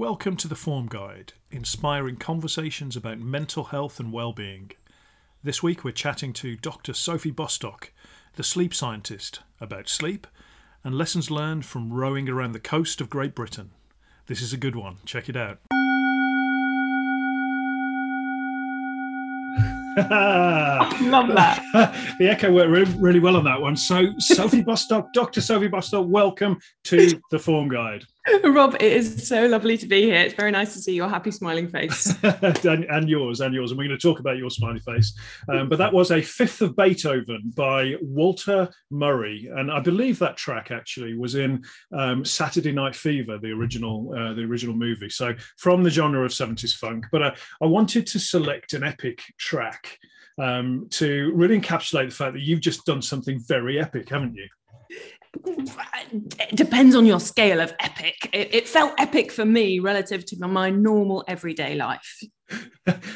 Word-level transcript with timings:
Welcome 0.00 0.38
to 0.38 0.48
the 0.48 0.54
Form 0.54 0.86
Guide, 0.86 1.34
inspiring 1.50 2.16
conversations 2.16 2.96
about 2.96 3.18
mental 3.18 3.64
health 3.64 4.00
and 4.00 4.10
well-being. 4.10 4.70
This 5.44 5.62
week 5.62 5.84
we're 5.84 5.90
chatting 5.90 6.32
to 6.32 6.56
Dr. 6.56 6.94
Sophie 6.94 7.30
Bostock, 7.30 7.92
the 8.36 8.42
sleep 8.42 8.72
scientist, 8.72 9.40
about 9.60 9.90
sleep 9.90 10.26
and 10.82 10.96
lessons 10.96 11.30
learned 11.30 11.66
from 11.66 11.92
rowing 11.92 12.30
around 12.30 12.52
the 12.52 12.60
coast 12.60 13.02
of 13.02 13.10
Great 13.10 13.34
Britain. 13.34 13.72
This 14.26 14.40
is 14.40 14.54
a 14.54 14.56
good 14.56 14.74
one. 14.74 14.96
Check 15.04 15.28
it 15.28 15.36
out. 15.36 15.58
Love 21.02 21.28
that. 21.34 22.14
the 22.18 22.26
echo 22.26 22.50
worked 22.50 22.70
really, 22.70 22.90
really 22.94 23.20
well 23.20 23.36
on 23.36 23.44
that 23.44 23.60
one. 23.60 23.76
So, 23.76 24.14
Sophie 24.16 24.62
Bostock, 24.62 25.12
Dr. 25.12 25.42
Sophie 25.42 25.68
Bostock, 25.68 26.06
welcome 26.08 26.58
to 26.84 27.20
the 27.30 27.38
Form 27.38 27.68
Guide. 27.68 28.06
Rob, 28.44 28.74
it 28.74 28.82
is 28.82 29.26
so 29.26 29.46
lovely 29.46 29.78
to 29.78 29.86
be 29.86 30.02
here. 30.02 30.20
It's 30.20 30.34
very 30.34 30.50
nice 30.50 30.74
to 30.74 30.80
see 30.80 30.94
your 30.94 31.08
happy 31.08 31.30
smiling 31.30 31.68
face. 31.68 32.14
and, 32.22 32.84
and, 32.84 33.08
yours, 33.08 33.40
and 33.40 33.54
yours. 33.54 33.70
And 33.70 33.78
we're 33.78 33.88
going 33.88 33.98
to 33.98 34.08
talk 34.08 34.20
about 34.20 34.36
your 34.36 34.50
smiley 34.50 34.80
face. 34.80 35.18
Um, 35.48 35.68
but 35.68 35.78
that 35.78 35.92
was 35.92 36.10
a 36.10 36.20
fifth 36.20 36.60
of 36.60 36.76
Beethoven 36.76 37.52
by 37.54 37.94
Walter 38.02 38.68
Murphy. 38.90 39.48
And 39.54 39.70
I 39.70 39.80
believe 39.80 40.18
that 40.18 40.36
track 40.36 40.70
actually 40.70 41.16
was 41.16 41.34
in 41.34 41.64
um, 41.92 42.24
Saturday 42.24 42.72
Night 42.72 42.94
Fever, 42.94 43.38
the 43.38 43.52
original, 43.52 44.12
uh, 44.14 44.34
the 44.34 44.42
original 44.42 44.74
movie. 44.74 45.10
So 45.10 45.34
from 45.56 45.82
the 45.82 45.90
genre 45.90 46.24
of 46.24 46.30
70s 46.30 46.76
funk. 46.76 47.06
But 47.10 47.22
uh, 47.22 47.34
I 47.62 47.66
wanted 47.66 48.06
to 48.08 48.18
select 48.18 48.74
an 48.74 48.84
epic 48.84 49.22
track 49.38 49.98
um, 50.38 50.88
to 50.90 51.32
really 51.34 51.58
encapsulate 51.58 52.10
the 52.10 52.14
fact 52.14 52.34
that 52.34 52.42
you've 52.42 52.60
just 52.60 52.84
done 52.84 53.02
something 53.02 53.40
very 53.46 53.80
epic, 53.80 54.10
haven't 54.10 54.34
you? 54.34 54.48
It 55.34 56.56
depends 56.56 56.94
on 56.94 57.06
your 57.06 57.20
scale 57.20 57.60
of 57.60 57.72
epic. 57.80 58.28
It, 58.32 58.54
it, 58.54 58.68
felt 58.68 58.92
epic 58.98 59.30
for 59.30 59.44
me 59.44 59.78
relative 59.78 60.24
to 60.26 60.46
my 60.46 60.70
normal 60.70 61.24
everyday 61.28 61.74
life. 61.74 62.22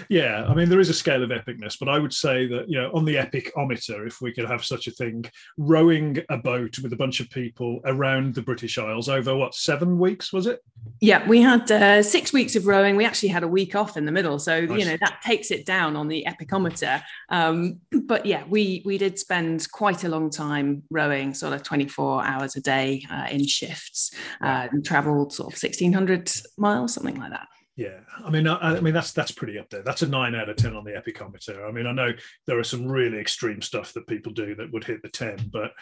Yeah, 0.09 0.45
I 0.47 0.55
mean 0.55 0.69
there 0.69 0.81
is 0.81 0.91
a 0.91 0.95
scale 0.95 1.23
of 1.23 1.31
epicness, 1.31 1.79
but 1.79 1.89
I 1.89 1.99
would 1.99 2.13
say 2.13 2.47
that 2.47 2.69
you 2.69 2.81
know 2.81 2.91
on 2.93 3.05
the 3.05 3.17
epicometer, 3.17 4.07
if 4.07 4.21
we 4.21 4.33
could 4.33 4.49
have 4.49 4.65
such 4.65 4.87
a 4.87 4.91
thing, 4.91 5.25
rowing 5.57 6.19
a 6.29 6.37
boat 6.37 6.79
with 6.79 6.93
a 6.93 6.97
bunch 6.97 7.21
of 7.21 7.31
people 7.31 7.81
around 7.85 8.35
the 8.35 8.43
British 8.43 8.79
Isles 8.79 9.09
over 9.09 9.35
what 9.35 9.55
seven 9.55 9.99
weeks 9.99 10.33
was 10.33 10.47
it? 10.47 10.61
Yeah, 11.01 11.27
we 11.29 11.41
had 11.41 11.71
uh, 11.71 12.03
six 12.03 12.33
weeks 12.33 12.57
of 12.57 12.67
rowing. 12.67 12.97
We 12.97 13.05
actually 13.05 13.31
had 13.31 13.43
a 13.43 13.49
week 13.49 13.75
off 13.75 13.97
in 13.97 14.05
the 14.05 14.13
middle, 14.13 14.39
so 14.39 14.61
nice. 14.61 14.79
you 14.79 14.85
know 14.85 14.97
that 15.01 15.21
takes 15.23 15.51
it 15.51 15.67
down 15.67 15.97
on 15.97 16.09
the 16.09 16.27
epicometer. 16.29 17.03
Um, 17.31 17.81
but 18.05 18.27
yeah, 18.27 18.45
we 18.49 18.83
we 18.85 18.99
did 18.99 19.19
spend 19.19 19.71
quite 19.73 20.05
a 20.05 20.09
long 20.09 20.31
time 20.31 20.83
rowing, 20.91 21.35
sort 21.35 21.55
of 21.55 21.63
twenty 21.63 21.89
four 21.89 22.25
hours 22.25 22.57
a 22.57 22.61
day 22.61 23.05
uh, 23.11 23.27
in 23.31 23.47
shifts, 23.47 24.13
uh, 24.43 24.69
and 24.71 24.85
travelled 24.85 25.33
sort 25.33 25.53
of 25.53 25.59
sixteen 25.59 25.93
hundred 25.93 26.31
miles, 26.57 26.95
something 26.95 27.19
like 27.19 27.31
that. 27.31 27.49
Yeah, 27.77 27.99
I 28.25 28.31
mean, 28.31 28.47
I, 28.47 28.77
I, 28.77 28.81
mean 28.81 28.95
that's 28.95 29.13
that's 29.13 29.33
pretty 29.33 29.59
up 29.59 29.69
there. 29.69 29.83
That's 29.83 30.03
a 30.03 30.09
nine 30.09 30.37
out 30.37 30.49
of 30.49 30.55
ten 30.55 30.77
on 30.77 30.85
the 30.85 30.93
epicometer. 30.93 31.69
I 31.69 31.73
mean, 31.73 31.89
I 31.89 31.93
know 31.93 32.13
there 32.47 32.59
are 32.59 32.65
some 32.65 32.87
really 32.87 33.19
extreme 33.19 33.61
stuff 33.61 33.93
that 33.95 34.07
people 34.07 34.33
do 34.33 34.55
that 34.55 34.73
would 34.73 34.85
hit 34.85 35.03
the 35.03 35.09
ten, 35.09 35.51
but 35.53 35.73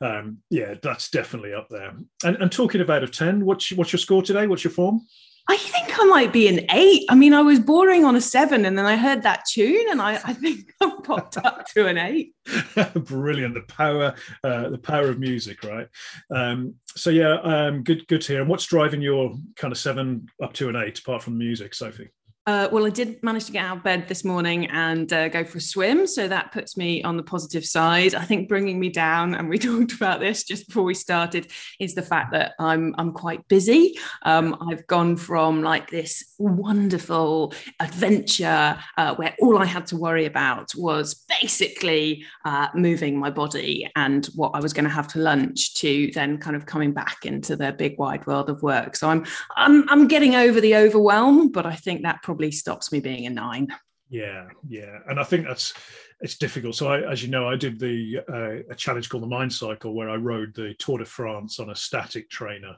um, 0.00 0.38
yeah, 0.48 0.74
that's 0.82 1.10
definitely 1.10 1.52
up 1.52 1.68
there. 1.68 1.92
And, 2.24 2.36
and 2.36 2.50
talking 2.50 2.80
about 2.80 3.04
a 3.04 3.08
ten, 3.08 3.44
what's 3.44 3.70
what's 3.72 3.92
your 3.92 3.98
score 3.98 4.22
today? 4.22 4.46
What's 4.46 4.64
your 4.64 4.72
form? 4.72 5.02
I 5.48 5.56
think 5.56 5.98
I 5.98 6.04
might 6.04 6.32
be 6.32 6.46
an 6.46 6.64
eight. 6.70 7.04
I 7.08 7.14
mean, 7.14 7.34
I 7.34 7.42
was 7.42 7.58
bordering 7.58 8.04
on 8.04 8.14
a 8.14 8.20
seven, 8.20 8.64
and 8.64 8.78
then 8.78 8.86
I 8.86 8.96
heard 8.96 9.22
that 9.22 9.44
tune, 9.50 9.86
and 9.90 10.00
I, 10.00 10.14
I 10.24 10.32
think 10.32 10.72
I 10.80 10.90
popped 11.02 11.36
up 11.36 11.66
to 11.74 11.86
an 11.86 11.98
eight. 11.98 12.34
Brilliant, 12.94 13.54
the 13.54 13.64
power, 13.68 14.14
uh, 14.44 14.68
the 14.68 14.78
power 14.78 15.08
of 15.08 15.18
music, 15.18 15.64
right? 15.64 15.88
Um, 16.30 16.74
so 16.96 17.10
yeah, 17.10 17.38
um, 17.42 17.82
good, 17.82 18.06
good 18.06 18.20
to 18.22 18.32
hear. 18.32 18.40
And 18.40 18.50
what's 18.50 18.66
driving 18.66 19.02
your 19.02 19.34
kind 19.56 19.72
of 19.72 19.78
seven 19.78 20.28
up 20.42 20.52
to 20.54 20.68
an 20.68 20.76
eight, 20.76 20.98
apart 20.98 21.22
from 21.22 21.38
music, 21.38 21.74
Sophie? 21.74 22.10
Uh, 22.44 22.68
well, 22.72 22.84
I 22.84 22.90
did 22.90 23.22
manage 23.22 23.44
to 23.44 23.52
get 23.52 23.64
out 23.64 23.76
of 23.76 23.82
bed 23.84 24.08
this 24.08 24.24
morning 24.24 24.66
and 24.66 25.12
uh, 25.12 25.28
go 25.28 25.44
for 25.44 25.58
a 25.58 25.60
swim. 25.60 26.08
So 26.08 26.26
that 26.26 26.50
puts 26.50 26.76
me 26.76 27.00
on 27.04 27.16
the 27.16 27.22
positive 27.22 27.64
side. 27.64 28.16
I 28.16 28.24
think 28.24 28.48
bringing 28.48 28.80
me 28.80 28.88
down, 28.88 29.36
and 29.36 29.48
we 29.48 29.58
talked 29.60 29.92
about 29.92 30.18
this 30.18 30.42
just 30.42 30.66
before 30.66 30.82
we 30.82 30.94
started, 30.94 31.46
is 31.78 31.94
the 31.94 32.02
fact 32.02 32.32
that 32.32 32.54
I'm, 32.58 32.96
I'm 32.98 33.12
quite 33.12 33.46
busy. 33.46 33.96
Um, 34.22 34.56
I've 34.68 34.84
gone 34.88 35.16
from 35.16 35.62
like 35.62 35.88
this 35.90 36.34
wonderful 36.38 37.54
adventure 37.78 38.76
uh, 38.96 39.14
where 39.14 39.36
all 39.40 39.58
I 39.58 39.64
had 39.64 39.86
to 39.88 39.96
worry 39.96 40.26
about 40.26 40.74
was 40.74 41.24
basically 41.40 42.24
uh, 42.44 42.66
moving 42.74 43.20
my 43.20 43.30
body 43.30 43.88
and 43.94 44.26
what 44.34 44.50
I 44.54 44.58
was 44.58 44.72
going 44.72 44.84
to 44.84 44.90
have 44.90 45.06
to 45.08 45.20
lunch 45.20 45.74
to 45.74 46.10
then 46.12 46.38
kind 46.38 46.56
of 46.56 46.66
coming 46.66 46.92
back 46.92 47.24
into 47.24 47.54
the 47.54 47.70
big 47.70 47.98
wide 47.98 48.26
world 48.26 48.50
of 48.50 48.62
work. 48.62 48.96
So 48.96 49.08
I'm, 49.08 49.24
I'm, 49.54 49.88
I'm 49.88 50.08
getting 50.08 50.34
over 50.34 50.60
the 50.60 50.74
overwhelm, 50.74 51.52
but 51.52 51.66
I 51.66 51.76
think 51.76 52.02
that 52.02 52.20
probably 52.32 52.50
stops 52.50 52.90
me 52.90 52.98
being 52.98 53.26
a 53.26 53.30
nine. 53.30 53.68
Yeah, 54.08 54.48
yeah, 54.66 54.98
and 55.08 55.20
I 55.20 55.24
think 55.24 55.46
that's 55.46 55.74
it's 56.20 56.38
difficult. 56.38 56.74
So, 56.74 56.88
I, 56.88 57.10
as 57.10 57.22
you 57.22 57.30
know, 57.30 57.48
I 57.48 57.56
did 57.56 57.78
the 57.78 58.20
uh, 58.28 58.72
a 58.72 58.74
challenge 58.74 59.08
called 59.08 59.22
the 59.22 59.28
Mind 59.28 59.52
Cycle, 59.52 59.94
where 59.94 60.08
I 60.08 60.16
rode 60.16 60.54
the 60.54 60.74
Tour 60.78 60.98
de 60.98 61.04
France 61.04 61.58
on 61.60 61.70
a 61.70 61.74
static 61.74 62.30
trainer 62.30 62.76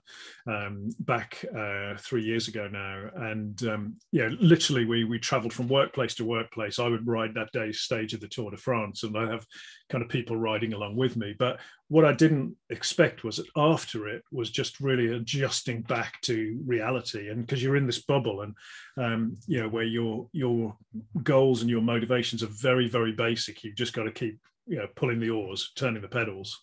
um, 0.48 0.90
back 1.00 1.44
uh, 1.56 1.94
three 1.98 2.22
years 2.22 2.48
ago 2.48 2.68
now, 2.68 3.10
and 3.30 3.62
um, 3.64 3.96
yeah, 4.10 4.28
literally 4.40 4.84
we 4.84 5.04
we 5.04 5.18
travelled 5.20 5.52
from 5.52 5.68
workplace 5.68 6.14
to 6.16 6.24
workplace. 6.24 6.80
I 6.80 6.88
would 6.88 7.06
ride 7.06 7.34
that 7.34 7.52
day's 7.52 7.80
stage 7.80 8.12
of 8.12 8.20
the 8.20 8.28
Tour 8.28 8.50
de 8.50 8.56
France, 8.56 9.04
and 9.04 9.16
I 9.16 9.30
have 9.30 9.46
kind 9.88 10.02
of 10.02 10.10
people 10.10 10.36
riding 10.36 10.72
along 10.72 10.96
with 10.96 11.16
me. 11.16 11.34
But 11.38 11.60
what 11.88 12.04
I 12.04 12.12
didn't 12.12 12.56
expect 12.70 13.24
was 13.24 13.36
that 13.36 13.46
after 13.56 14.08
it 14.08 14.24
was 14.32 14.50
just 14.50 14.80
really 14.80 15.14
adjusting 15.14 15.82
back 15.82 16.20
to 16.22 16.58
reality, 16.66 17.28
and 17.28 17.40
because 17.40 17.62
you're 17.62 17.76
in 17.76 17.86
this 17.86 18.02
bubble, 18.02 18.40
and 18.40 18.54
um, 18.96 19.36
you 19.46 19.60
know 19.60 19.68
where 19.68 19.84
your 19.84 20.28
your 20.32 20.76
goals 21.22 21.60
and 21.60 21.70
your 21.70 21.82
motivations 21.82 22.42
are 22.42 22.48
very 22.48 22.88
very 22.88 23.12
basic. 23.12 23.62
You've 23.62 23.76
just 23.76 23.92
got 23.92 24.04
to 24.04 24.12
keep 24.12 24.38
you 24.66 24.78
know 24.78 24.88
pulling 24.96 25.20
the 25.20 25.30
oars, 25.30 25.72
turning 25.76 26.02
the 26.02 26.08
pedals, 26.08 26.60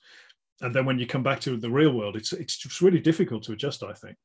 and 0.62 0.74
then 0.74 0.86
when 0.86 0.98
you 0.98 1.06
come 1.06 1.24
back 1.24 1.40
to 1.42 1.56
the 1.56 1.70
real 1.70 1.92
world, 1.92 2.16
it's 2.16 2.34
it's 2.34 2.82
really 2.82 3.00
difficult 3.00 3.44
to 3.44 3.54
adjust. 3.54 3.84
I 3.84 3.94
think. 3.94 4.18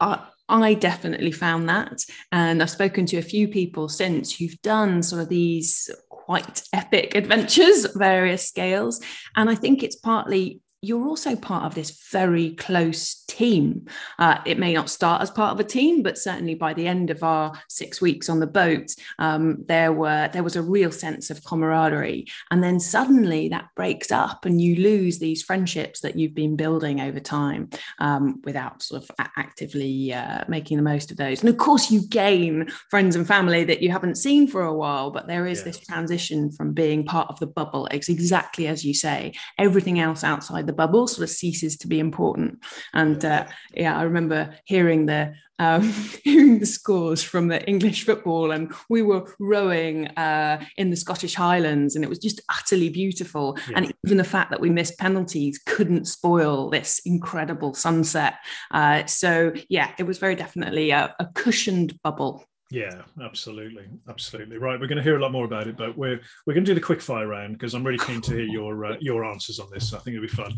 Uh, 0.00 0.18
I 0.48 0.74
definitely 0.74 1.32
found 1.32 1.68
that. 1.68 2.04
And 2.32 2.62
I've 2.62 2.70
spoken 2.70 3.06
to 3.06 3.18
a 3.18 3.22
few 3.22 3.48
people 3.48 3.88
since 3.88 4.36
who've 4.36 4.60
done 4.62 5.02
sort 5.02 5.22
of 5.22 5.28
these 5.28 5.90
quite 6.28 6.62
epic 6.74 7.14
adventures, 7.14 7.86
various 7.94 8.46
scales. 8.46 9.00
And 9.34 9.48
I 9.48 9.54
think 9.54 9.82
it's 9.82 9.96
partly 9.96 10.60
you're 10.80 11.06
also 11.06 11.34
part 11.34 11.64
of 11.64 11.74
this 11.74 12.06
very 12.12 12.54
close 12.54 13.24
team. 13.26 13.86
Uh, 14.18 14.38
it 14.46 14.58
may 14.58 14.72
not 14.72 14.88
start 14.88 15.20
as 15.20 15.30
part 15.30 15.52
of 15.52 15.58
a 15.58 15.68
team, 15.68 16.02
but 16.02 16.16
certainly 16.16 16.54
by 16.54 16.72
the 16.72 16.86
end 16.86 17.10
of 17.10 17.24
our 17.24 17.52
six 17.68 18.00
weeks 18.00 18.28
on 18.28 18.38
the 18.38 18.46
boat, 18.46 18.94
um, 19.18 19.64
there 19.66 19.92
were 19.92 20.30
there 20.32 20.44
was 20.44 20.54
a 20.54 20.62
real 20.62 20.92
sense 20.92 21.30
of 21.30 21.44
camaraderie. 21.44 22.26
And 22.52 22.62
then 22.62 22.78
suddenly 22.78 23.48
that 23.48 23.70
breaks 23.74 24.12
up, 24.12 24.44
and 24.44 24.60
you 24.60 24.76
lose 24.76 25.18
these 25.18 25.42
friendships 25.42 26.00
that 26.00 26.16
you've 26.16 26.34
been 26.34 26.54
building 26.54 27.00
over 27.00 27.18
time 27.18 27.70
um, 27.98 28.40
without 28.44 28.80
sort 28.82 29.02
of 29.02 29.10
actively 29.36 30.12
uh, 30.12 30.44
making 30.46 30.76
the 30.76 30.82
most 30.84 31.10
of 31.10 31.16
those. 31.16 31.40
And 31.40 31.48
of 31.48 31.56
course, 31.56 31.90
you 31.90 32.06
gain 32.06 32.68
friends 32.88 33.16
and 33.16 33.26
family 33.26 33.64
that 33.64 33.82
you 33.82 33.90
haven't 33.90 34.16
seen 34.16 34.46
for 34.46 34.62
a 34.62 34.74
while, 34.74 35.10
but 35.10 35.26
there 35.26 35.46
is 35.46 35.58
yeah. 35.58 35.64
this 35.64 35.80
transition 35.80 36.52
from 36.52 36.72
being 36.72 37.04
part 37.04 37.28
of 37.30 37.40
the 37.40 37.48
bubble. 37.48 37.86
It's 37.86 38.08
exactly 38.08 38.68
as 38.68 38.84
you 38.84 38.94
say. 38.94 39.32
Everything 39.58 39.98
else 39.98 40.22
outside 40.22 40.67
the 40.68 40.72
bubble 40.72 41.08
sort 41.08 41.24
of 41.24 41.30
ceases 41.34 41.76
to 41.78 41.88
be 41.88 41.98
important. 41.98 42.62
And 42.94 43.24
uh, 43.24 43.46
yeah, 43.74 43.98
I 43.98 44.02
remember 44.02 44.54
hearing 44.64 45.06
the 45.06 45.34
um, 45.58 45.82
hearing 46.24 46.60
the 46.60 46.66
scores 46.66 47.22
from 47.22 47.48
the 47.48 47.66
English 47.66 48.04
football, 48.04 48.52
and 48.52 48.72
we 48.88 49.02
were 49.02 49.34
rowing 49.40 50.06
uh, 50.08 50.64
in 50.76 50.90
the 50.90 50.96
Scottish 50.96 51.34
Highlands, 51.34 51.96
and 51.96 52.04
it 52.04 52.08
was 52.08 52.18
just 52.18 52.40
utterly 52.48 52.90
beautiful. 52.90 53.58
Yeah. 53.68 53.78
And 53.78 53.92
even 54.06 54.18
the 54.18 54.24
fact 54.24 54.50
that 54.50 54.60
we 54.60 54.70
missed 54.70 54.98
penalties 54.98 55.58
couldn't 55.66 56.06
spoil 56.06 56.70
this 56.70 57.00
incredible 57.04 57.74
sunset. 57.74 58.34
Uh, 58.70 59.06
so 59.06 59.52
yeah, 59.68 59.90
it 59.98 60.04
was 60.04 60.18
very 60.18 60.36
definitely 60.36 60.90
a, 60.90 61.14
a 61.18 61.26
cushioned 61.34 62.00
bubble. 62.02 62.44
Yeah, 62.70 63.00
absolutely, 63.22 63.86
absolutely. 64.10 64.58
Right, 64.58 64.78
we're 64.78 64.88
going 64.88 64.98
to 64.98 65.02
hear 65.02 65.16
a 65.16 65.20
lot 65.20 65.32
more 65.32 65.46
about 65.46 65.68
it, 65.68 65.76
but 65.78 65.96
we're 65.96 66.20
we're 66.46 66.52
going 66.52 66.64
to 66.64 66.70
do 66.70 66.74
the 66.74 66.84
quick 66.84 67.00
fire 67.00 67.26
round 67.26 67.54
because 67.54 67.72
I'm 67.72 67.82
really 67.82 67.98
keen 67.98 68.20
to 68.22 68.32
hear 68.32 68.44
your 68.44 68.84
uh, 68.84 68.96
your 69.00 69.24
answers 69.24 69.58
on 69.58 69.70
this. 69.72 69.94
I 69.94 69.98
think 69.98 70.16
it'll 70.16 70.28
be 70.28 70.28
fun. 70.28 70.54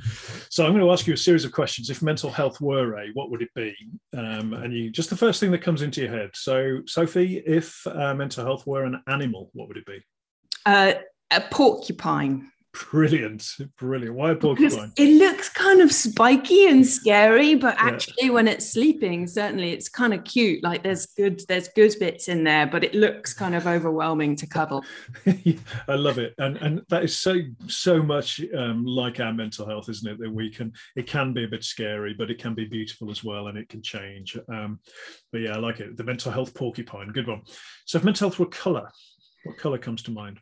So 0.51 0.65
I'm 0.65 0.73
going 0.73 0.85
to 0.85 0.91
ask 0.91 1.07
you 1.07 1.15
a 1.15 1.17
series 1.17 1.45
of 1.45 1.53
questions. 1.53 1.89
If 1.89 2.03
mental 2.03 2.31
health 2.31 2.61
were 2.61 2.99
a, 2.99 3.11
what 3.13 3.31
would 3.31 3.43
it 3.43 3.55
be? 3.55 3.75
Um, 4.17 4.55
and 4.55 4.75
you 4.75 4.91
just 4.91 5.11
the 5.11 5.17
first 5.17 5.39
thing 5.39 5.53
that 5.53 5.63
comes 5.63 5.83
into 5.83 6.01
your 6.01 6.11
head. 6.11 6.31
So 6.35 6.81
Sophie, 6.87 7.45
if 7.47 7.87
uh, 7.87 8.13
mental 8.15 8.45
health 8.45 8.67
were 8.67 8.85
an 8.85 9.01
animal, 9.07 9.51
what 9.53 9.69
would 9.69 9.77
it 9.77 9.87
be? 9.87 10.03
Uh, 10.67 10.95
a 11.31 11.41
porcupine. 11.43 12.51
Brilliant, 12.73 13.45
brilliant. 13.79 14.15
Why 14.15 14.31
a 14.31 14.37
porcupine? 14.37 14.93
It 14.97 15.19
looks 15.19 15.49
kind 15.49 15.81
of 15.81 15.91
spiky 15.91 16.69
and 16.69 16.87
scary, 16.87 17.57
but 17.57 17.75
actually, 17.79 18.27
yeah. 18.27 18.31
when 18.31 18.47
it's 18.47 18.73
sleeping, 18.73 19.27
certainly 19.27 19.73
it's 19.73 19.89
kind 19.89 20.15
of 20.15 20.23
cute. 20.23 20.63
Like 20.63 20.85
there's 20.85 21.07
good, 21.07 21.43
there's 21.49 21.67
good 21.69 21.95
bits 21.99 22.29
in 22.29 22.45
there, 22.45 22.69
but 22.69 22.85
it 22.85 22.95
looks 22.95 23.35
kind 23.35 23.57
of 23.57 23.67
overwhelming 23.67 24.37
to 24.37 24.47
cuddle. 24.47 24.85
I 25.27 25.97
love 25.97 26.19
it, 26.19 26.35
and 26.39 26.59
and 26.59 26.83
that 26.91 27.03
is 27.03 27.17
so 27.17 27.41
so 27.67 28.01
much 28.01 28.41
um, 28.57 28.85
like 28.85 29.19
our 29.19 29.33
mental 29.33 29.67
health, 29.67 29.89
isn't 29.89 30.09
it? 30.09 30.19
That 30.21 30.33
we 30.33 30.49
can 30.49 30.73
it 30.95 31.09
can 31.09 31.33
be 31.33 31.45
a 31.45 31.49
bit 31.49 31.65
scary, 31.65 32.15
but 32.15 32.31
it 32.31 32.39
can 32.39 32.55
be 32.55 32.67
beautiful 32.67 33.11
as 33.11 33.25
well, 33.25 33.49
and 33.49 33.59
it 33.59 33.69
can 33.69 33.83
change. 33.83 34.39
Um, 34.49 34.79
but 35.33 35.41
yeah, 35.41 35.57
I 35.57 35.59
like 35.59 35.81
it. 35.81 35.97
The 35.97 36.05
mental 36.05 36.31
health 36.31 36.55
porcupine, 36.55 37.09
good 37.09 37.27
one. 37.27 37.43
So 37.85 37.99
if 37.99 38.05
mental 38.05 38.29
health 38.29 38.39
were 38.39 38.47
color, 38.47 38.89
what 39.45 39.57
color 39.57 39.79
comes 39.79 40.05
to 40.05 40.13
mind? 40.13 40.39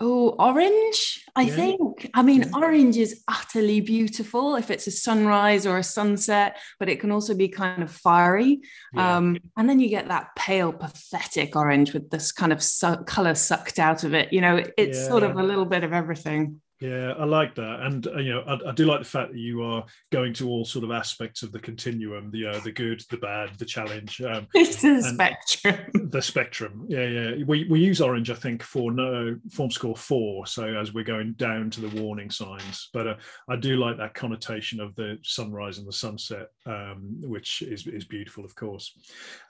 Oh, 0.00 0.30
orange, 0.38 1.24
I 1.36 1.42
yeah. 1.42 1.54
think. 1.54 2.10
I 2.12 2.22
mean, 2.22 2.42
yeah. 2.42 2.58
orange 2.58 2.96
is 2.96 3.22
utterly 3.28 3.80
beautiful 3.80 4.56
if 4.56 4.70
it's 4.70 4.88
a 4.88 4.90
sunrise 4.90 5.64
or 5.66 5.78
a 5.78 5.84
sunset, 5.84 6.58
but 6.80 6.88
it 6.88 6.98
can 6.98 7.12
also 7.12 7.34
be 7.34 7.48
kind 7.48 7.82
of 7.82 7.90
fiery. 7.90 8.62
Yeah. 8.94 9.18
Um, 9.18 9.38
and 9.56 9.68
then 9.68 9.78
you 9.78 9.88
get 9.88 10.08
that 10.08 10.34
pale, 10.34 10.72
pathetic 10.72 11.54
orange 11.54 11.92
with 11.92 12.10
this 12.10 12.32
kind 12.32 12.52
of 12.52 12.62
su- 12.62 13.04
color 13.06 13.34
sucked 13.34 13.78
out 13.78 14.02
of 14.02 14.14
it. 14.14 14.32
You 14.32 14.40
know, 14.40 14.64
it's 14.76 15.06
sort 15.06 15.22
of 15.22 15.36
a 15.36 15.42
little 15.42 15.66
bit 15.66 15.84
of 15.84 15.92
everything. 15.92 16.61
Yeah, 16.82 17.12
I 17.16 17.24
like 17.26 17.54
that, 17.54 17.82
and 17.82 18.04
uh, 18.08 18.16
you 18.16 18.32
know, 18.34 18.40
I, 18.40 18.70
I, 18.70 18.72
do 18.72 18.86
like 18.86 18.98
the 18.98 19.04
fact 19.04 19.30
that 19.30 19.38
you 19.38 19.62
are 19.62 19.84
going 20.10 20.34
to 20.34 20.48
all 20.48 20.64
sort 20.64 20.84
of 20.84 20.90
aspects 20.90 21.44
of 21.44 21.52
the 21.52 21.60
continuum: 21.60 22.32
the 22.32 22.46
uh, 22.46 22.58
the 22.58 22.72
good, 22.72 23.04
the 23.08 23.18
bad, 23.18 23.50
the 23.56 23.64
challenge. 23.64 24.20
Um, 24.20 24.48
it's 24.54 24.82
a 24.82 25.00
spectrum. 25.00 25.76
The 26.10 26.20
spectrum. 26.20 26.86
Yeah, 26.88 27.06
yeah. 27.06 27.44
We, 27.46 27.68
we 27.70 27.78
use 27.78 28.00
orange, 28.00 28.30
I 28.30 28.34
think, 28.34 28.64
for 28.64 28.90
no 28.90 29.38
form 29.52 29.70
score 29.70 29.94
four. 29.94 30.44
So 30.48 30.74
as 30.74 30.92
we're 30.92 31.04
going 31.04 31.34
down 31.34 31.70
to 31.70 31.82
the 31.82 32.02
warning 32.02 32.32
signs, 32.32 32.90
but 32.92 33.06
uh, 33.06 33.14
I 33.48 33.54
do 33.54 33.76
like 33.76 33.96
that 33.98 34.14
connotation 34.14 34.80
of 34.80 34.96
the 34.96 35.18
sunrise 35.22 35.78
and 35.78 35.86
the 35.86 35.92
sunset, 35.92 36.48
um, 36.66 37.20
which 37.20 37.62
is 37.62 37.86
is 37.86 38.06
beautiful, 38.06 38.44
of 38.44 38.56
course. 38.56 38.98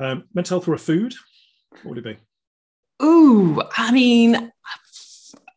Um, 0.00 0.25
mental 0.35 0.58
health 0.58 0.69
or 0.69 0.75
a 0.75 0.78
food? 0.78 1.14
What 1.82 1.94
would 1.94 1.99
it 1.99 2.05
be? 2.05 3.06
Ooh, 3.06 3.62
I 3.78 3.90
mean, 3.90 4.52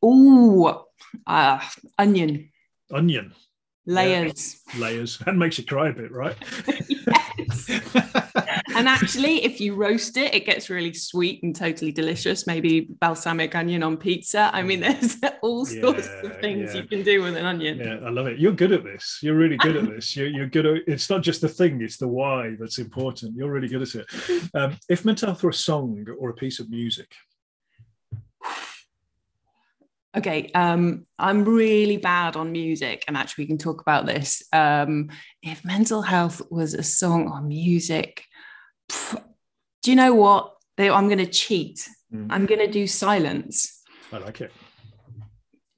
ooh 0.06 0.86
uh, 1.28 1.60
onion. 1.98 2.50
Onion. 2.92 3.34
Layers. 3.88 4.62
Yeah. 4.74 4.82
Layers. 4.82 5.18
That 5.26 5.36
makes 5.36 5.58
you 5.58 5.66
cry 5.66 5.90
a 5.90 5.94
bit, 5.94 6.12
right? 6.12 6.36
and 8.76 8.88
actually, 8.88 9.44
if 9.44 9.60
you 9.60 9.76
roast 9.76 10.18
it, 10.18 10.34
it 10.34 10.46
gets 10.46 10.70
really 10.70 10.94
sweet 10.94 11.44
and 11.44 11.56
totally 11.56 11.92
delicious. 11.92 12.48
Maybe 12.48 12.88
balsamic 13.00 13.56
onion 13.56 13.84
on 13.84 13.98
pizza. 13.98 14.50
I 14.54 14.64
mean, 14.64 14.80
there's 14.80 15.18
all 15.42 15.66
sorts 15.66 16.08
yeah, 16.08 16.30
of 16.30 16.42
things 16.42 16.74
yeah. 16.74 16.82
you 16.82 16.88
can 16.88 17.04
do 17.04 17.22
with 17.22 17.38
an 17.38 17.46
onion. 17.46 17.78
Yeah, 17.78 18.06
I 18.06 18.10
love 18.10 18.28
it. 18.28 18.40
You're 18.40 18.54
good 18.54 18.72
at 18.72 18.84
this. 18.84 19.20
You're 19.22 19.36
really 19.36 19.58
good 19.58 19.76
at 19.76 19.88
this. 19.88 20.16
You're, 20.16 20.28
you're 20.28 20.48
good 20.48 20.66
at 20.66 20.82
it's 20.88 21.10
not 21.10 21.22
just 21.22 21.42
the 21.42 21.50
thing, 21.50 21.82
it's 21.82 21.98
the 21.98 22.08
why 22.08 22.56
that's 22.60 22.80
important. 22.80 23.36
You're 23.36 23.52
really 23.52 23.68
good 23.68 23.84
at 23.84 23.96
it. 23.96 24.06
Um, 24.54 24.78
if 24.90 25.04
meant 25.04 25.18
to 25.20 25.36
for 25.36 25.50
a 25.50 25.54
song 25.54 26.06
or 26.18 26.30
a 26.30 26.34
piece 26.34 26.60
of 26.60 26.70
music, 26.70 27.12
Okay, 30.16 30.50
um, 30.54 31.06
I'm 31.20 31.44
really 31.44 31.98
bad 31.98 32.38
on 32.38 32.52
music, 32.52 33.04
and 33.08 33.18
actually, 33.18 33.44
we 33.44 33.48
can 33.48 33.58
talk 33.58 33.82
about 33.82 34.06
this. 34.06 34.44
Um, 34.54 35.10
if 35.44 35.66
mental 35.66 36.02
health 36.02 36.42
was 36.50 36.74
a 36.74 36.84
song 36.84 37.30
or 37.30 37.42
music, 37.42 38.24
pff, 38.90 39.22
do 39.84 39.92
you 39.92 39.96
know 39.98 40.14
what? 40.14 40.54
They, 40.78 40.90
I'm 40.90 41.08
going 41.08 41.20
to 41.20 41.26
cheat. 41.26 41.88
Mm. 42.14 42.28
I'm 42.30 42.46
going 42.46 42.60
to 42.60 42.72
do 42.72 42.88
silence. 42.88 43.82
I 44.14 44.20
like 44.20 44.40
it 44.42 44.52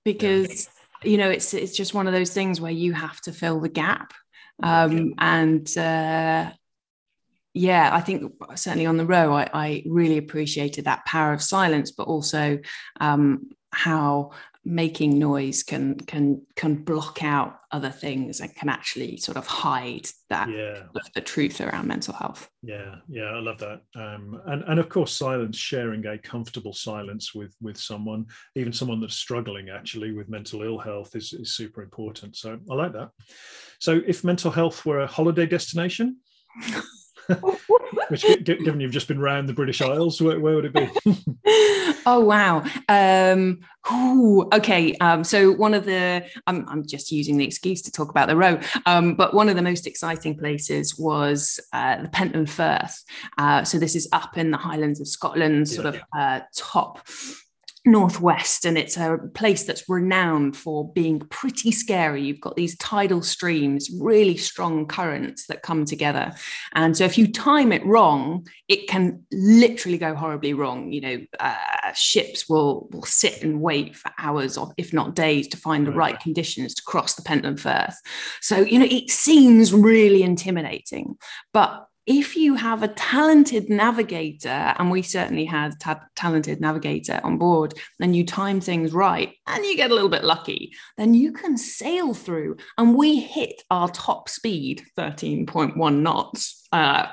because 0.06 0.70
yeah. 1.04 1.12
you 1.12 1.18
know 1.18 1.30
it's 1.30 1.54
it's 1.54 1.76
just 1.76 1.94
one 1.94 2.08
of 2.08 2.14
those 2.14 2.34
things 2.34 2.62
where 2.62 2.72
you 2.72 2.94
have 2.94 3.20
to 3.22 3.34
fill 3.34 3.60
the 3.60 3.70
gap, 3.70 4.14
um, 4.62 5.16
and 5.18 5.78
uh, 5.78 6.52
yeah, 7.54 7.90
I 7.92 8.02
think 8.02 8.34
certainly 8.56 8.86
on 8.86 8.98
the 8.98 9.06
row, 9.06 9.34
I, 9.34 9.50
I, 9.52 9.84
really 9.88 10.18
appreciated 10.18 10.86
that 10.86 11.06
power 11.06 11.34
of 11.34 11.42
silence, 11.42 11.92
but 11.92 12.04
also 12.08 12.60
um, 13.00 13.50
how 13.78 14.32
making 14.66 15.18
noise 15.18 15.64
can 15.64 15.96
can 15.96 16.42
can 16.56 16.76
block 16.76 17.24
out 17.24 17.60
other 17.72 17.90
things 17.90 18.42
and 18.42 18.54
can 18.56 18.68
actually 18.68 19.16
sort 19.16 19.38
of 19.38 19.48
hide 19.48 20.10
that 20.30 20.50
yeah. 20.50 20.82
the 21.14 21.22
truth 21.22 21.62
around 21.62 21.88
mental 21.88 22.14
health. 22.14 22.50
Yeah 22.64 22.96
yeah 23.08 23.30
i 23.38 23.40
love 23.40 23.60
that. 23.60 23.82
Um, 23.96 24.42
and 24.48 24.64
and 24.64 24.80
of 24.80 24.90
course 24.90 25.14
silence 25.16 25.58
sharing 25.58 26.06
a 26.08 26.18
comfortable 26.18 26.74
silence 26.74 27.36
with 27.36 27.56
with 27.62 27.78
someone 27.78 28.26
even 28.56 28.74
someone 28.74 29.00
that's 29.00 29.16
struggling 29.16 29.70
actually 29.70 30.12
with 30.12 30.28
mental 30.28 30.64
ill 30.64 30.80
health 30.80 31.16
is, 31.16 31.32
is 31.34 31.56
super 31.56 31.84
important. 31.84 32.36
So 32.36 32.60
i 32.72 32.74
like 32.74 32.94
that. 32.94 33.12
So 33.80 34.02
if 34.08 34.24
mental 34.24 34.52
health 34.52 34.86
were 34.86 35.02
a 35.02 35.08
holiday 35.08 35.46
destination 35.46 36.18
Which, 38.10 38.26
given 38.44 38.80
you've 38.80 38.92
just 38.92 39.08
been 39.08 39.18
around 39.18 39.48
the 39.48 39.54
British 39.54 39.82
Isles, 39.82 40.22
where, 40.22 40.40
where 40.40 40.56
would 40.56 40.66
it 40.66 40.74
be? 40.74 40.90
oh 42.06 42.20
wow. 42.20 42.64
Um, 42.88 43.60
ooh, 43.92 44.48
okay. 44.54 44.94
Um, 44.96 45.24
so 45.24 45.52
one 45.52 45.74
of 45.74 45.86
the 45.86 46.26
I'm, 46.46 46.68
I'm 46.70 46.86
just 46.86 47.12
using 47.12 47.38
the 47.38 47.46
excuse 47.46 47.82
to 47.84 47.92
talk 47.92 48.10
about 48.10 48.28
the 48.28 48.36
row, 48.36 48.60
um, 48.86 49.16
but 49.16 49.34
one 49.34 49.50
of 49.50 49.56
the 49.56 49.62
most 49.62 49.88
exciting 49.88 50.38
places 50.38 50.98
was 50.98 51.60
uh, 51.74 52.02
the 52.02 52.10
Pentland 52.10 52.50
Firth. 52.50 53.04
Uh, 53.38 53.64
so 53.64 53.78
this 53.78 53.96
is 53.96 54.08
up 54.12 54.38
in 54.38 54.52
the 54.52 54.58
Highlands 54.58 55.02
of 55.02 55.08
Scotland, 55.08 55.68
sort 55.68 55.86
yeah, 55.86 55.90
of 55.90 55.96
yeah. 56.16 56.38
Uh, 56.38 56.42
top 56.56 57.08
northwest 57.88 58.66
and 58.66 58.78
it's 58.78 58.98
a 58.98 59.18
place 59.34 59.64
that's 59.64 59.88
renowned 59.90 60.56
for 60.56 60.92
being 60.94 61.20
pretty 61.20 61.72
scary. 61.72 62.24
You've 62.24 62.42
got 62.42 62.56
these 62.56 62.78
tidal 62.78 63.22
streams 63.24 63.90
really 64.00 64.38
strong 64.38 64.86
currents 64.86 65.48
that 65.48 65.64
come 65.64 65.86
together. 65.86 66.34
And 66.74 66.96
so 66.96 67.06
if 67.06 67.18
you 67.18 67.32
time 67.32 67.72
it 67.72 67.86
wrong 67.86 68.48
it 68.68 68.88
can 68.90 69.24
literally 69.32 69.98
go 69.98 70.14
horribly 70.14 70.54
wrong. 70.54 70.92
You 70.92 71.02
know 71.02 71.18
uh, 71.40 71.94
ships 71.94 72.50
will 72.50 72.88
will 72.92 73.06
sit 73.06 73.42
and 73.42 73.62
wait 73.62 73.96
for 73.96 74.12
hours 74.20 74.58
or 74.58 74.74
if 74.78 74.94
not 74.94 75.16
days 75.16 75.48
to 75.50 75.58
find 75.58 75.88
the 75.88 75.92
right 75.92 76.20
conditions 76.20 76.74
to 76.76 76.84
cross 76.84 77.16
the 77.16 77.22
pentland 77.22 77.60
firth. 77.60 77.98
So 78.42 78.58
you 78.58 78.80
know 78.80 78.88
it 78.90 79.10
seems 79.10 79.74
really 79.74 80.24
intimidating 80.24 81.16
but 81.54 81.87
if 82.08 82.38
you 82.38 82.56
have 82.56 82.84
a 82.84 82.88
talented 82.88 83.70
navigator, 83.70 84.74
and 84.80 84.90
we 84.90 85.02
certainly 85.02 85.44
had 85.44 85.78
ta- 85.80 86.06
talented 86.16 86.62
navigator 86.62 87.20
on 87.22 87.38
board, 87.38 87.74
and 88.00 88.16
you 88.16 88.26
time 88.26 88.62
things 88.62 88.94
right 88.94 89.34
and 89.46 89.66
you 89.66 89.76
get 89.76 89.92
a 89.92 89.94
little 89.94 90.10
bit 90.10 90.24
lucky, 90.24 90.72
then 90.96 91.14
you 91.14 91.34
can 91.34 91.58
sail 91.58 92.14
through. 92.14 92.56
And 92.78 92.96
we 92.96 93.20
hit 93.20 93.62
our 93.70 93.90
top 93.90 94.30
speed, 94.30 94.84
13.1 94.98 96.00
knots, 96.00 96.66
uh, 96.72 97.08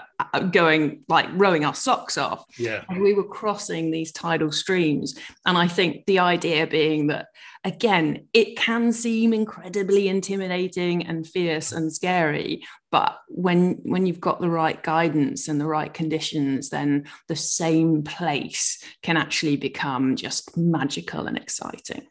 going 0.52 1.02
like 1.08 1.26
rowing 1.32 1.64
our 1.64 1.74
socks 1.74 2.16
off. 2.16 2.44
Yeah. 2.56 2.84
And 2.88 3.02
we 3.02 3.14
were 3.14 3.24
crossing 3.24 3.90
these 3.90 4.12
tidal 4.12 4.52
streams. 4.52 5.18
And 5.44 5.58
I 5.58 5.66
think 5.66 6.06
the 6.06 6.20
idea 6.20 6.68
being 6.68 7.08
that 7.08 7.28
again, 7.64 8.28
it 8.32 8.56
can 8.56 8.92
seem 8.92 9.32
incredibly 9.32 10.08
intimidating 10.08 11.06
and 11.06 11.26
fierce 11.26 11.72
and 11.72 11.92
scary, 11.92 12.62
but 12.90 13.18
when 13.28 13.78
when 13.82 14.06
you've 14.06 14.20
got 14.20 14.40
the 14.40 14.50
right 14.50 14.80
guidance 14.82 15.48
and 15.48 15.60
the 15.60 15.66
right 15.66 15.92
conditions, 15.92 16.68
then 16.68 17.04
the 17.28 17.36
same 17.36 18.02
place 18.02 18.82
can 19.02 19.16
actually 19.16 19.56
become 19.56 20.14
just 20.14 20.56
magical 20.56 21.26
and 21.26 21.36
exciting 21.38 22.06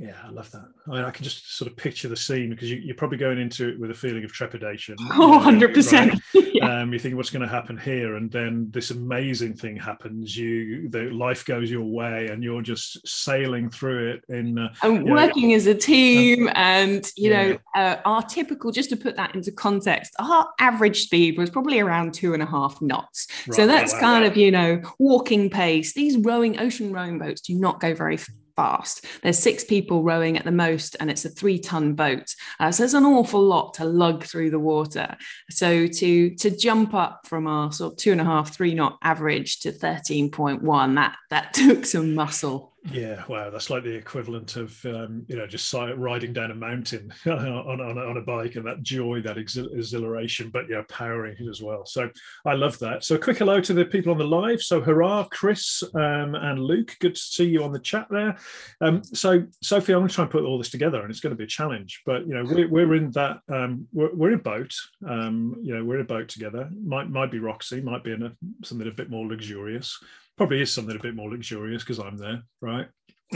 yeah, 0.00 0.14
I 0.24 0.30
love 0.30 0.50
that. 0.52 0.64
I, 0.86 0.90
mean, 0.90 1.04
I 1.04 1.10
can 1.10 1.24
just 1.24 1.56
sort 1.56 1.68
of 1.68 1.76
picture 1.76 2.08
the 2.08 2.16
scene 2.16 2.50
because 2.50 2.70
you, 2.70 2.92
are 2.92 2.94
probably 2.94 3.18
going 3.18 3.38
into 3.38 3.68
it 3.68 3.80
with 3.80 3.90
a 3.90 3.94
feeling 3.94 4.24
of 4.24 4.32
trepidation. 4.32 4.96
Oh, 5.20 5.50
you 5.50 5.56
know, 5.56 5.66
100%. 5.66 6.10
Right? 6.10 6.20
yeah. 6.54 6.80
um, 6.80 6.92
you 6.92 6.98
think 6.98 7.16
what's 7.16 7.30
going 7.30 7.42
to 7.42 7.48
happen 7.48 7.76
here, 7.76 8.14
and 8.16 8.30
then 8.30 8.68
this 8.70 8.90
amazing 8.90 9.54
thing 9.54 9.76
happens. 9.76 10.36
You, 10.36 10.88
the 10.88 11.10
life 11.10 11.44
goes 11.44 11.70
your 11.70 11.82
way, 11.82 12.28
and 12.28 12.42
you're 12.44 12.62
just 12.62 13.06
sailing 13.06 13.68
through 13.68 14.12
it 14.12 14.24
in. 14.28 14.58
Uh, 14.58 14.72
and 14.82 15.10
working 15.10 15.48
know, 15.48 15.56
as 15.56 15.66
a 15.66 15.74
team, 15.74 16.48
and 16.54 17.10
you 17.16 17.30
yeah. 17.30 17.48
know, 17.48 17.58
uh, 17.74 17.96
our 18.04 18.22
typical. 18.22 18.70
Just 18.70 18.90
to 18.90 18.96
put 18.96 19.16
that 19.16 19.34
into 19.34 19.50
context, 19.50 20.14
our 20.20 20.48
average 20.60 21.02
speed 21.02 21.36
was 21.36 21.50
probably 21.50 21.80
around 21.80 22.14
two 22.14 22.34
and 22.34 22.42
a 22.42 22.46
half 22.46 22.80
knots. 22.80 23.26
Right. 23.46 23.56
So 23.56 23.66
that's 23.66 23.92
wow, 23.94 24.00
kind 24.00 24.24
wow. 24.24 24.30
of 24.30 24.36
you 24.36 24.50
know 24.52 24.82
walking 24.98 25.50
pace. 25.50 25.94
These 25.94 26.18
rowing 26.18 26.60
ocean 26.60 26.92
rowing 26.92 27.18
boats 27.18 27.40
do 27.40 27.54
not 27.54 27.80
go 27.80 27.94
very 27.94 28.18
fast. 28.58 29.04
There's 29.22 29.38
six 29.38 29.62
people 29.62 30.02
rowing 30.02 30.36
at 30.36 30.44
the 30.44 30.50
most, 30.50 30.96
and 30.98 31.12
it's 31.12 31.24
a 31.24 31.28
three 31.28 31.60
ton 31.60 31.94
boat. 31.94 32.34
Uh, 32.58 32.72
so 32.72 32.82
it's 32.82 32.92
an 32.92 33.04
awful 33.04 33.40
lot 33.40 33.74
to 33.74 33.84
lug 33.84 34.24
through 34.24 34.50
the 34.50 34.58
water. 34.58 35.16
So 35.48 35.86
to 35.86 36.30
to 36.34 36.50
jump 36.50 36.92
up 36.92 37.20
from 37.24 37.46
our 37.46 37.70
sort 37.70 37.92
of 37.92 37.98
two 37.98 38.10
and 38.10 38.20
a 38.20 38.24
half, 38.24 38.52
three 38.52 38.74
knot 38.74 38.98
average 39.00 39.60
to 39.60 39.70
13.1, 39.70 40.94
that 40.96 41.16
that 41.30 41.54
took 41.62 41.86
some 41.86 42.14
muscle. 42.14 42.74
Yeah, 42.84 43.24
wow, 43.28 43.50
that's 43.50 43.70
like 43.70 43.82
the 43.82 43.94
equivalent 43.94 44.56
of 44.56 44.78
um, 44.86 45.24
you 45.28 45.36
know 45.36 45.46
just 45.46 45.72
riding 45.74 46.32
down 46.32 46.52
a 46.52 46.54
mountain 46.54 47.12
on, 47.26 47.80
on, 47.80 47.98
on, 47.98 48.16
a 48.16 48.22
bike 48.22 48.54
and 48.54 48.64
that 48.66 48.82
joy, 48.82 49.20
that 49.22 49.36
exhilaration, 49.36 50.50
but 50.50 50.68
yeah, 50.70 50.82
powering 50.88 51.36
it 51.38 51.48
as 51.48 51.60
well. 51.60 51.84
So 51.84 52.08
I 52.46 52.54
love 52.54 52.78
that. 52.78 53.04
So 53.04 53.16
a 53.16 53.18
quick 53.18 53.38
hello 53.38 53.60
to 53.60 53.72
the 53.72 53.84
people 53.84 54.12
on 54.12 54.18
the 54.18 54.24
live. 54.24 54.62
So 54.62 54.80
hurrah, 54.80 55.24
Chris 55.24 55.82
um, 55.94 56.36
and 56.36 56.60
Luke, 56.60 56.96
good 57.00 57.16
to 57.16 57.20
see 57.20 57.46
you 57.46 57.64
on 57.64 57.72
the 57.72 57.80
chat 57.80 58.06
there. 58.10 58.38
Um, 58.80 59.02
so 59.02 59.44
Sophie, 59.60 59.92
I'm 59.92 60.00
going 60.00 60.08
to 60.08 60.14
try 60.14 60.24
and 60.24 60.30
put 60.30 60.44
all 60.44 60.56
this 60.56 60.70
together, 60.70 61.02
and 61.02 61.10
it's 61.10 61.20
going 61.20 61.32
to 61.32 61.38
be 61.38 61.44
a 61.44 61.48
challenge. 61.48 62.02
But 62.06 62.26
you 62.26 62.34
know, 62.34 62.44
we're, 62.44 62.68
we're 62.68 62.94
in 62.94 63.10
that 63.12 63.40
um, 63.48 63.88
we're, 63.92 64.14
we're, 64.14 64.28
in 64.28 64.38
a 64.38 64.42
boat. 64.42 64.72
Um, 65.06 65.56
you 65.62 65.74
know, 65.74 65.84
we're 65.84 65.96
in 65.96 66.02
a 66.02 66.04
boat 66.04 66.28
together. 66.28 66.70
Might 66.84 67.10
might 67.10 67.32
be 67.32 67.40
Roxy, 67.40 67.80
might 67.80 68.04
be 68.04 68.12
in 68.12 68.22
a, 68.22 68.32
something 68.62 68.86
a 68.86 68.92
bit 68.92 69.10
more 69.10 69.26
luxurious 69.26 69.98
probably 70.38 70.62
is 70.62 70.72
something 70.72 70.96
a 70.96 71.02
bit 71.02 71.14
more 71.14 71.30
luxurious 71.30 71.82
because 71.82 71.98
I'm 71.98 72.16
there, 72.16 72.42
right? 72.62 72.86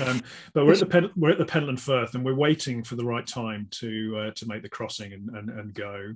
Um, 0.03 0.23
but 0.55 0.65
we're 0.65 0.73
at 0.73 0.79
the 0.79 0.87
Pen- 0.87 1.11
we're 1.17 1.33
at 1.33 1.39
the 1.39 1.45
Pentland 1.45 1.81
Firth, 1.81 2.15
and 2.15 2.25
we're 2.25 2.35
waiting 2.35 2.83
for 2.83 2.97
the 2.97 3.05
right 3.05 3.27
time 3.27 3.69
to 3.73 4.17
uh, 4.19 4.31
to 4.37 4.47
make 4.47 4.63
the 4.63 4.69
crossing 4.69 5.13
and 5.13 5.29
and, 5.37 5.51
and 5.51 5.75
go. 5.75 6.15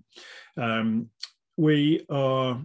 Um, 0.57 1.11
we 1.59 2.07
are 2.09 2.59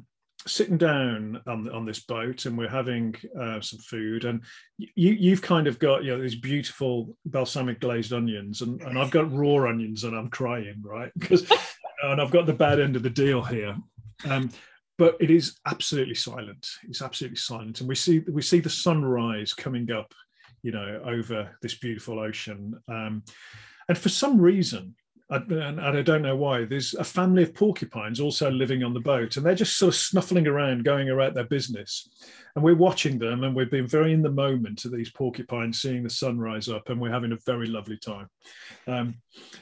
sitting 0.48 0.78
down 0.78 1.42
on 1.48 1.70
on 1.70 1.86
this 1.86 2.00
boat, 2.00 2.46
and 2.46 2.58
we're 2.58 2.70
having 2.70 3.16
uh, 3.38 3.60
some 3.60 3.80
food. 3.80 4.24
And 4.24 4.42
you 4.78 5.12
you've 5.12 5.42
kind 5.42 5.68
of 5.68 5.80
got 5.80 6.06
you 6.06 6.12
know 6.12 6.22
these 6.22 6.36
beautiful 6.36 7.18
balsamic 7.26 7.82
glazed 7.82 8.14
onions, 8.14 8.62
and, 8.62 8.82
and 8.82 8.98
I've 8.98 9.12
got 9.12 9.34
raw 9.34 9.68
onions, 9.68 10.06
and 10.06 10.16
I'm 10.16 10.30
crying 10.30 10.82
right 10.82 11.12
because 11.20 11.50
and 12.04 12.22
I've 12.22 12.32
got 12.32 12.46
the 12.46 12.54
bad 12.54 12.80
end 12.80 12.96
of 12.96 13.04
the 13.04 13.10
deal 13.10 13.42
here. 13.44 13.76
Um, 14.30 14.50
but 15.02 15.18
it 15.20 15.32
is 15.32 15.58
absolutely 15.66 16.14
silent. 16.14 16.70
It's 16.84 17.02
absolutely 17.02 17.38
silent, 17.38 17.80
and 17.80 17.90
we 17.90 17.96
see 17.96 18.20
we 18.32 18.44
see 18.44 18.60
the 18.60 18.70
sunrise 18.70 19.52
coming 19.52 19.92
up, 19.92 20.14
you 20.62 20.72
know, 20.72 21.02
over 21.04 21.58
this 21.64 21.74
beautiful 21.74 22.20
ocean. 22.20 22.80
Um, 22.88 23.24
and 23.90 23.98
for 23.98 24.10
some 24.10 24.40
reason, 24.40 24.94
and 25.32 25.80
I 25.80 26.02
don't 26.02 26.22
know 26.22 26.36
why. 26.36 26.66
There's 26.66 26.94
a 26.94 27.06
family 27.06 27.44
of 27.44 27.54
porcupines 27.54 28.20
also 28.20 28.52
living 28.52 28.84
on 28.84 28.94
the 28.94 29.00
boat, 29.00 29.38
and 29.38 29.46
they're 29.46 29.56
just 29.56 29.78
sort 29.78 29.94
of 29.94 30.00
snuffling 30.00 30.46
around, 30.46 30.84
going 30.84 31.10
about 31.10 31.34
their 31.34 31.46
business. 31.46 32.10
And 32.54 32.66
we're 32.66 32.76
watching 32.76 33.18
them, 33.18 33.46
and 33.46 33.56
we've 33.56 33.72
been 33.72 33.88
very 33.88 34.12
in 34.12 34.22
the 34.22 34.30
moment 34.30 34.84
of 34.84 34.92
these 34.92 35.10
porcupines, 35.10 35.82
seeing 35.82 36.04
the 36.04 36.10
sun 36.10 36.38
rise 36.38 36.68
up, 36.68 36.90
and 36.90 37.00
we're 37.00 37.12
having 37.12 37.32
a 37.32 37.38
very 37.46 37.68
lovely 37.68 37.98
time. 37.98 38.30
Um, 38.88 39.16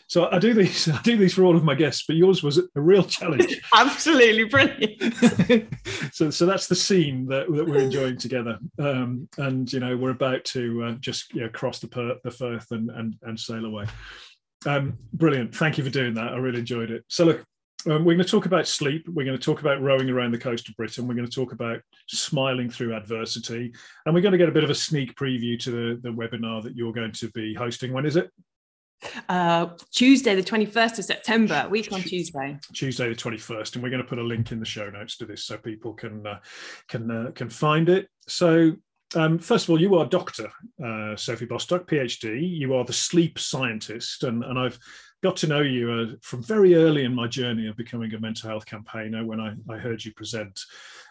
so 0.07 0.27
I 0.31 0.39
do 0.39 0.55
these, 0.55 0.89
I 0.89 0.99
do 1.03 1.17
these 1.17 1.35
for 1.35 1.43
all 1.43 1.55
of 1.55 1.63
my 1.63 1.75
guests, 1.75 2.03
but 2.07 2.15
yours 2.15 2.41
was 2.41 2.57
a 2.57 2.63
real 2.73 3.03
challenge. 3.03 3.61
Absolutely 3.75 4.45
brilliant. 4.45 5.67
so, 6.11 6.31
so 6.31 6.47
that's 6.47 6.65
the 6.65 6.75
scene 6.75 7.27
that, 7.27 7.45
that 7.53 7.67
we're 7.67 7.77
enjoying 7.77 8.17
together, 8.17 8.57
um, 8.79 9.29
and 9.37 9.71
you 9.71 9.79
know 9.79 9.95
we're 9.95 10.09
about 10.09 10.43
to 10.45 10.83
uh, 10.85 10.91
just 10.93 11.31
you 11.35 11.41
know, 11.41 11.49
cross 11.49 11.77
the, 11.77 11.87
per- 11.87 12.17
the 12.23 12.31
Firth 12.31 12.71
and, 12.71 12.89
and 12.89 13.15
and 13.21 13.39
sail 13.39 13.65
away. 13.65 13.85
Um, 14.65 14.97
brilliant. 15.13 15.55
Thank 15.55 15.77
you 15.77 15.83
for 15.83 15.89
doing 15.89 16.13
that. 16.15 16.33
I 16.33 16.37
really 16.37 16.59
enjoyed 16.59 16.91
it. 16.91 17.05
So, 17.07 17.25
look, 17.25 17.45
um, 17.85 18.03
we're 18.03 18.15
going 18.15 18.25
to 18.25 18.31
talk 18.31 18.45
about 18.45 18.67
sleep. 18.67 19.07
We're 19.07 19.25
going 19.25 19.37
to 19.37 19.43
talk 19.43 19.61
about 19.61 19.81
rowing 19.81 20.09
around 20.09 20.31
the 20.31 20.37
coast 20.37 20.67
of 20.67 20.75
Britain. 20.75 21.07
We're 21.07 21.15
going 21.15 21.29
to 21.29 21.33
talk 21.33 21.53
about 21.53 21.81
smiling 22.07 22.69
through 22.69 22.93
adversity. 22.93 23.73
And 24.05 24.13
we're 24.13 24.21
going 24.21 24.33
to 24.33 24.37
get 24.37 24.49
a 24.49 24.53
bit 24.53 24.65
of 24.65 24.69
a 24.69 24.75
sneak 24.75 25.15
preview 25.15 25.57
to 25.59 25.71
the, 25.71 26.01
the 26.01 26.09
webinar 26.09 26.61
that 26.63 26.75
you're 26.75 26.91
going 26.91 27.13
to 27.13 27.29
be 27.29 27.53
hosting. 27.53 27.93
When 27.93 28.05
is 28.05 28.17
it? 28.17 28.31
Uh, 29.29 29.67
Tuesday, 29.91 30.35
the 30.35 30.43
21st 30.43 30.99
of 30.99 31.05
September, 31.05 31.67
week 31.69 31.89
on 31.93 32.01
Tuesday. 32.01 32.59
Tuesday, 32.73 33.07
the 33.07 33.15
21st. 33.15 33.75
And 33.75 33.83
we're 33.83 33.89
going 33.89 34.03
to 34.03 34.07
put 34.07 34.19
a 34.19 34.23
link 34.23 34.51
in 34.51 34.59
the 34.59 34.65
show 34.65 34.89
notes 34.89 35.15
to 35.17 35.25
this 35.25 35.45
so 35.45 35.57
people 35.57 35.93
can, 35.93 36.27
uh, 36.27 36.39
can, 36.89 37.09
uh, 37.09 37.31
can 37.31 37.49
find 37.49 37.87
it. 37.87 38.09
So, 38.27 38.73
um, 39.15 39.39
first 39.39 39.65
of 39.65 39.69
all, 39.71 39.81
you 39.81 39.95
are 39.95 40.05
Dr. 40.05 40.51
Uh, 40.83 41.15
Sophie 41.15 41.45
Bostock, 41.45 41.87
PhD. 41.87 42.39
You 42.41 42.75
are 42.75 42.85
the 42.85 42.93
sleep 42.93 43.39
scientist, 43.39 44.23
and, 44.23 44.43
and 44.43 44.59
I've 44.59 44.79
got 45.21 45.35
to 45.37 45.47
know 45.47 45.61
you 45.61 45.91
uh, 45.91 46.15
from 46.21 46.43
very 46.43 46.75
early 46.75 47.03
in 47.03 47.13
my 47.13 47.27
journey 47.27 47.67
of 47.67 47.75
becoming 47.75 48.13
a 48.13 48.19
mental 48.19 48.49
health 48.49 48.65
campaigner 48.65 49.25
when 49.25 49.39
I, 49.39 49.53
I 49.69 49.77
heard 49.77 50.03
you 50.03 50.13
present. 50.13 50.59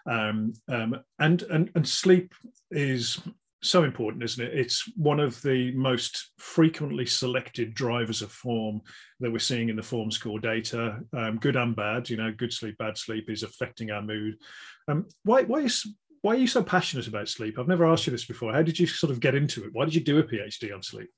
Um, 0.07 0.55
um, 0.69 0.97
and, 1.19 1.43
and, 1.43 1.71
and 1.75 1.87
sleep 1.87 2.35
is 2.71 3.21
so 3.63 3.83
important, 3.83 4.23
isn't 4.23 4.45
it? 4.45 4.55
It's 4.55 4.91
one 4.97 5.19
of 5.19 5.43
the 5.43 5.73
most 5.73 6.31
frequently 6.39 7.05
selected 7.05 7.75
drivers 7.75 8.23
of 8.23 8.31
form 8.31 8.81
that 9.21 9.31
we're 9.31 9.41
seeing 9.41 9.69
in 9.69 9.77
the 9.77 9.83
form 9.83 10.11
score 10.11 10.39
data, 10.39 11.01
um, 11.17 11.39
good 11.39 11.57
and 11.57 11.75
bad. 11.75 12.09
You 12.09 12.19
know, 12.19 12.33
good 12.33 12.53
sleep, 12.53 12.79
bad 12.79 12.97
sleep 12.97 13.29
is 13.29 13.43
affecting 13.43 13.91
our 13.91 14.03
mood. 14.03 14.37
Um, 14.87 15.07
why, 15.25 15.43
why 15.43 15.61
is 15.61 15.85
why 16.23 16.35
are 16.35 16.39
you 16.39 16.47
so 16.47 16.63
passionate 16.63 17.07
about 17.07 17.29
sleep? 17.29 17.59
I've 17.59 17.69
never 17.69 17.87
asked 17.87 18.07
you 18.07 18.11
this 18.11 18.25
before. 18.25 18.53
How 18.53 18.63
did 18.63 18.79
you 18.79 18.87
sort 18.87 19.11
of 19.11 19.21
get 19.21 19.35
into 19.35 19.65
it? 19.65 19.71
Why 19.73 19.85
did 19.85 19.95
you 19.95 20.01
do 20.01 20.19
a 20.19 20.23
PhD 20.23 20.75
on 20.75 20.83
sleep? 20.83 21.11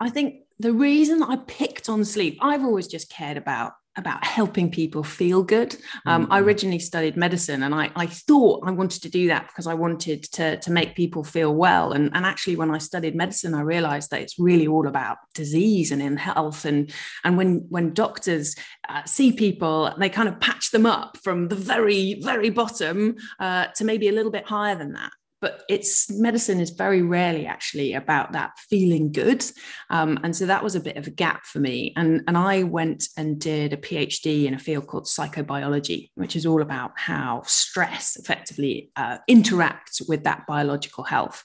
I 0.00 0.10
think 0.10 0.42
the 0.58 0.72
reason 0.72 1.22
I 1.22 1.36
picked 1.36 1.88
on 1.88 2.04
sleep, 2.04 2.38
I've 2.40 2.64
always 2.64 2.86
just 2.86 3.10
cared 3.10 3.36
about 3.36 3.72
about 3.96 4.24
helping 4.24 4.70
people 4.70 5.02
feel 5.02 5.42
good. 5.42 5.76
Um, 6.06 6.24
mm-hmm. 6.24 6.32
I 6.32 6.40
originally 6.40 6.78
studied 6.78 7.16
medicine 7.16 7.62
and 7.62 7.74
I, 7.74 7.90
I 7.94 8.06
thought 8.06 8.66
I 8.66 8.70
wanted 8.70 9.02
to 9.02 9.08
do 9.08 9.28
that 9.28 9.46
because 9.48 9.66
I 9.66 9.74
wanted 9.74 10.24
to, 10.32 10.58
to 10.58 10.72
make 10.72 10.96
people 10.96 11.22
feel 11.22 11.54
well. 11.54 11.92
And, 11.92 12.10
and 12.14 12.26
actually, 12.26 12.56
when 12.56 12.70
I 12.70 12.78
studied 12.78 13.14
medicine, 13.14 13.54
I 13.54 13.60
realized 13.60 14.10
that 14.10 14.20
it's 14.20 14.38
really 14.38 14.66
all 14.66 14.86
about 14.86 15.18
disease 15.34 15.92
and 15.92 16.02
in 16.02 16.16
health. 16.16 16.64
And, 16.64 16.92
and 17.24 17.36
when, 17.36 17.66
when 17.68 17.94
doctors 17.94 18.56
uh, 18.88 19.04
see 19.04 19.32
people, 19.32 19.94
they 19.98 20.08
kind 20.08 20.28
of 20.28 20.40
patch 20.40 20.70
them 20.70 20.86
up 20.86 21.16
from 21.22 21.48
the 21.48 21.56
very, 21.56 22.20
very 22.20 22.50
bottom 22.50 23.16
uh, 23.38 23.66
to 23.76 23.84
maybe 23.84 24.08
a 24.08 24.12
little 24.12 24.32
bit 24.32 24.46
higher 24.46 24.74
than 24.74 24.92
that 24.94 25.12
but 25.44 25.62
it's 25.68 26.10
medicine 26.10 26.58
is 26.58 26.70
very 26.70 27.02
rarely 27.02 27.44
actually 27.44 27.92
about 27.92 28.32
that 28.32 28.52
feeling 28.70 29.12
good. 29.12 29.44
Um, 29.90 30.18
and 30.22 30.34
so 30.34 30.46
that 30.46 30.64
was 30.64 30.74
a 30.74 30.80
bit 30.80 30.96
of 30.96 31.06
a 31.06 31.10
gap 31.10 31.44
for 31.44 31.58
me. 31.58 31.92
And 31.96 32.22
and 32.26 32.38
i 32.38 32.62
went 32.62 33.08
and 33.18 33.38
did 33.38 33.74
a 33.74 33.76
phd 33.76 34.46
in 34.46 34.54
a 34.54 34.58
field 34.58 34.86
called 34.86 35.04
psychobiology 35.04 36.10
which 36.14 36.34
is 36.34 36.46
all 36.46 36.62
about 36.62 36.92
how 36.96 37.42
stress 37.44 38.16
effectively 38.16 38.90
uh, 38.96 39.18
interacts 39.28 39.96
with 40.08 40.24
that 40.24 40.46
biological 40.46 41.04
health. 41.04 41.44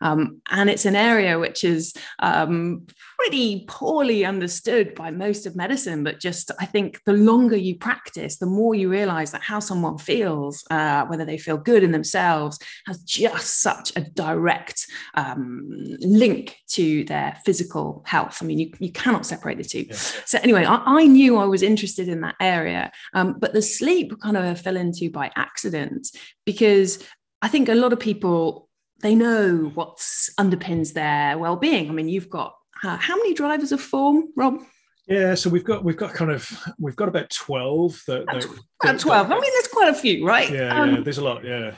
Um, 0.00 0.40
and 0.50 0.68
it's 0.68 0.86
an 0.86 0.96
area 0.96 1.38
which 1.38 1.62
is 1.62 1.94
um, 2.18 2.86
pretty 3.18 3.64
poorly 3.68 4.24
understood 4.24 4.94
by 4.94 5.10
most 5.10 5.46
of 5.46 5.54
medicine 5.56 6.02
but 6.02 6.20
just 6.20 6.50
i 6.60 6.66
think 6.66 7.00
the 7.06 7.12
longer 7.12 7.56
you 7.56 7.74
practice 7.76 8.38
the 8.38 8.46
more 8.58 8.74
you 8.74 8.88
realize 8.90 9.30
that 9.30 9.42
how 9.42 9.60
someone 9.60 9.98
feels 9.98 10.64
uh, 10.70 11.04
whether 11.06 11.24
they 11.24 11.38
feel 11.38 11.56
good 11.56 11.82
in 11.82 11.92
themselves 11.92 12.58
has 12.86 12.98
just 13.02 13.35
such 13.38 13.92
a 13.96 14.00
direct 14.00 14.86
um, 15.14 15.68
link 16.00 16.58
to 16.68 17.04
their 17.04 17.36
physical 17.44 18.02
health. 18.06 18.38
I 18.40 18.46
mean, 18.46 18.58
you, 18.58 18.72
you 18.78 18.92
cannot 18.92 19.26
separate 19.26 19.58
the 19.58 19.64
two. 19.64 19.86
Yeah. 19.88 19.96
So, 19.96 20.38
anyway, 20.42 20.64
I, 20.64 20.82
I, 20.84 21.06
knew 21.06 21.36
I 21.36 21.44
was 21.44 21.62
interested 21.62 22.08
in 22.08 22.20
that 22.22 22.36
area, 22.40 22.92
um, 23.14 23.36
but 23.38 23.52
the 23.52 23.62
sleep 23.62 24.12
kind 24.20 24.36
of 24.36 24.60
fell 24.60 24.76
into 24.76 25.10
by 25.10 25.30
accident 25.36 26.08
because 26.44 27.02
I 27.42 27.48
think 27.48 27.68
a 27.68 27.74
lot 27.74 27.92
of 27.92 28.00
people 28.00 28.68
they 29.02 29.14
know 29.14 29.70
what 29.74 29.98
underpins 30.40 30.94
their 30.94 31.36
well-being. 31.36 31.90
I 31.90 31.92
mean, 31.92 32.08
you've 32.08 32.30
got 32.30 32.54
uh, 32.82 32.96
how 32.96 33.16
many 33.16 33.34
drivers 33.34 33.72
of 33.72 33.80
form, 33.80 34.32
Rob? 34.36 34.62
Yeah, 35.06 35.34
so 35.34 35.50
we've 35.50 35.64
got 35.64 35.84
we've 35.84 35.96
got 35.96 36.14
kind 36.14 36.32
of 36.32 36.50
we've 36.78 36.96
got 36.96 37.08
about 37.08 37.30
twelve. 37.30 38.02
That, 38.06 38.26
that, 38.26 38.44
about 38.82 38.98
twelve. 38.98 39.28
That, 39.28 39.36
I 39.36 39.40
mean, 39.40 39.52
there's 39.52 39.68
quite 39.68 39.88
a 39.88 39.94
few, 39.94 40.26
right? 40.26 40.50
Yeah, 40.50 40.80
um, 40.80 40.94
yeah. 40.94 41.00
There's 41.02 41.18
a 41.18 41.24
lot. 41.24 41.44
Yeah 41.44 41.74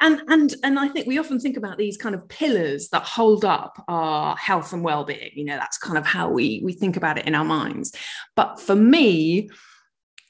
and 0.00 0.22
and 0.28 0.54
and 0.62 0.78
i 0.78 0.88
think 0.88 1.06
we 1.06 1.18
often 1.18 1.38
think 1.38 1.56
about 1.56 1.78
these 1.78 1.96
kind 1.96 2.14
of 2.14 2.28
pillars 2.28 2.88
that 2.88 3.02
hold 3.02 3.44
up 3.44 3.82
our 3.88 4.36
health 4.36 4.72
and 4.72 4.82
well-being. 4.82 5.32
You 5.34 5.44
know 5.44 5.56
that's 5.56 5.78
kind 5.78 5.98
of 5.98 6.06
how 6.06 6.30
we 6.30 6.60
we 6.64 6.72
think 6.72 6.96
about 6.96 7.18
it 7.18 7.26
in 7.26 7.34
our 7.34 7.44
minds. 7.44 7.94
But 8.36 8.60
for 8.60 8.76
me 8.76 9.50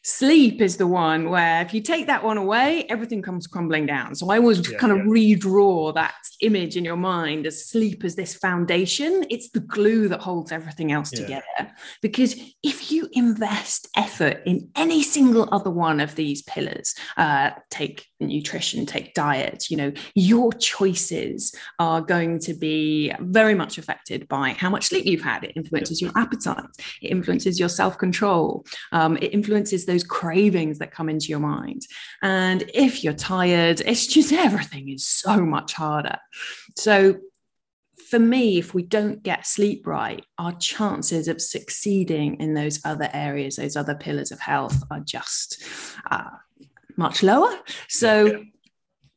sleep 0.02 0.62
is 0.62 0.78
the 0.78 0.86
one 0.86 1.28
where 1.28 1.60
if 1.60 1.74
you 1.74 1.80
take 1.82 2.06
that 2.06 2.24
one 2.24 2.38
away 2.38 2.86
everything 2.88 3.20
comes 3.20 3.46
crumbling 3.46 3.84
down. 3.84 4.14
So 4.14 4.30
i 4.30 4.38
always 4.38 4.66
yeah, 4.70 4.78
kind 4.78 4.92
of 4.92 4.98
yeah. 5.00 5.04
redraw 5.04 5.94
that 5.94 6.14
image 6.40 6.76
in 6.76 6.84
your 6.84 6.96
mind 6.96 7.46
as 7.46 7.66
sleep 7.68 8.02
as 8.04 8.16
this 8.16 8.34
foundation. 8.34 9.24
It's 9.28 9.50
the 9.50 9.60
glue 9.60 10.08
that 10.08 10.20
holds 10.20 10.52
everything 10.52 10.90
else 10.90 11.12
yeah. 11.12 11.20
together. 11.20 11.72
Because 12.00 12.34
if 12.62 12.90
you 12.90 13.08
invest 13.12 13.88
effort 13.94 14.40
in 14.46 14.70
any 14.74 15.02
single 15.02 15.48
other 15.52 15.70
one 15.70 16.00
of 16.00 16.14
these 16.14 16.42
pillars 16.42 16.94
uh, 17.18 17.50
take 17.70 18.06
nutrition 18.20 18.84
take 18.86 19.14
diet 19.14 19.70
you 19.70 19.76
know 19.76 19.92
your 20.14 20.52
choices 20.52 21.54
are 21.78 22.00
going 22.00 22.38
to 22.38 22.54
be 22.54 23.12
very 23.20 23.54
much 23.54 23.78
affected 23.78 24.28
by 24.28 24.50
how 24.52 24.70
much 24.70 24.86
sleep 24.86 25.06
you've 25.06 25.22
had. 25.22 25.44
It 25.44 25.52
influences 25.56 26.00
your 26.00 26.12
appetite. 26.16 26.64
It 27.02 27.08
influences 27.08 27.58
your 27.58 27.68
self-control. 27.68 28.66
Um, 28.92 29.16
it 29.16 29.32
influences 29.32 29.86
those 29.86 30.04
cravings 30.04 30.78
that 30.78 30.92
come 30.92 31.08
into 31.08 31.26
your 31.26 31.40
mind. 31.40 31.82
And 32.22 32.64
if 32.74 33.02
you're 33.02 33.14
tired, 33.14 33.80
it's 33.80 34.06
just 34.06 34.32
everything 34.46 34.88
is 34.90 35.06
so 35.06 35.40
much 35.40 35.72
harder. 35.74 36.18
So, 36.76 37.16
for 38.08 38.18
me, 38.18 38.58
if 38.58 38.74
we 38.74 38.82
don't 38.82 39.22
get 39.22 39.46
sleep 39.46 39.86
right, 39.86 40.24
our 40.36 40.50
chances 40.54 41.28
of 41.28 41.40
succeeding 41.40 42.40
in 42.40 42.54
those 42.54 42.80
other 42.84 43.08
areas, 43.12 43.54
those 43.54 43.76
other 43.76 43.94
pillars 43.94 44.32
of 44.32 44.40
health, 44.40 44.82
are 44.90 44.98
just 44.98 45.62
uh, 46.10 46.30
much 47.00 47.24
lower. 47.24 47.52
So, 47.88 48.44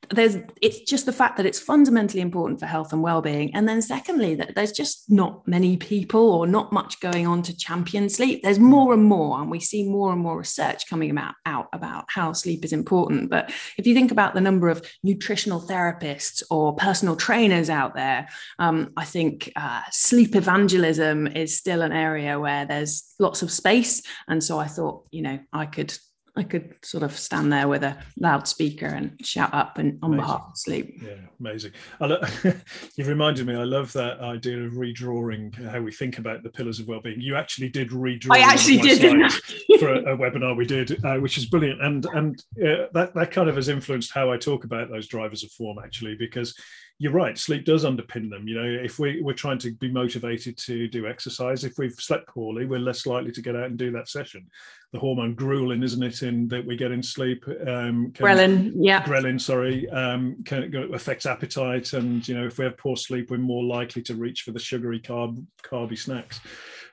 there's 0.10 0.38
it's 0.62 0.80
just 0.82 1.06
the 1.06 1.14
fact 1.14 1.38
that 1.38 1.46
it's 1.46 1.60
fundamentally 1.60 2.22
important 2.22 2.60
for 2.60 2.66
health 2.66 2.94
and 2.94 3.02
well-being. 3.02 3.54
And 3.56 3.68
then 3.68 3.82
secondly 3.82 4.36
that 4.36 4.56
there's 4.56 4.72
just 4.72 5.10
not 5.10 5.48
many 5.48 5.78
people 5.78 6.32
or 6.32 6.48
not 6.48 6.72
much 6.72 7.00
going 7.00 7.28
on 7.28 7.42
to 7.44 7.58
champion 7.58 8.10
sleep. 8.10 8.42
There's 8.44 8.60
more 8.60 8.94
and 8.94 9.04
more 9.04 9.40
and 9.40 9.50
we 9.50 9.60
see 9.60 9.88
more 9.88 10.12
and 10.12 10.22
more 10.22 10.38
research 10.38 10.88
coming 10.90 11.12
about 11.12 11.36
out 11.46 11.68
about 11.74 12.06
how 12.10 12.34
sleep 12.34 12.66
is 12.66 12.74
important. 12.74 13.30
But 13.30 13.52
if 13.78 13.88
you 13.88 13.94
think 13.94 14.12
about 14.12 14.34
the 14.34 14.42
number 14.42 14.70
of 14.70 14.86
nutritional 15.04 15.62
therapists 15.62 16.44
or 16.50 16.76
personal 16.76 17.16
trainers 17.16 17.70
out 17.70 17.96
there 17.96 18.28
um, 18.60 18.92
i 18.98 19.06
think 19.06 19.52
uh, 19.56 19.82
sleep 19.92 20.36
evangelism 20.36 21.28
is 21.28 21.58
still 21.58 21.82
an 21.82 21.92
area 21.92 22.40
where 22.40 22.66
there's 22.66 23.14
lots 23.20 23.42
of 23.42 23.52
space. 23.52 24.02
And 24.28 24.44
so 24.44 24.60
i 24.60 24.68
thought 24.68 25.06
you 25.12 25.22
know 25.22 25.40
i 25.52 25.66
could 25.66 25.98
I 26.36 26.42
could 26.42 26.74
sort 26.82 27.04
of 27.04 27.16
stand 27.16 27.54
there 27.54 27.68
with 27.68 27.84
a 27.84 27.96
loudspeaker 28.18 28.88
and 28.88 29.24
shout 29.24 29.54
up 29.54 29.78
and 29.78 30.00
on 30.02 30.14
amazing. 30.14 30.26
behalf 30.26 30.46
of 30.50 30.58
sleep. 30.58 31.00
Yeah, 31.00 31.16
amazing. 31.40 31.72
Lo- 32.00 32.22
you 32.96 33.06
reminded 33.06 33.46
me. 33.46 33.56
I 33.56 33.66
love 33.66 33.94
that 33.94 34.20
idea 34.20 34.64
of 34.64 34.74
redrawing 34.74 35.54
how 35.70 35.80
we 35.82 35.92
think 35.92 36.18
about 36.18 36.42
the 36.42 36.50
pillars 36.50 36.80
of 36.80 36.88
well-being. 36.88 37.22
You 37.22 37.36
actually 37.36 37.70
did 37.70 37.92
redraw. 37.92 38.36
I 38.36 38.40
actually 38.40 38.80
did 38.80 39.32
for 39.80 39.94
a, 39.94 40.14
a, 40.14 40.18
webinar 40.18 40.58
we 40.58 40.66
did, 40.66 41.06
uh, 41.06 41.18
which 41.18 41.38
is 41.38 41.46
brilliant, 41.46 41.84
and 41.84 42.06
and 42.14 42.44
uh, 42.58 42.88
that 42.94 43.14
that 43.14 43.30
kind 43.30 43.48
of 43.48 43.56
has 43.56 43.70
influenced 43.70 44.12
how 44.12 44.32
I 44.32 44.38
talk 44.38 44.64
about 44.64 44.90
those 44.90 45.08
drivers 45.08 45.44
of 45.44 45.52
form 45.52 45.78
actually, 45.84 46.16
because 46.16 46.58
you're 47.00 47.12
right 47.12 47.38
sleep 47.38 47.66
does 47.66 47.86
underpin 47.86 48.30
them 48.30 48.48
you 48.48 48.56
know 48.56 48.84
if 48.84 49.00
we, 49.00 49.22
we're 49.22 49.34
trying 49.34 49.58
to 49.58 49.74
be 49.74 49.92
motivated 49.92 50.58
to 50.58 50.88
do 50.88 51.08
exercise 51.08 51.64
if 51.64 51.78
we've 51.78 51.96
slept 51.96 52.28
poorly 52.28 52.66
we're 52.66 52.80
less 52.80 53.06
likely 53.06 53.32
to 53.32 53.42
get 53.42 53.56
out 53.56 53.66
and 53.66 53.78
do 53.78 53.92
that 53.92 54.10
session. 54.10 54.48
The 54.92 55.00
hormone 55.00 55.36
ghrelin 55.36 55.84
isn't 55.84 56.04
it 56.04 56.22
in 56.22 56.48
that 56.50 56.66
we 56.66 56.76
get 56.76 56.92
in 56.92 57.02
sleep 57.02 57.44
um 57.68 58.12
can, 58.14 58.26
ghrelin 58.26 58.74
yeah. 58.76 59.04
Ghrelin 59.04 59.42
sorry 59.42 59.90
um 59.90 60.44
can 60.46 60.74
affects 60.94 61.26
appetite 61.26 61.94
and 61.94 62.26
you 62.28 62.36
know 62.36 62.46
if 62.46 62.60
we 62.60 62.66
have 62.66 62.78
poor 62.78 62.96
sleep 62.96 63.32
we're 63.32 63.38
more 63.38 63.64
likely 63.64 64.04
to 64.04 64.16
reach 64.16 64.44
for 64.44 64.52
the 64.52 64.60
sugary 64.60 65.00
carb 65.00 65.44
carby 65.64 65.98
snacks. 65.98 66.40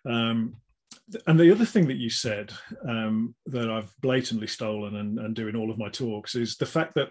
Um 0.07 0.57
and 1.27 1.39
the 1.39 1.51
other 1.51 1.65
thing 1.65 1.89
that 1.89 1.97
you 1.97 2.09
said 2.09 2.53
um, 2.89 3.35
that 3.47 3.69
I've 3.69 3.93
blatantly 4.01 4.47
stolen 4.47 4.97
and, 4.97 5.19
and 5.19 5.35
do 5.35 5.49
in 5.49 5.57
all 5.57 5.71
of 5.71 5.79
my 5.79 5.89
talks 5.89 6.37
is 6.37 6.57
the 6.57 6.67
fact 6.67 6.95
that 6.95 7.11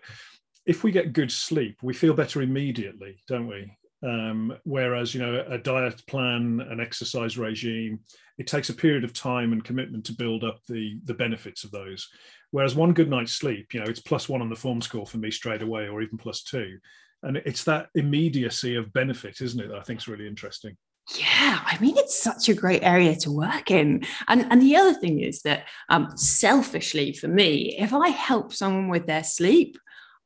if 0.69 0.83
we 0.83 0.91
get 0.91 1.13
good 1.13 1.31
sleep, 1.31 1.79
we 1.81 1.95
feel 1.95 2.13
better 2.13 2.43
immediately, 2.43 3.17
don't 3.27 3.47
we? 3.47 3.75
Um, 4.03 4.55
whereas, 4.65 5.15
you 5.15 5.19
know, 5.19 5.43
a 5.47 5.57
diet 5.57 6.05
plan, 6.05 6.61
an 6.69 6.79
exercise 6.79 7.39
regime, 7.39 8.01
it 8.37 8.45
takes 8.45 8.69
a 8.69 8.75
period 8.75 9.03
of 9.03 9.11
time 9.11 9.51
and 9.51 9.63
commitment 9.63 10.05
to 10.05 10.13
build 10.13 10.43
up 10.43 10.59
the 10.67 10.99
the 11.05 11.15
benefits 11.15 11.63
of 11.63 11.71
those. 11.71 12.07
Whereas 12.51 12.75
one 12.75 12.93
good 12.93 13.09
night's 13.09 13.31
sleep, 13.31 13.73
you 13.73 13.79
know, 13.79 13.87
it's 13.89 13.99
plus 13.99 14.29
one 14.29 14.43
on 14.43 14.49
the 14.49 14.55
form 14.55 14.79
score 14.79 15.07
for 15.07 15.17
me 15.17 15.31
straight 15.31 15.63
away, 15.63 15.87
or 15.87 16.03
even 16.03 16.19
plus 16.19 16.43
two. 16.43 16.77
And 17.23 17.37
it's 17.37 17.63
that 17.63 17.89
immediacy 17.95 18.75
of 18.75 18.93
benefit, 18.93 19.41
isn't 19.41 19.59
it? 19.59 19.69
That 19.69 19.79
I 19.79 19.83
think 19.83 19.99
is 19.99 20.07
really 20.07 20.27
interesting. 20.27 20.77
Yeah, 21.17 21.59
I 21.65 21.77
mean, 21.81 21.97
it's 21.97 22.21
such 22.21 22.47
a 22.47 22.53
great 22.53 22.83
area 22.83 23.15
to 23.15 23.31
work 23.31 23.71
in. 23.71 24.03
And, 24.27 24.45
and 24.51 24.61
the 24.61 24.75
other 24.75 24.93
thing 24.93 25.19
is 25.21 25.41
that 25.41 25.67
um, 25.89 26.15
selfishly 26.15 27.13
for 27.13 27.27
me, 27.27 27.75
if 27.79 27.91
I 27.93 28.09
help 28.09 28.53
someone 28.53 28.89
with 28.89 29.07
their 29.07 29.23
sleep, 29.23 29.79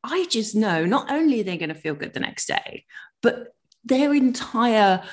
I 0.04 0.26
just 0.30 0.56
know 0.56 0.86
not 0.86 1.12
only 1.12 1.42
are 1.42 1.44
they 1.44 1.58
going 1.58 1.70
to 1.70 1.76
feel 1.76 1.96
good 1.96 2.14
the 2.14 2.20
next 2.20 2.48
day, 2.48 2.86
but 3.22 3.56
their 3.86 4.14
entire 4.14 5.04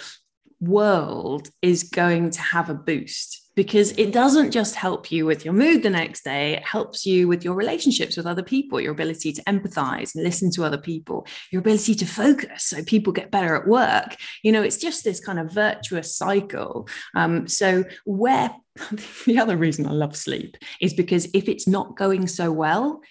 world 0.60 1.48
is 1.62 1.84
going 1.84 2.30
to 2.30 2.40
have 2.40 2.68
a 2.68 2.74
boost 2.74 3.40
because 3.56 3.92
it 3.98 4.12
doesn't 4.12 4.52
just 4.52 4.74
help 4.74 5.10
you 5.10 5.26
with 5.26 5.44
your 5.44 5.52
mood 5.52 5.82
the 5.82 5.90
next 5.90 6.24
day, 6.24 6.54
it 6.54 6.62
helps 6.62 7.04
you 7.04 7.28
with 7.28 7.44
your 7.44 7.54
relationships 7.54 8.16
with 8.16 8.26
other 8.26 8.42
people, 8.42 8.80
your 8.80 8.92
ability 8.92 9.32
to 9.32 9.42
empathize 9.44 10.14
and 10.14 10.24
listen 10.24 10.50
to 10.52 10.64
other 10.64 10.78
people, 10.78 11.26
your 11.50 11.60
ability 11.60 11.94
to 11.94 12.06
focus 12.06 12.64
so 12.64 12.82
people 12.84 13.12
get 13.12 13.30
better 13.30 13.56
at 13.56 13.66
work. 13.66 14.16
You 14.42 14.52
know, 14.52 14.62
it's 14.62 14.78
just 14.78 15.04
this 15.04 15.20
kind 15.20 15.38
of 15.38 15.52
virtuous 15.52 16.16
cycle. 16.16 16.88
Um, 17.14 17.48
so, 17.48 17.84
where 18.04 18.50
the 19.26 19.38
other 19.38 19.56
reason 19.56 19.86
I 19.86 19.92
love 19.92 20.16
sleep 20.16 20.56
is 20.80 20.94
because 20.94 21.28
if 21.34 21.48
it's 21.48 21.66
not 21.66 21.96
going 21.96 22.28
so 22.28 22.52
well, 22.52 23.02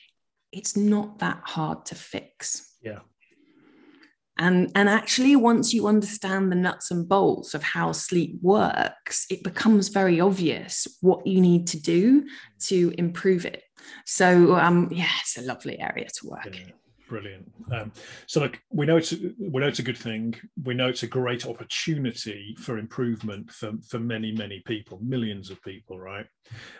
it's 0.51 0.75
not 0.75 1.19
that 1.19 1.41
hard 1.43 1.85
to 1.87 1.95
fix. 1.95 2.75
Yeah. 2.81 2.99
And, 4.37 4.71
and 4.73 4.87
actually, 4.87 5.35
once 5.35 5.73
you 5.73 5.87
understand 5.87 6.49
the 6.49 6.55
nuts 6.55 6.91
and 6.91 7.07
bolts 7.07 7.53
of 7.53 7.61
how 7.61 7.91
sleep 7.91 8.39
works, 8.41 9.25
it 9.29 9.43
becomes 9.43 9.89
very 9.89 10.21
obvious 10.21 10.87
what 11.01 11.27
you 11.27 11.41
need 11.41 11.67
to 11.67 11.79
do 11.81 12.25
to 12.67 12.93
improve 12.97 13.45
it. 13.45 13.63
So, 14.05 14.55
um, 14.55 14.87
yeah, 14.91 15.09
it's 15.19 15.37
a 15.37 15.41
lovely 15.41 15.77
area 15.77 16.07
to 16.07 16.27
work 16.27 16.45
yeah. 16.53 16.61
in. 16.61 16.73
Brilliant. 17.09 17.51
Um, 17.73 17.91
so, 18.27 18.39
look, 18.39 18.59
we 18.71 18.85
know 18.85 18.97
it's 18.97 19.11
we 19.11 19.59
know 19.59 19.67
it's 19.67 19.79
a 19.79 19.83
good 19.83 19.97
thing. 19.97 20.35
We 20.63 20.75
know 20.75 20.87
it's 20.87 21.03
a 21.03 21.07
great 21.07 21.45
opportunity 21.45 22.55
for 22.59 22.77
improvement 22.77 23.51
for 23.51 23.71
for 23.89 23.99
many 23.99 24.31
many 24.31 24.61
people, 24.65 24.99
millions 25.01 25.49
of 25.49 25.61
people, 25.63 25.99
right? 25.99 26.27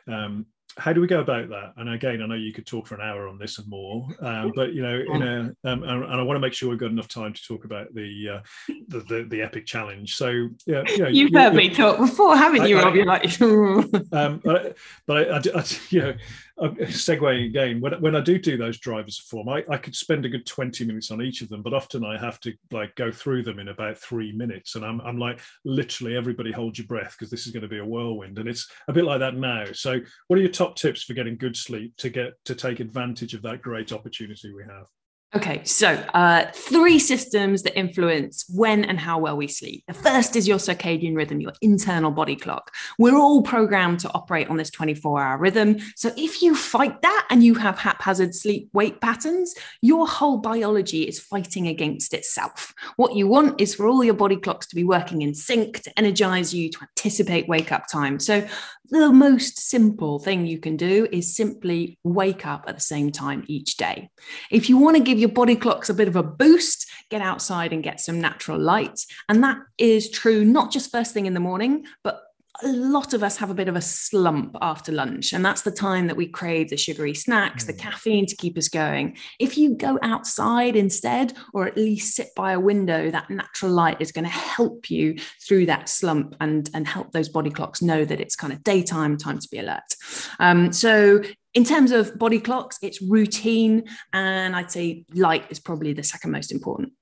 Um, 0.08 0.45
how 0.77 0.93
do 0.93 1.01
we 1.01 1.08
go 1.08 1.19
about 1.19 1.49
that? 1.49 1.73
And 1.77 1.89
again, 1.89 2.21
I 2.21 2.25
know 2.25 2.36
you 2.36 2.53
could 2.53 2.65
talk 2.65 2.88
for 2.88 2.95
an 2.95 3.01
hour 3.01 3.27
on 3.27 3.38
this 3.38 3.58
and 3.58 3.67
more, 3.67 4.08
um, 4.21 4.51
but 4.55 4.73
you 4.73 4.82
know, 4.82 5.03
in 5.13 5.21
a 5.21 5.39
um, 5.69 5.84
and, 5.84 6.05
I 6.05 6.21
want 6.21 6.36
to 6.36 6.41
make 6.41 6.53
sure 6.53 6.69
we've 6.69 6.79
got 6.79 6.91
enough 6.91 7.08
time 7.08 7.34
to 7.34 7.43
talk 7.43 7.65
about 7.65 7.93
the 7.93 8.29
uh, 8.29 8.39
the, 8.88 8.99
the, 8.99 9.27
the 9.29 9.41
epic 9.41 9.65
challenge. 9.65 10.15
So 10.15 10.49
yeah, 10.65 10.84
you 10.88 10.97
know, 10.99 11.08
you've 11.08 11.34
heard 11.34 11.55
me 11.55 11.69
talk 11.69 11.97
before, 11.97 12.36
haven't 12.38 12.67
you, 12.67 12.79
I, 12.79 12.84
Rob? 12.84 12.95
You're 12.95 13.05
like, 13.05 13.41
um, 13.41 14.41
but, 14.43 14.77
but 15.08 15.17
I, 15.17 15.38
I, 15.38 15.60
I, 15.60 15.65
you 15.89 16.01
know, 16.01 16.13
segue 16.60 17.45
again 17.45 17.79
when, 17.79 17.93
when 18.01 18.15
i 18.15 18.19
do 18.19 18.38
do 18.38 18.58
those 18.58 18.79
drivers 18.79 19.19
of 19.19 19.25
form 19.25 19.49
I, 19.49 19.63
I 19.69 19.77
could 19.77 19.95
spend 19.95 20.25
a 20.25 20.29
good 20.29 20.45
20 20.45 20.86
minutes 20.86 21.12
on 21.12 21.21
each 21.21 21.41
of 21.41 21.49
them 21.49 21.62
but 21.62 21.73
often 21.73 22.03
i 22.03 22.17
have 22.17 22.39
to 22.41 22.53
like 22.71 22.95
go 22.95 23.12
through 23.12 23.43
them 23.43 23.60
in 23.60 23.69
about 23.69 23.97
three 23.97 24.32
minutes 24.32 24.75
and 24.75 24.84
i'm, 24.84 24.99
I'm 25.01 25.17
like 25.17 25.39
literally 25.63 26.17
everybody 26.17 26.51
hold 26.51 26.77
your 26.77 26.88
breath 26.88 27.15
because 27.17 27.32
this 27.32 27.45
is 27.45 27.53
going 27.53 27.63
to 27.63 27.69
be 27.69 27.79
a 27.79 27.86
whirlwind 27.86 28.39
and 28.39 28.49
it's 28.49 28.69
a 28.88 28.93
bit 28.93 29.05
like 29.05 29.19
that 29.19 29.36
now 29.36 29.65
so 29.71 29.99
what 30.27 30.38
are 30.38 30.41
your 30.41 30.51
top 30.59 30.75
tips 30.75 31.03
for 31.03 31.13
getting 31.13 31.37
good 31.37 31.55
sleep 31.55 31.95
to 31.95 32.09
get 32.09 32.33
to 32.43 32.53
take 32.53 32.81
advantage 32.81 33.33
of 33.33 33.41
that 33.41 33.61
great 33.61 33.93
opportunity 33.93 34.53
we 34.53 34.63
have 34.63 34.87
Okay, 35.35 35.63
so 35.63 35.89
uh, 36.15 36.45
three 36.55 36.97
systems 36.97 37.61
that 37.61 37.77
influence 37.77 38.45
when 38.49 38.83
and 38.83 38.99
how 38.99 39.19
well 39.19 39.37
we 39.37 39.47
sleep. 39.47 39.83
The 39.87 39.93
first 39.93 40.35
is 40.35 40.47
your 40.47 40.57
circadian 40.57 41.15
rhythm, 41.15 41.39
your 41.39 41.53
internal 41.61 42.09
body 42.09 42.35
clock. 42.35 42.71
We're 42.97 43.15
all 43.15 43.43
programmed 43.43 43.99
to 43.99 44.11
operate 44.13 44.49
on 44.49 44.57
this 44.57 44.71
24 44.71 45.21
hour 45.21 45.37
rhythm. 45.37 45.77
So 45.95 46.11
if 46.17 46.41
you 46.41 46.55
fight 46.55 47.03
that 47.03 47.27
and 47.29 47.43
you 47.43 47.53
have 47.53 47.77
haphazard 47.77 48.33
sleep 48.33 48.69
wake 48.73 49.01
patterns, 49.01 49.53
your 49.83 50.07
whole 50.07 50.37
biology 50.37 51.03
is 51.03 51.19
fighting 51.19 51.67
against 51.67 52.15
itself. 52.15 52.73
What 52.95 53.15
you 53.15 53.27
want 53.27 53.61
is 53.61 53.75
for 53.75 53.85
all 53.85 54.03
your 54.03 54.15
body 54.15 54.37
clocks 54.37 54.65
to 54.69 54.75
be 54.75 54.83
working 54.83 55.21
in 55.21 55.35
sync 55.35 55.83
to 55.83 55.99
energize 55.99 56.55
you 56.55 56.71
to 56.71 56.79
anticipate 56.81 57.47
wake 57.47 57.71
up 57.71 57.83
time. 57.87 58.19
So 58.19 58.47
the 58.89 59.11
most 59.11 59.59
simple 59.59 60.17
thing 60.17 60.47
you 60.47 60.57
can 60.57 60.75
do 60.75 61.07
is 61.11 61.35
simply 61.35 61.99
wake 62.03 62.47
up 62.47 62.65
at 62.67 62.75
the 62.75 62.81
same 62.81 63.11
time 63.11 63.43
each 63.47 63.77
day. 63.77 64.09
If 64.49 64.67
you 64.67 64.77
want 64.77 64.97
to 64.97 65.03
give 65.03 65.18
your 65.19 65.29
body 65.29 65.55
clocks 65.55 65.89
a 65.89 65.93
bit 65.93 66.08
of 66.08 66.15
a 66.15 66.23
boost, 66.23 66.89
get 67.10 67.21
outside 67.21 67.73
and 67.73 67.84
get 67.84 67.99
some 67.99 68.19
natural 68.19 68.60
light. 68.60 68.99
And 69.27 69.43
that 69.43 69.58
is 69.77 70.10
true 70.10 70.43
not 70.43 70.71
just 70.71 70.91
first 70.91 71.13
thing 71.13 71.25
in 71.25 71.34
the 71.34 71.39
morning, 71.39 71.86
but 72.03 72.21
a 72.63 72.67
lot 72.67 73.13
of 73.13 73.23
us 73.23 73.37
have 73.37 73.49
a 73.49 73.53
bit 73.53 73.67
of 73.67 73.75
a 73.75 73.81
slump 73.81 74.55
after 74.61 74.91
lunch, 74.91 75.33
and 75.33 75.45
that's 75.45 75.61
the 75.61 75.71
time 75.71 76.07
that 76.07 76.17
we 76.17 76.27
crave 76.27 76.69
the 76.69 76.77
sugary 76.77 77.13
snacks, 77.13 77.65
the 77.65 77.73
mm. 77.73 77.79
caffeine 77.79 78.25
to 78.25 78.35
keep 78.35 78.57
us 78.57 78.67
going. 78.67 79.17
If 79.39 79.57
you 79.57 79.75
go 79.75 79.97
outside 80.01 80.75
instead, 80.75 81.33
or 81.53 81.67
at 81.67 81.77
least 81.77 82.15
sit 82.15 82.29
by 82.35 82.53
a 82.53 82.59
window, 82.59 83.11
that 83.11 83.29
natural 83.29 83.71
light 83.71 84.01
is 84.01 84.11
going 84.11 84.25
to 84.25 84.31
help 84.31 84.89
you 84.89 85.17
through 85.47 85.67
that 85.67 85.89
slump 85.89 86.35
and, 86.41 86.69
and 86.73 86.87
help 86.87 87.11
those 87.11 87.29
body 87.29 87.49
clocks 87.49 87.81
know 87.81 88.03
that 88.05 88.19
it's 88.19 88.35
kind 88.35 88.51
of 88.51 88.63
daytime, 88.63 89.17
time 89.17 89.39
to 89.39 89.47
be 89.49 89.59
alert. 89.59 89.95
Um, 90.39 90.73
so, 90.73 91.21
in 91.55 91.63
terms 91.63 91.91
of 91.91 92.17
body 92.19 92.39
clocks, 92.39 92.77
it's 92.81 93.01
routine, 93.01 93.85
and 94.13 94.55
I'd 94.55 94.71
say 94.71 95.05
light 95.13 95.45
is 95.49 95.59
probably 95.59 95.93
the 95.93 96.03
second 96.03 96.31
most 96.31 96.51
important. 96.51 96.93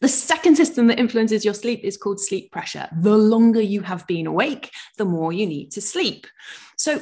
The 0.00 0.08
second 0.08 0.56
system 0.56 0.88
that 0.88 0.98
influences 0.98 1.44
your 1.44 1.54
sleep 1.54 1.82
is 1.82 1.96
called 1.96 2.20
sleep 2.20 2.52
pressure. 2.52 2.88
The 3.00 3.16
longer 3.16 3.60
you 3.60 3.80
have 3.82 4.06
been 4.06 4.26
awake, 4.26 4.70
the 4.98 5.06
more 5.06 5.32
you 5.32 5.46
need 5.46 5.70
to 5.72 5.80
sleep. 5.80 6.26
So 6.76 7.00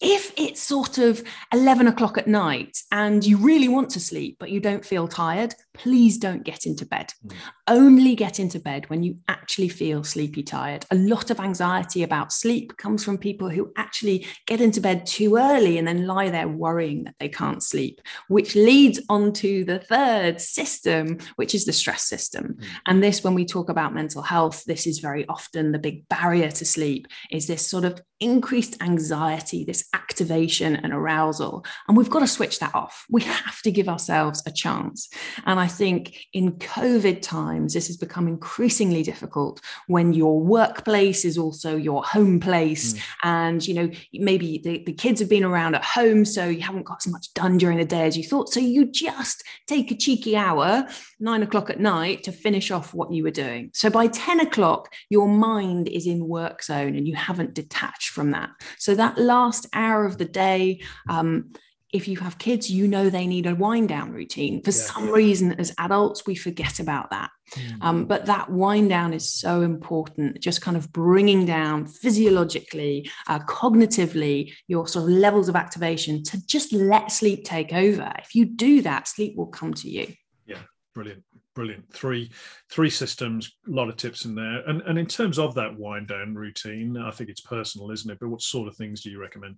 if 0.00 0.32
it's 0.36 0.62
sort 0.62 0.98
of 0.98 1.22
11 1.52 1.86
o'clock 1.86 2.18
at 2.18 2.26
night 2.26 2.78
and 2.92 3.24
you 3.24 3.38
really 3.38 3.68
want 3.68 3.90
to 3.90 4.00
sleep, 4.00 4.36
but 4.38 4.50
you 4.50 4.60
don't 4.60 4.84
feel 4.84 5.08
tired, 5.08 5.54
please 5.74 6.18
don't 6.18 6.44
get 6.44 6.66
into 6.66 6.86
bed. 6.86 7.12
Mm. 7.26 7.34
Only 7.66 8.14
get 8.14 8.38
into 8.38 8.58
bed 8.58 8.88
when 8.88 9.02
you 9.02 9.18
actually 9.28 9.68
feel 9.68 10.04
sleepy 10.04 10.42
tired. 10.42 10.86
A 10.90 10.96
lot 10.96 11.30
of 11.30 11.40
anxiety 11.40 12.02
about 12.02 12.32
sleep 12.32 12.76
comes 12.76 13.04
from 13.04 13.18
people 13.18 13.50
who 13.50 13.72
actually 13.76 14.26
get 14.46 14.60
into 14.60 14.80
bed 14.80 15.06
too 15.06 15.36
early 15.36 15.76
and 15.78 15.86
then 15.86 16.06
lie 16.06 16.30
there 16.30 16.48
worrying 16.48 17.04
that 17.04 17.16
they 17.18 17.28
can't 17.28 17.62
sleep, 17.62 18.00
which 18.28 18.54
leads 18.54 19.00
on 19.08 19.32
to 19.34 19.64
the 19.64 19.80
third 19.80 20.40
system, 20.40 21.18
which 21.36 21.54
is 21.54 21.64
the 21.64 21.72
stress 21.72 22.04
system. 22.04 22.54
Mm. 22.54 22.66
And 22.86 23.02
this, 23.02 23.24
when 23.24 23.34
we 23.34 23.44
talk 23.44 23.68
about 23.68 23.94
mental 23.94 24.22
health, 24.22 24.64
this 24.64 24.86
is 24.86 25.00
very 25.00 25.26
often 25.28 25.72
the 25.72 25.78
big 25.78 26.08
barrier 26.08 26.50
to 26.52 26.64
sleep 26.64 27.08
is 27.30 27.46
this 27.46 27.66
sort 27.66 27.84
of 27.84 28.00
increased 28.20 28.80
anxiety, 28.82 29.64
this 29.64 29.88
activation 29.92 30.76
and 30.76 30.92
arousal. 30.92 31.64
And 31.88 31.96
we've 31.96 32.10
got 32.10 32.20
to 32.20 32.26
switch 32.26 32.58
that 32.60 32.74
off. 32.74 33.04
We 33.10 33.22
have 33.22 33.60
to 33.62 33.70
give 33.70 33.88
ourselves 33.88 34.42
a 34.46 34.52
chance. 34.52 35.08
And 35.44 35.60
I 35.60 35.63
think 35.66 36.26
in 36.32 36.52
COVID 36.52 37.22
times, 37.22 37.74
this 37.74 37.86
has 37.86 37.96
become 37.96 38.28
increasingly 38.28 39.02
difficult 39.02 39.60
when 39.86 40.12
your 40.12 40.40
workplace 40.40 41.24
is 41.24 41.38
also 41.38 41.76
your 41.76 42.02
home 42.04 42.40
place. 42.40 42.94
Mm. 42.94 43.00
And, 43.22 43.66
you 43.66 43.74
know, 43.74 43.90
maybe 44.12 44.58
the, 44.58 44.82
the 44.84 44.92
kids 44.92 45.20
have 45.20 45.28
been 45.28 45.44
around 45.44 45.74
at 45.74 45.84
home, 45.84 46.24
so 46.24 46.46
you 46.46 46.60
haven't 46.60 46.84
got 46.84 47.06
as 47.06 47.12
much 47.12 47.32
done 47.34 47.58
during 47.58 47.78
the 47.78 47.84
day 47.84 48.06
as 48.06 48.16
you 48.16 48.24
thought. 48.24 48.52
So 48.52 48.60
you 48.60 48.86
just 48.86 49.42
take 49.66 49.90
a 49.90 49.96
cheeky 49.96 50.36
hour, 50.36 50.86
nine 51.20 51.42
o'clock 51.42 51.70
at 51.70 51.80
night, 51.80 52.22
to 52.24 52.32
finish 52.32 52.70
off 52.70 52.94
what 52.94 53.12
you 53.12 53.22
were 53.22 53.30
doing. 53.30 53.70
So 53.74 53.90
by 53.90 54.08
10 54.08 54.40
o'clock, 54.40 54.92
your 55.10 55.28
mind 55.28 55.88
is 55.88 56.06
in 56.06 56.26
work 56.26 56.62
zone 56.62 56.96
and 56.96 57.06
you 57.06 57.14
haven't 57.14 57.54
detached 57.54 58.10
from 58.10 58.30
that. 58.32 58.50
So 58.78 58.94
that 58.94 59.18
last 59.18 59.66
hour 59.72 60.04
of 60.04 60.18
the 60.18 60.24
day, 60.24 60.82
um, 61.08 61.52
if 61.94 62.08
you 62.08 62.16
have 62.18 62.38
kids, 62.38 62.68
you 62.68 62.88
know 62.88 63.08
they 63.08 63.24
need 63.24 63.46
a 63.46 63.54
wind 63.54 63.88
down 63.88 64.12
routine. 64.12 64.60
For 64.62 64.72
yeah, 64.72 64.76
some 64.76 65.10
reason, 65.10 65.52
as 65.60 65.72
adults, 65.78 66.26
we 66.26 66.34
forget 66.34 66.80
about 66.80 67.10
that. 67.10 67.30
Mm. 67.52 67.82
Um, 67.82 68.04
but 68.06 68.26
that 68.26 68.50
wind 68.50 68.88
down 68.88 69.14
is 69.14 69.32
so 69.32 69.62
important, 69.62 70.40
just 70.40 70.60
kind 70.60 70.76
of 70.76 70.92
bringing 70.92 71.46
down 71.46 71.86
physiologically, 71.86 73.08
uh, 73.28 73.38
cognitively, 73.38 74.52
your 74.66 74.88
sort 74.88 75.04
of 75.04 75.10
levels 75.10 75.48
of 75.48 75.54
activation 75.54 76.24
to 76.24 76.46
just 76.46 76.72
let 76.72 77.12
sleep 77.12 77.44
take 77.44 77.72
over. 77.72 78.12
If 78.18 78.34
you 78.34 78.44
do 78.44 78.82
that, 78.82 79.06
sleep 79.06 79.36
will 79.36 79.46
come 79.46 79.72
to 79.74 79.88
you. 79.88 80.12
Yeah, 80.46 80.62
brilliant 80.94 81.22
brilliant 81.54 81.88
three 81.92 82.28
three 82.68 82.90
systems 82.90 83.52
a 83.68 83.70
lot 83.70 83.88
of 83.88 83.96
tips 83.96 84.24
in 84.24 84.34
there 84.34 84.68
and 84.68 84.82
and 84.82 84.98
in 84.98 85.06
terms 85.06 85.38
of 85.38 85.54
that 85.54 85.78
wind 85.78 86.08
down 86.08 86.34
routine 86.34 86.96
i 86.96 87.12
think 87.12 87.30
it's 87.30 87.42
personal 87.42 87.92
isn't 87.92 88.10
it 88.10 88.18
but 88.18 88.28
what 88.28 88.42
sort 88.42 88.66
of 88.66 88.76
things 88.76 89.02
do 89.02 89.08
you 89.08 89.20
recommend 89.20 89.56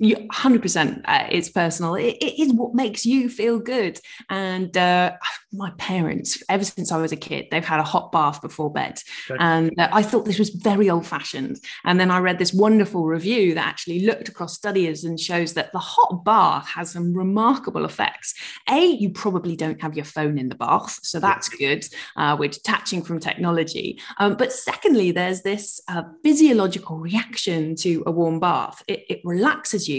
you 0.00 0.16
100% 0.16 1.02
uh, 1.04 1.26
it's 1.30 1.50
personal. 1.50 1.94
It, 1.94 2.16
it 2.20 2.40
is 2.40 2.52
what 2.52 2.74
makes 2.74 3.04
you 3.06 3.28
feel 3.28 3.58
good. 3.58 4.00
And 4.28 4.76
uh, 4.76 5.12
my 5.52 5.70
parents 5.78 6.42
ever 6.48 6.64
since 6.64 6.92
i 6.92 6.96
was 6.96 7.10
a 7.10 7.16
kid 7.16 7.46
they've 7.50 7.64
had 7.64 7.80
a 7.80 7.84
hot 7.84 8.12
bath 8.12 8.40
before 8.40 8.72
bed. 8.72 9.00
Okay. 9.28 9.36
and 9.40 9.72
uh, 9.78 9.88
i 9.92 10.02
thought 10.02 10.24
this 10.24 10.38
was 10.38 10.50
very 10.50 10.88
old 10.88 11.04
fashioned 11.04 11.58
and 11.84 11.98
then 11.98 12.10
i 12.10 12.18
read 12.18 12.38
this 12.38 12.52
wonderful 12.52 13.04
review 13.04 13.54
that 13.54 13.66
actually 13.66 14.06
looked 14.06 14.28
across 14.28 14.54
studies 14.54 15.04
and 15.04 15.18
shows 15.18 15.54
that 15.54 15.72
the 15.72 15.78
hot 15.78 16.24
bath 16.24 16.68
has 16.68 16.92
some 16.92 17.12
remarkable 17.14 17.84
effects. 17.84 18.34
A 18.68 18.84
you 18.84 19.10
probably 19.10 19.56
don't 19.56 19.80
have 19.82 19.96
your 19.96 20.04
phone 20.04 20.38
in 20.38 20.48
the 20.48 20.54
bath 20.54 20.98
so 21.02 21.18
that's 21.18 21.48
good 21.48 21.84
uh, 22.16 22.36
we're 22.38 22.48
detaching 22.48 23.02
from 23.02 23.18
technology. 23.18 23.98
Um, 24.18 24.36
but 24.36 24.52
secondly 24.52 25.10
there's 25.10 25.42
this 25.42 25.80
uh, 25.88 26.02
physiological 26.22 26.98
reaction 26.98 27.74
to 27.76 28.02
a 28.06 28.10
warm 28.10 28.38
bath. 28.40 28.82
It, 28.86 29.04
it 29.08 29.20
relaxes 29.24 29.88
you, 29.88 29.89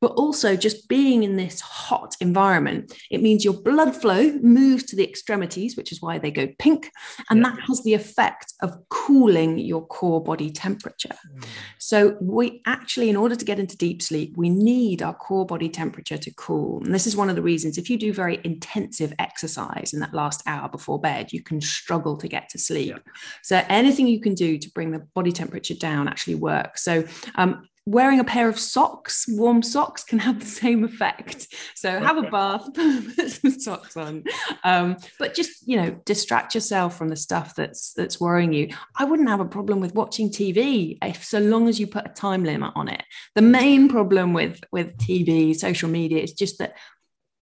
but 0.00 0.12
also 0.12 0.56
just 0.56 0.88
being 0.88 1.22
in 1.22 1.36
this 1.36 1.60
hot 1.60 2.16
environment. 2.20 2.92
It 3.10 3.22
means 3.22 3.44
your 3.44 3.54
blood 3.54 3.94
flow 3.94 4.32
moves 4.42 4.84
to 4.84 4.96
the 4.96 5.08
extremities, 5.08 5.76
which 5.76 5.92
is 5.92 6.02
why 6.02 6.18
they 6.18 6.30
go 6.30 6.48
pink. 6.58 6.90
And 7.30 7.40
yeah. 7.40 7.50
that 7.50 7.60
has 7.68 7.82
the 7.82 7.94
effect 7.94 8.52
of 8.62 8.76
cooling 8.88 9.58
your 9.58 9.86
core 9.86 10.22
body 10.22 10.50
temperature. 10.50 11.16
Mm. 11.34 11.44
So, 11.78 12.16
we 12.20 12.62
actually, 12.66 13.10
in 13.10 13.16
order 13.16 13.36
to 13.36 13.44
get 13.44 13.58
into 13.58 13.76
deep 13.76 14.02
sleep, 14.02 14.36
we 14.36 14.50
need 14.50 15.02
our 15.02 15.14
core 15.14 15.46
body 15.46 15.68
temperature 15.68 16.18
to 16.18 16.34
cool. 16.34 16.82
And 16.84 16.94
this 16.94 17.06
is 17.06 17.16
one 17.16 17.30
of 17.30 17.36
the 17.36 17.42
reasons 17.42 17.78
if 17.78 17.90
you 17.90 17.98
do 17.98 18.12
very 18.12 18.40
intensive 18.44 19.12
exercise 19.18 19.92
in 19.92 20.00
that 20.00 20.14
last 20.14 20.42
hour 20.46 20.68
before 20.68 21.00
bed, 21.00 21.32
you 21.32 21.42
can 21.42 21.60
struggle 21.60 22.16
to 22.16 22.28
get 22.28 22.48
to 22.50 22.58
sleep. 22.58 22.88
Yeah. 22.88 23.12
So, 23.42 23.64
anything 23.68 24.06
you 24.06 24.20
can 24.20 24.34
do 24.34 24.58
to 24.58 24.70
bring 24.70 24.90
the 24.92 25.00
body 25.14 25.32
temperature 25.32 25.74
down 25.74 26.08
actually 26.08 26.36
works. 26.36 26.82
So, 26.82 27.04
um, 27.36 27.68
wearing 27.86 28.18
a 28.18 28.24
pair 28.24 28.48
of 28.48 28.58
socks, 28.58 29.26
warm 29.28 29.62
socks, 29.62 30.02
can 30.02 30.18
have 30.18 30.40
the 30.40 30.46
same 30.46 30.84
effect. 30.84 31.46
So 31.76 31.98
have 32.00 32.18
a 32.18 32.28
bath, 32.30 32.68
put 32.74 33.30
some 33.30 33.58
socks 33.58 33.96
on, 33.96 34.24
um, 34.64 34.96
but 35.18 35.34
just 35.34 35.66
you 35.66 35.76
know 35.76 35.90
distract 36.04 36.54
yourself 36.54 36.98
from 36.98 37.08
the 37.08 37.16
stuff 37.16 37.54
that's 37.54 37.92
that's 37.94 38.20
worrying 38.20 38.52
you. 38.52 38.70
I 38.96 39.04
wouldn't 39.04 39.28
have 39.28 39.40
a 39.40 39.46
problem 39.46 39.80
with 39.80 39.94
watching 39.94 40.30
TV 40.30 40.98
if 41.02 41.24
so 41.24 41.38
long 41.38 41.68
as 41.68 41.78
you 41.78 41.86
put 41.86 42.06
a 42.06 42.12
time 42.12 42.44
limit 42.44 42.72
on 42.74 42.88
it. 42.88 43.02
The 43.34 43.42
main 43.42 43.88
problem 43.88 44.32
with 44.32 44.60
with 44.72 44.96
TV, 44.98 45.54
social 45.54 45.88
media, 45.88 46.22
is 46.22 46.32
just 46.32 46.58
that 46.58 46.76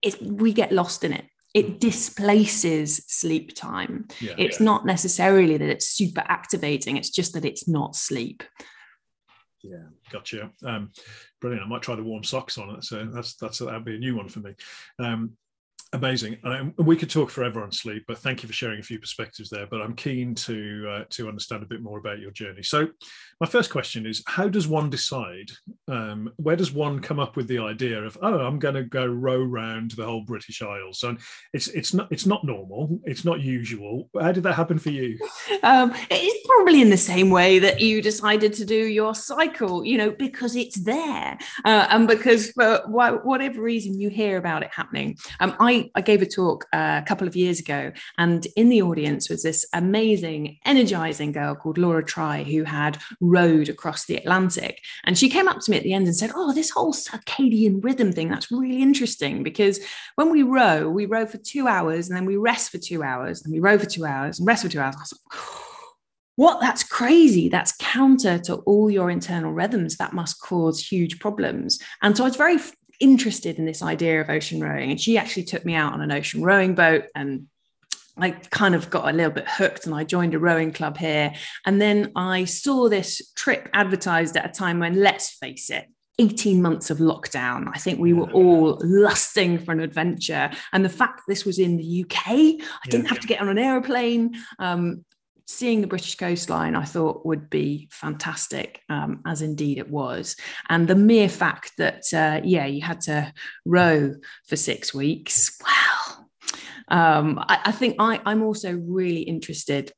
it, 0.02 0.20
we 0.22 0.52
get 0.52 0.70
lost 0.70 1.02
in 1.04 1.12
it 1.12 1.24
it 1.54 1.80
displaces 1.80 2.98
sleep 3.06 3.54
time. 3.54 4.06
Yeah, 4.20 4.34
it's 4.36 4.60
yeah. 4.60 4.64
not 4.64 4.84
necessarily 4.84 5.56
that 5.56 5.68
it's 5.68 5.88
super 5.88 6.22
activating, 6.26 6.98
it's 6.98 7.10
just 7.10 7.32
that 7.32 7.46
it's 7.46 7.66
not 7.66 7.96
sleep. 7.96 8.42
Yeah, 9.62 9.84
gotcha. 10.10 10.50
Um, 10.64 10.92
brilliant. 11.40 11.64
I 11.64 11.68
might 11.68 11.82
try 11.82 11.96
the 11.96 12.02
warm 12.02 12.22
socks 12.24 12.58
on 12.58 12.76
it. 12.76 12.84
So 12.84 13.04
that's 13.06 13.34
that's 13.34 13.58
that'd 13.58 13.84
be 13.84 13.96
a 13.96 13.98
new 13.98 14.16
one 14.16 14.28
for 14.28 14.40
me. 14.40 14.54
Um, 14.98 15.32
amazing. 15.92 16.36
And 16.44 16.74
we 16.76 16.96
could 16.96 17.10
talk 17.10 17.30
forever 17.30 17.62
on 17.62 17.72
sleep, 17.72 18.04
but 18.06 18.18
thank 18.18 18.42
you 18.42 18.46
for 18.46 18.52
sharing 18.52 18.80
a 18.80 18.82
few 18.82 18.98
perspectives 18.98 19.48
there. 19.48 19.66
But 19.66 19.80
I'm 19.80 19.94
keen 19.94 20.34
to 20.36 20.88
uh, 20.88 21.04
to 21.10 21.28
understand 21.28 21.62
a 21.62 21.66
bit 21.66 21.82
more 21.82 21.98
about 21.98 22.18
your 22.18 22.30
journey. 22.30 22.62
So, 22.62 22.88
my 23.40 23.46
first 23.46 23.70
question 23.70 24.06
is: 24.06 24.22
How 24.26 24.48
does 24.48 24.68
one 24.68 24.90
decide? 24.90 25.50
Um, 25.88 26.32
where 26.36 26.56
does 26.56 26.72
one 26.72 27.00
come 27.00 27.18
up 27.18 27.36
with 27.36 27.48
the 27.48 27.58
idea 27.58 28.02
of, 28.02 28.18
oh, 28.22 28.40
I'm 28.40 28.58
going 28.58 28.74
to 28.74 28.82
go 28.84 29.06
row 29.06 29.42
round 29.42 29.92
the 29.92 30.04
whole 30.04 30.22
British 30.22 30.60
Isles? 30.62 31.02
And 31.02 31.18
it's 31.52 31.68
it's 31.68 31.94
not 31.94 32.08
it's 32.10 32.26
not 32.26 32.44
normal. 32.44 33.00
It's 33.04 33.24
not 33.24 33.40
usual. 33.40 34.10
How 34.20 34.32
did 34.32 34.42
that 34.44 34.54
happen 34.54 34.78
for 34.78 34.90
you? 34.90 35.18
Um, 35.62 35.92
it's 36.10 36.46
probably 36.46 36.82
in 36.82 36.90
the 36.90 36.96
same 36.96 37.30
way 37.30 37.58
that 37.58 37.80
you 37.80 38.02
decided 38.02 38.52
to 38.54 38.64
do 38.64 38.86
your 38.86 39.14
cycle. 39.14 39.84
You 39.84 39.98
know, 39.98 40.10
because 40.10 40.54
it's 40.56 40.80
there, 40.80 41.38
uh, 41.64 41.86
and 41.90 42.06
because 42.06 42.50
for 42.52 42.82
whatever 42.86 43.62
reason 43.62 43.98
you 43.98 44.10
hear 44.10 44.36
about 44.36 44.62
it 44.62 44.70
happening. 44.72 45.16
Um, 45.40 45.56
I 45.58 45.77
I, 45.94 46.00
gave 46.00 46.22
a 46.22 46.26
talk 46.26 46.66
uh, 46.72 47.00
a 47.02 47.06
couple 47.06 47.26
of 47.26 47.36
years 47.36 47.60
ago, 47.60 47.92
and 48.16 48.46
in 48.56 48.68
the 48.68 48.82
audience 48.82 49.28
was 49.28 49.42
this 49.42 49.66
amazing, 49.72 50.58
energizing 50.64 51.32
girl 51.32 51.54
called 51.54 51.78
Laura 51.78 52.04
Try, 52.04 52.42
who 52.42 52.64
had 52.64 52.98
rowed 53.20 53.68
across 53.68 54.06
the 54.06 54.16
Atlantic. 54.16 54.80
And 55.04 55.18
she 55.18 55.28
came 55.28 55.48
up 55.48 55.60
to 55.60 55.70
me 55.70 55.76
at 55.76 55.82
the 55.82 55.92
end 55.92 56.06
and 56.06 56.16
said, 56.16 56.30
Oh, 56.34 56.52
this 56.52 56.70
whole 56.70 56.92
circadian 56.92 57.82
rhythm 57.82 58.12
thing, 58.12 58.28
that's 58.28 58.50
really 58.50 58.82
interesting 58.82 59.42
because 59.42 59.80
when 60.16 60.30
we 60.30 60.42
row, 60.42 60.88
we 60.88 61.06
row 61.06 61.26
for 61.26 61.38
two 61.38 61.68
hours 61.68 62.08
and 62.08 62.16
then 62.16 62.26
we 62.26 62.36
rest 62.36 62.70
for 62.70 62.78
two 62.78 63.02
hours, 63.02 63.42
and 63.42 63.52
we 63.52 63.60
row 63.60 63.78
for 63.78 63.86
two 63.86 64.04
hours 64.04 64.38
and 64.38 64.46
rest 64.46 64.62
for 64.62 64.68
two 64.68 64.80
hours. 64.80 64.96
Like, 64.96 65.42
what 66.38 66.60
that's 66.60 66.84
crazy 66.84 67.48
that's 67.48 67.74
counter 67.80 68.38
to 68.38 68.54
all 68.58 68.88
your 68.88 69.10
internal 69.10 69.52
rhythms 69.52 69.96
that 69.96 70.12
must 70.12 70.40
cause 70.40 70.78
huge 70.78 71.18
problems 71.18 71.80
and 72.00 72.16
so 72.16 72.22
i 72.22 72.28
was 72.28 72.36
very 72.36 72.58
interested 73.00 73.58
in 73.58 73.64
this 73.64 73.82
idea 73.82 74.20
of 74.20 74.30
ocean 74.30 74.60
rowing. 74.60 74.90
And 74.90 75.00
she 75.00 75.18
actually 75.18 75.44
took 75.44 75.64
me 75.64 75.74
out 75.74 75.92
on 75.92 76.00
an 76.00 76.12
ocean 76.12 76.42
rowing 76.42 76.74
boat 76.74 77.04
and 77.14 77.46
I 78.20 78.30
kind 78.30 78.74
of 78.74 78.90
got 78.90 79.08
a 79.08 79.16
little 79.16 79.32
bit 79.32 79.48
hooked 79.48 79.86
and 79.86 79.94
I 79.94 80.04
joined 80.04 80.34
a 80.34 80.38
rowing 80.38 80.72
club 80.72 80.98
here. 80.98 81.32
And 81.64 81.80
then 81.80 82.12
I 82.16 82.44
saw 82.44 82.88
this 82.88 83.32
trip 83.36 83.68
advertised 83.72 84.36
at 84.36 84.44
a 84.44 84.52
time 84.52 84.80
when, 84.80 84.96
let's 84.96 85.30
face 85.30 85.70
it, 85.70 85.86
18 86.18 86.60
months 86.60 86.90
of 86.90 86.98
lockdown. 86.98 87.70
I 87.72 87.78
think 87.78 88.00
we 88.00 88.12
were 88.12 88.30
all 88.32 88.78
lusting 88.82 89.58
for 89.58 89.70
an 89.70 89.80
adventure. 89.80 90.50
And 90.72 90.84
the 90.84 90.88
fact 90.88 91.18
that 91.18 91.32
this 91.32 91.44
was 91.44 91.60
in 91.60 91.76
the 91.76 92.04
UK, 92.04 92.26
I 92.28 92.88
didn't 92.88 93.06
have 93.06 93.20
to 93.20 93.28
get 93.28 93.40
on 93.40 93.48
an 93.48 93.58
aeroplane. 93.58 94.34
Um, 94.58 95.04
seeing 95.48 95.80
the 95.80 95.86
British 95.86 96.14
coastline, 96.16 96.76
I 96.76 96.84
thought 96.84 97.24
would 97.24 97.48
be 97.48 97.88
fantastic, 97.90 98.82
um, 98.90 99.22
as 99.26 99.40
indeed 99.40 99.78
it 99.78 99.90
was. 99.90 100.36
And 100.68 100.86
the 100.86 100.94
mere 100.94 101.30
fact 101.30 101.72
that, 101.78 102.04
uh, 102.12 102.42
yeah, 102.44 102.66
you 102.66 102.82
had 102.82 103.00
to 103.02 103.32
row 103.64 104.14
for 104.46 104.56
six 104.56 104.92
weeks, 104.92 105.58
well, 105.64 106.28
um, 106.88 107.38
I, 107.48 107.60
I, 107.64 107.72
think 107.72 107.96
I, 107.98 108.20
I'm 108.26 108.42
also 108.42 108.74
really 108.74 109.22
interested. 109.22 109.90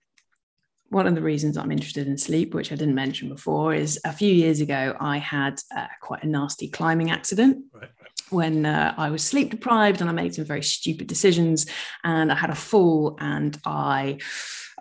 One 0.89 1.09
of 1.09 1.17
the 1.17 1.23
reasons 1.23 1.57
I'm 1.57 1.73
interested 1.73 2.07
in 2.07 2.17
sleep, 2.17 2.55
which 2.55 2.71
I 2.71 2.77
didn't 2.77 2.95
mention 2.95 3.29
before, 3.29 3.75
is 3.75 3.99
a 4.05 4.13
few 4.13 4.33
years 4.33 4.61
ago 4.61 4.97
I 5.01 5.19
had 5.19 5.61
uh, 5.77 5.89
quite 6.01 6.23
a 6.23 6.29
nasty 6.29 6.69
climbing 6.69 7.11
accident. 7.11 7.65
Right 7.73 7.91
when 8.31 8.65
uh, 8.65 8.95
I 8.97 9.11
was 9.11 9.25
sleep 9.25 9.51
deprived 9.51 10.01
and 10.01 10.09
I 10.09 10.13
made 10.13 10.35
some 10.35 10.45
very 10.45 10.63
stupid 10.63 11.09
decisions 11.09 11.67
and 12.05 12.31
I 12.31 12.37
had 12.37 12.51
a 12.51 12.55
fall 12.55 13.17
and 13.21 13.59
I 13.65 14.19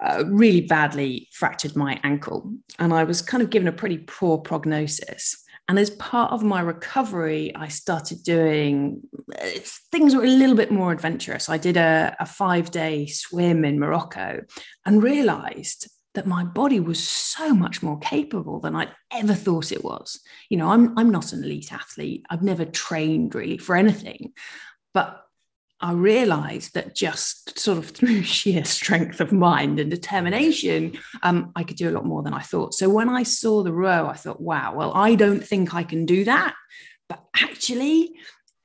uh, 0.01 0.23
really 0.27 0.61
badly 0.61 1.27
fractured 1.31 1.75
my 1.75 1.99
ankle. 2.03 2.51
And 2.77 2.93
I 2.93 3.03
was 3.03 3.21
kind 3.21 3.43
of 3.43 3.49
given 3.49 3.67
a 3.67 3.73
pretty 3.73 3.97
poor 3.97 4.37
prognosis. 4.37 5.43
And 5.67 5.77
as 5.77 5.91
part 5.91 6.31
of 6.31 6.41
my 6.41 6.61
recovery, 6.61 7.55
I 7.55 7.67
started 7.67 8.23
doing 8.23 9.01
things 9.91 10.15
were 10.15 10.23
a 10.23 10.27
little 10.27 10.55
bit 10.55 10.71
more 10.71 10.91
adventurous. 10.91 11.47
I 11.47 11.57
did 11.57 11.77
a, 11.77 12.15
a 12.19 12.25
five 12.25 12.71
day 12.71 13.05
swim 13.05 13.63
in 13.63 13.79
Morocco 13.79 14.41
and 14.85 15.03
realized 15.03 15.87
that 16.15 16.25
my 16.25 16.43
body 16.43 16.79
was 16.79 17.07
so 17.07 17.53
much 17.53 17.83
more 17.83 17.99
capable 17.99 18.59
than 18.59 18.75
I'd 18.75 18.91
ever 19.11 19.35
thought 19.35 19.71
it 19.71 19.83
was. 19.83 20.19
You 20.49 20.57
know, 20.57 20.69
I'm, 20.69 20.97
I'm 20.97 21.11
not 21.11 21.33
an 21.33 21.43
elite 21.43 21.71
athlete, 21.71 22.25
I've 22.31 22.41
never 22.41 22.65
trained 22.65 23.35
really 23.35 23.59
for 23.59 23.75
anything. 23.75 24.33
But 24.93 25.21
I 25.81 25.93
realized 25.93 26.73
that 26.73 26.95
just 26.95 27.57
sort 27.59 27.77
of 27.77 27.89
through 27.89 28.23
sheer 28.37 28.65
strength 28.65 29.21
of 29.21 29.31
mind 29.31 29.79
and 29.79 29.89
determination, 29.89 30.97
um, 31.23 31.51
I 31.55 31.63
could 31.63 31.77
do 31.77 31.89
a 31.89 31.91
lot 31.91 32.05
more 32.05 32.23
than 32.23 32.33
I 32.33 32.41
thought. 32.41 32.73
So 32.73 32.89
when 32.89 33.09
I 33.09 33.23
saw 33.23 33.63
the 33.63 33.73
row, 33.73 34.07
I 34.07 34.15
thought, 34.15 34.41
wow, 34.41 34.73
well, 34.75 34.91
I 34.93 35.15
don't 35.15 35.45
think 35.45 35.73
I 35.73 35.83
can 35.83 36.05
do 36.05 36.25
that. 36.25 36.55
But 37.07 37.23
actually, 37.41 38.13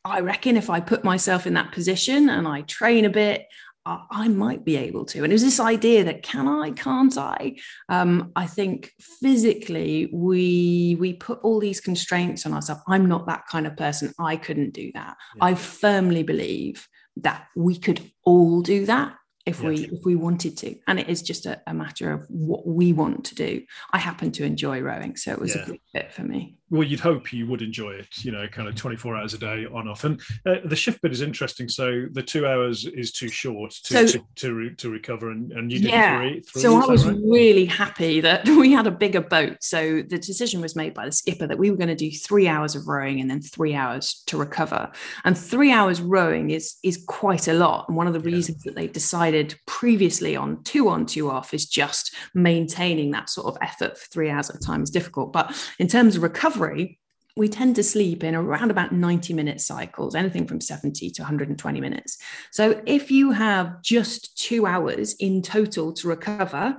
I 0.05 0.21
reckon 0.21 0.57
if 0.57 0.69
I 0.69 0.81
put 0.81 1.05
myself 1.05 1.47
in 1.47 1.55
that 1.55 1.73
position 1.73 2.29
and 2.29 2.47
I 2.47 2.63
train 2.63 3.05
a 3.05 3.11
bit, 3.11 3.47
I 3.87 4.29
might 4.29 4.65
be 4.65 4.77
able 4.77 5.05
to. 5.07 5.25
And 5.25 5.33
it 5.33 5.35
was 5.35 5.43
this 5.43 5.61
idea 5.61 6.05
that 6.05 6.23
can 6.23 6.49
I, 6.49 6.71
can't 6.71 7.17
I? 7.19 7.57
Um, 7.91 8.33
I 8.35 8.47
think 8.47 8.93
physically 8.99 10.09
we 10.11 10.97
we 10.99 11.13
put 11.13 11.41
all 11.43 11.61
these 11.61 11.83
constraints 11.83 12.47
on 12.47 12.55
ourselves. 12.55 12.81
I'm 12.89 13.07
not 13.07 13.27
that 13.27 13.47
kind 13.47 13.67
of 13.67 13.77
person. 13.77 14.15
I 14.19 14.37
couldn't 14.37 14.73
do 14.73 14.91
that. 14.95 15.17
Yeah. 15.37 15.45
I 15.45 15.55
firmly 15.55 16.23
believe 16.23 16.89
that 17.17 17.47
we 17.57 17.77
could 17.77 18.11
all 18.25 18.63
do 18.63 18.87
that 18.87 19.15
if 19.47 19.63
yes. 19.63 19.69
we 19.69 19.85
if 19.87 20.05
we 20.05 20.15
wanted 20.15 20.57
to 20.57 20.75
and 20.89 20.99
it 20.99 21.09
is 21.09 21.23
just 21.23 21.47
a, 21.47 21.61
a, 21.67 21.75
matter 21.75 22.11
of 22.13 22.25
what 22.29 22.67
we 22.67 22.93
want 22.93 23.25
to 23.25 23.35
do 23.35 23.63
i 23.93 23.99
happen 23.99 24.31
to 24.33 24.45
enjoy 24.45 24.81
rowing 24.81 25.17
so 25.17 25.33
it 25.33 25.39
was 25.39 25.55
yeah. 25.55 25.63
a 25.63 25.67
good 25.67 25.81
fit 25.93 26.13
for 26.13 26.23
me 26.23 26.57
well 26.75 26.87
you'd 26.87 27.01
hope 27.01 27.33
you 27.33 27.47
would 27.47 27.63
enjoy 27.63 27.93
it 27.93 28.25
you 28.25 28.33
know 28.33 28.47
kind 28.49 28.69
of 28.69 28.75
24 28.75 29.17
hours 29.17 29.35
a 29.35 29.39
day 29.39 29.67
on 29.67 29.89
off. 29.89 30.05
And 30.05 30.21
uh, 30.47 30.57
the 30.65 30.77
shift 30.77 31.01
bit 31.03 31.13
is 31.13 31.21
interesting. 31.21 31.69
So 31.69 32.07
the 32.11 32.23
two 32.23 32.47
hours 32.47 32.87
is 32.87 33.13
too 33.13 33.29
short 33.29 33.73
to 33.85 33.93
so, 33.93 34.07
to, 34.07 34.27
to, 34.37 34.55
re- 34.55 34.75
to, 34.77 34.91
recover 34.91 35.31
and, 35.31 35.53
and 35.53 35.73
you 35.73 35.81
did 35.81 35.91
yeah. 35.91 36.19
three, 36.19 36.41
three, 36.41 36.63
so 36.63 36.77
i 36.77 36.87
was 36.87 37.07
right? 37.07 37.17
really 37.25 37.65
happy 37.65 38.21
that 38.21 38.47
we 38.49 38.73
had 38.73 38.87
a 38.87 38.91
bigger 38.91 39.21
boat. 39.21 39.57
So 39.61 40.03
the 40.03 40.19
decision 40.19 40.61
was 40.61 40.77
made 40.77 40.95
by 40.95 41.07
the 41.07 41.13
skipper 41.13 41.47
that 41.47 41.59
we 41.59 41.71
were 41.71 41.77
going 41.77 41.89
to 41.89 41.95
do 41.95 42.11
three 42.11 42.49
hours 42.49 42.75
of 42.75 42.87
rowing 42.87 43.21
and 43.21 43.31
then 43.31 43.41
three 43.41 43.75
hours 43.75 44.23
to 44.27 44.37
recover. 44.37 44.91
And 45.25 45.37
three 45.37 45.73
hours 45.73 46.01
rowing 46.01 46.51
is 46.51 46.77
is 46.83 47.03
quite 47.07 47.49
a 47.49 47.55
lot. 47.55 47.87
And 47.89 47.97
one 47.97 48.07
of 48.07 48.13
the 48.13 48.21
yeah. 48.21 48.37
reasons 48.37 48.63
that 48.63 48.75
they 48.75 48.87
decided 48.87 49.55
previously 49.67 50.37
on 50.37 50.63
two 50.65 50.89
on 50.89 51.07
two 51.07 51.31
off 51.31 51.55
is 51.55 51.67
just 51.67 52.15
maintaining 52.35 53.11
that 53.13 53.31
sort 53.31 53.47
of 53.47 53.59
effort 53.63 53.99
for 53.99 54.07
three 54.09 54.31
hours 54.31 54.51
at 54.51 54.57
a 54.57 54.61
time 54.61 54.83
is 54.83 54.91
difficult. 54.91 55.33
But 55.33 55.55
in 55.79 55.89
terms 55.89 56.17
of 56.17 56.23
recovery 56.23 56.64
recovery, 56.65 56.99
we 57.37 57.49
tend 57.49 57.75
to 57.75 57.83
sleep 57.83 58.23
in 58.23 58.35
around 58.35 58.71
about 58.71 58.93
90 58.93 59.35
minute 59.35 59.61
cycles, 59.61 60.15
anything 60.15 60.47
from 60.47 60.61
70 60.61 61.11
to 61.11 61.23
120 61.23 61.81
minutes. 61.81 62.19
So 62.53 62.81
if 62.87 63.11
you 63.11 63.33
have 63.33 63.83
just 63.83 64.39
two 64.39 64.67
hours 64.67 65.15
in 65.15 65.43
total 65.43 65.93
to 65.95 66.07
recover, 66.07 66.77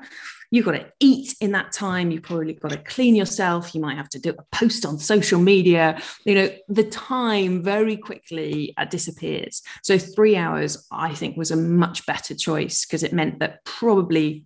you've 0.51 0.63
got 0.63 0.71
to 0.71 0.85
eat 1.01 1.35
in 1.41 1.51
that 1.51 1.73
time. 1.73 2.09
You've 2.09 2.23
probably 2.23 2.53
got 2.53 2.71
to 2.71 2.77
clean 2.77 3.15
yourself. 3.15 3.75
You 3.75 3.81
might 3.81 3.97
have 3.97 4.07
to 4.09 4.19
do 4.19 4.29
a 4.29 4.55
post 4.55 4.85
on 4.85 4.97
social 4.97 5.41
media. 5.41 6.01
You 6.23 6.35
know, 6.35 6.49
the 6.69 6.85
time 6.85 7.61
very 7.61 7.97
quickly 7.97 8.73
uh, 8.77 8.85
disappears. 8.85 9.61
So 9.83 9.97
three 9.97 10.37
hours, 10.37 10.87
I 10.89 11.13
think, 11.13 11.35
was 11.35 11.51
a 11.51 11.57
much 11.57 12.05
better 12.05 12.33
choice 12.33 12.85
because 12.85 13.03
it 13.03 13.11
meant 13.11 13.39
that 13.39 13.65
probably 13.65 14.45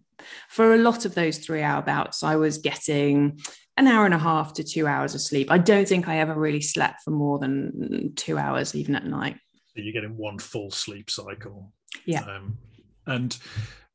for 0.49 0.73
a 0.73 0.77
lot 0.77 1.05
of 1.05 1.15
those 1.15 1.37
three 1.37 1.61
hour 1.61 1.81
bouts, 1.81 2.23
I 2.23 2.35
was 2.35 2.57
getting 2.57 3.39
an 3.79 3.87
hour 3.87 4.05
and 4.05 4.13
a 4.13 4.19
half 4.19 4.53
to 4.55 4.63
two 4.63 4.87
hours 4.87 5.15
of 5.15 5.21
sleep. 5.21 5.49
I 5.49 5.57
don't 5.57 5.87
think 5.87 6.07
I 6.07 6.19
ever 6.19 6.33
really 6.33 6.61
slept 6.61 7.01
for 7.03 7.11
more 7.11 7.39
than 7.39 8.13
two 8.15 8.37
hours, 8.37 8.75
even 8.75 8.95
at 8.95 9.05
night. 9.05 9.37
So 9.75 9.81
you're 9.81 9.93
getting 9.93 10.17
one 10.17 10.37
full 10.37 10.69
sleep 10.69 11.09
cycle. 11.09 11.71
Yeah. 12.05 12.23
Um, 12.23 12.57
and 13.07 13.37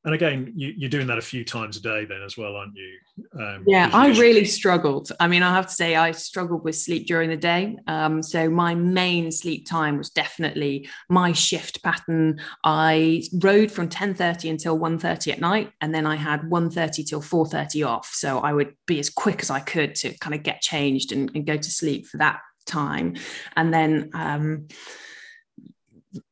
and 0.05 0.15
again, 0.15 0.53
you, 0.55 0.87
are 0.87 0.91
doing 0.91 1.07
that 1.07 1.17
a 1.17 1.23
few 1.23 1.45
times 1.45 1.79
a 1.79 1.81
day 1.81 2.05
then 2.05 2.21
as 2.23 2.37
well, 2.37 2.57
aren't 2.57 2.75
you? 2.77 2.99
Um, 3.41 3.65
yeah, 3.67 3.89
I 3.91 4.09
really 4.09 4.45
struggled. 4.45 5.11
I 5.19 5.29
mean, 5.29 5.43
I 5.43 5.55
have 5.55 5.67
to 5.67 5.73
say, 5.73 5.97
I 5.97 6.11
struggled 6.11 6.63
with 6.63 6.77
sleep 6.77 7.07
during 7.07 7.31
the 7.31 7.39
day. 7.39 7.79
Um, 7.87 8.23
so 8.23 8.51
my 8.51 8.75
main 8.75 9.33
sleep 9.33 9.67
time 9.67 9.97
was 9.97 10.11
definitely 10.11 10.91
my 11.09 11.33
shift 11.33 11.83
pattern. 11.83 12.39
I 12.63 13.23
rode 13.43 13.73
from 13.73 13.89
10.30 13.89 14.51
until 14.51 14.79
1.30 14.79 15.33
at 15.33 15.41
night, 15.41 15.73
and 15.81 15.95
then 15.95 16.07
I 16.07 16.17
had 16.17 16.43
1.30 16.43 17.07
till 17.07 17.23
4.30 17.23 17.89
off. 17.89 18.11
So 18.13 18.41
I 18.41 18.53
would 18.53 18.75
be 18.87 18.99
as 18.99 19.09
quick 19.09 19.41
as 19.41 19.51
I 19.51 19.61
could 19.61 19.95
to 19.97 20.17
kind 20.19 20.35
of 20.35 20.43
get 20.43 20.61
changed 20.61 21.13
and, 21.13 21.31
and 21.35 21.47
go 21.47 21.57
to 21.57 21.71
sleep 21.71 22.07
for 22.07 22.19
that 22.19 22.41
time. 22.67 23.17
And 23.57 23.73
then... 23.73 24.11
Um, 24.13 24.69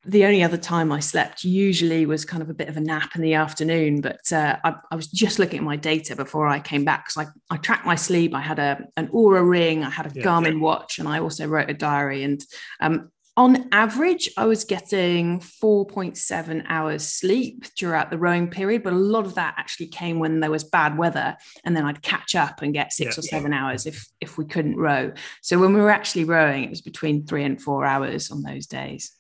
the 0.05 0.25
only 0.25 0.43
other 0.43 0.57
time 0.57 0.93
I 0.93 1.01
slept 1.01 1.45
usually 1.45 2.07
was 2.07 2.25
kind 2.25 2.43
of 2.43 2.51
a 2.51 2.55
bit 2.55 2.69
of 2.69 2.77
a 2.77 2.81
nap 2.81 3.15
in 3.15 3.23
the 3.23 3.35
afternoon. 3.35 4.01
But 4.01 4.33
uh, 4.33 4.57
I, 4.65 4.75
I, 4.91 4.97
was 4.97 5.07
just 5.07 5.39
looking 5.39 5.59
at 5.59 5.65
my 5.65 5.77
data 5.77 6.17
before 6.17 6.47
I 6.47 6.61
came 6.61 6.85
back 6.85 7.07
because 7.07 7.27
I, 7.27 7.55
I 7.55 7.57
tracked 7.59 7.87
my 7.87 7.95
sleep. 7.95 8.35
I 8.35 8.41
had 8.41 8.59
a 8.59 8.85
an 8.97 9.09
Oura 9.09 9.49
ring, 9.49 9.85
I 9.85 9.91
had 9.91 10.07
a 10.07 10.13
yeah, 10.15 10.25
Garmin 10.25 10.55
yeah. 10.55 10.61
watch, 10.61 10.99
and 10.99 11.09
I 11.09 11.21
also 11.21 11.47
wrote 11.47 11.71
a 11.71 11.75
diary. 11.75 12.23
And 12.23 12.45
um, 12.81 13.11
on 13.37 13.69
average, 13.73 14.29
I 14.37 14.45
was 14.45 14.65
getting 14.65 15.41
4.7 15.41 16.65
hours 16.69 17.09
sleep 17.09 17.65
throughout 17.79 18.11
the 18.11 18.19
rowing 18.19 18.49
period, 18.49 18.83
but 18.83 18.93
a 18.93 18.97
lot 18.97 19.25
of 19.25 19.37
that 19.37 19.55
actually 19.57 19.87
came 19.87 20.19
when 20.19 20.41
there 20.41 20.51
was 20.51 20.65
bad 20.65 20.99
weather, 20.99 21.37
and 21.65 21.77
then 21.77 21.87
I'd 21.87 22.03
catch 22.03 22.35
up 22.35 22.61
and 22.61 22.75
get 22.75 22.93
six 22.93 23.17
yeah. 23.17 23.21
or 23.21 23.23
seven 23.23 23.53
hours 23.53 23.87
if 23.87 24.07
if 24.21 24.37
we 24.37 24.45
couldn't 24.45 24.77
row. 24.77 25.13
So 25.41 25.59
when 25.59 25.73
we 25.75 25.81
were 25.81 25.91
actually 25.91 26.25
rowing, 26.25 26.65
it 26.65 26.71
was 26.71 26.83
between 26.83 27.27
three 27.27 27.45
and 27.45 27.61
four 27.61 27.85
hours 27.85 28.31
on 28.31 28.43
those 28.43 28.67
days 28.67 29.13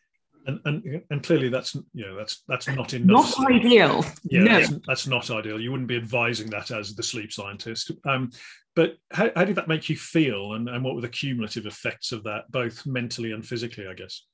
and, 0.46 0.60
and 0.64 1.02
and 1.10 1.22
clearly 1.22 1.48
that's 1.48 1.74
you 1.74 2.06
know 2.06 2.16
that's 2.16 2.42
that's 2.48 2.68
not 2.68 2.94
enough. 2.94 3.34
Not 3.38 3.52
ideal. 3.52 4.04
Yeah, 4.24 4.42
no. 4.42 4.60
that's, 4.60 4.74
that's, 4.86 5.06
not 5.06 5.30
ideal. 5.30 5.60
You 5.60 5.70
wouldn't 5.70 5.88
be 5.88 5.96
advising 5.96 6.50
that 6.50 6.70
as 6.70 6.94
the 6.94 7.02
sleep 7.02 7.32
scientist. 7.32 7.90
Um, 8.06 8.30
but 8.74 8.96
how, 9.10 9.30
how 9.36 9.44
did 9.44 9.56
that 9.56 9.68
make 9.68 9.88
you 9.88 9.96
feel, 9.96 10.54
and, 10.54 10.68
and 10.68 10.82
what 10.82 10.94
were 10.94 11.00
the 11.00 11.08
cumulative 11.08 11.66
effects 11.66 12.12
of 12.12 12.24
that, 12.24 12.50
both 12.50 12.86
mentally 12.86 13.32
and 13.32 13.46
physically? 13.46 13.86
I 13.86 13.94
guess. 13.94 14.24